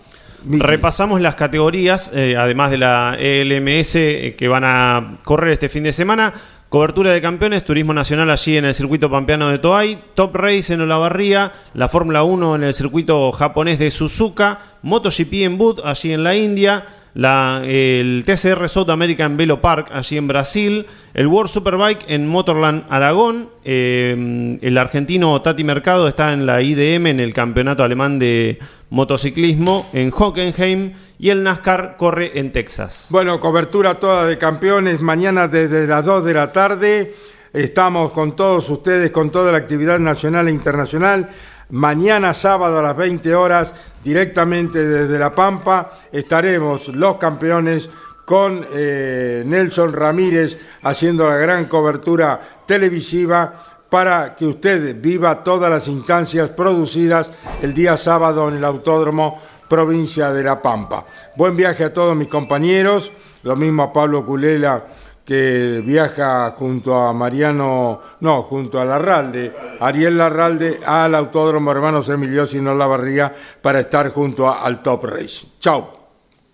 Repasamos 0.46 1.20
las 1.22 1.36
categorías, 1.36 2.12
eh, 2.14 2.36
además 2.38 2.72
de 2.72 2.78
la 2.78 3.18
ELMS 3.20 3.96
eh, 3.96 4.36
que 4.38 4.48
van 4.48 4.64
a 4.64 5.20
correr 5.24 5.54
este 5.54 5.70
fin 5.70 5.84
de 5.84 5.92
semana. 5.92 6.34
Cobertura 6.70 7.12
de 7.12 7.20
campeones, 7.20 7.66
turismo 7.66 7.96
nacional 7.96 8.30
allí 8.30 8.56
en 8.56 8.66
el 8.66 8.76
circuito 8.76 9.10
pampeano 9.10 9.50
de 9.50 9.58
Toay, 9.58 10.04
Top 10.14 10.36
Race 10.36 10.72
en 10.72 10.82
Olavarría, 10.82 11.52
la 11.74 11.90
Fórmula 11.90 12.22
1 12.22 12.58
en 12.58 12.64
el 12.64 12.76
circuito 12.76 13.32
japonés 13.32 13.80
de 13.80 13.90
Suzuka, 13.90 14.60
MotoGP 14.84 15.34
en 15.46 15.58
Bud 15.58 15.80
allí 15.84 16.14
en 16.14 16.24
la 16.24 16.36
India, 16.36 16.86
el 17.16 18.24
TCR 18.24 18.70
South 18.70 18.92
American 18.92 19.36
Velo 19.36 19.62
Park 19.62 19.90
allí 19.92 20.18
en 20.18 20.28
Brasil, 20.28 20.86
el 21.16 21.26
World 21.26 21.50
Superbike 21.50 22.06
en 22.08 22.28
Motorland 22.28 22.84
Aragón, 22.92 23.50
eh, 23.66 24.60
el 24.62 24.78
argentino 24.78 25.42
Tati 25.42 25.64
Mercado 25.64 26.08
está 26.08 26.34
en 26.34 26.46
la 26.46 26.62
IDM 26.62 27.08
en 27.08 27.20
el 27.20 27.34
campeonato 27.34 27.84
alemán 27.84 28.20
de 28.20 28.60
motociclismo 28.90 29.90
en 29.94 30.12
Hockenheim 30.12 30.94
y 31.18 31.30
el 31.30 31.44
NASCAR 31.44 31.98
corre 31.98 32.40
en 32.40 32.52
Texas. 32.52 33.08
Bueno, 33.10 33.40
cobertura 33.40 34.00
toda 34.00 34.26
de 34.26 34.38
campeones. 34.38 35.02
Mañana 35.02 35.48
desde 35.48 35.88
las 35.88 36.04
2 36.06 36.26
de 36.26 36.34
la 36.34 36.52
tarde 36.52 37.16
estamos 37.54 38.12
con 38.12 38.36
todos 38.36 38.70
ustedes, 38.70 39.12
con 39.12 39.30
toda 39.30 39.52
la 39.52 39.58
actividad 39.58 40.00
nacional 40.00 40.48
e 40.48 40.52
internacional. 40.52 41.30
Mañana 41.72 42.34
sábado 42.34 42.80
a 42.80 42.82
las 42.82 42.98
20 42.98 43.36
horas, 43.36 43.76
directamente 44.04 44.84
desde 44.84 45.20
La 45.20 45.36
Pampa, 45.36 46.00
estaremos 46.12 46.88
los 46.88 47.18
campeones 47.18 47.90
con 48.26 48.66
eh, 48.74 49.44
Nelson 49.46 49.94
Ramírez 49.94 50.58
haciendo 50.84 51.28
la 51.28 51.38
gran 51.38 51.66
cobertura 51.66 52.64
televisiva 52.66 53.69
para 53.90 54.36
que 54.36 54.46
usted 54.46 54.96
viva 55.02 55.44
todas 55.44 55.70
las 55.70 55.88
instancias 55.88 56.50
producidas 56.50 57.32
el 57.62 57.74
día 57.74 57.98
sábado 57.98 58.48
en 58.48 58.58
el 58.58 58.66
Autódromo 58.66 59.42
provincia 59.68 60.32
de 60.32 60.44
La 60.44 60.62
Pampa. 60.62 61.06
Buen 61.36 61.56
viaje 61.56 61.84
a 61.86 61.94
todos 61.94 62.16
mis 62.16 62.28
compañeros, 62.28 63.12
lo 63.44 63.56
mismo 63.56 63.84
a 63.84 63.94
Pablo 63.94 64.26
Culela 64.26 64.84
que 65.26 65.84
viaja 65.86 66.50
junto 66.58 66.96
a 66.96 67.14
Mariano, 67.14 68.02
no, 68.22 68.42
junto 68.42 68.80
a 68.82 68.86
Larralde, 68.86 69.54
Ariel 69.80 70.18
Larralde 70.18 70.80
al 70.84 71.14
Autódromo 71.14 71.72
Hermanos 71.72 72.10
Emiliosi 72.10 72.58
en 72.58 72.68
Olavarría 72.68 73.32
para 73.62 73.82
estar 73.82 74.10
junto 74.10 74.48
a- 74.50 74.62
al 74.64 74.82
Top 74.82 75.04
Race. 75.04 75.46
Chao, 75.60 76.10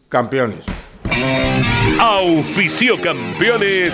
campeones. 0.09 0.65
Auspicio 2.01 2.99
campeones. 3.01 3.93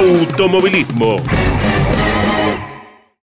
automovilismo. 0.00 1.20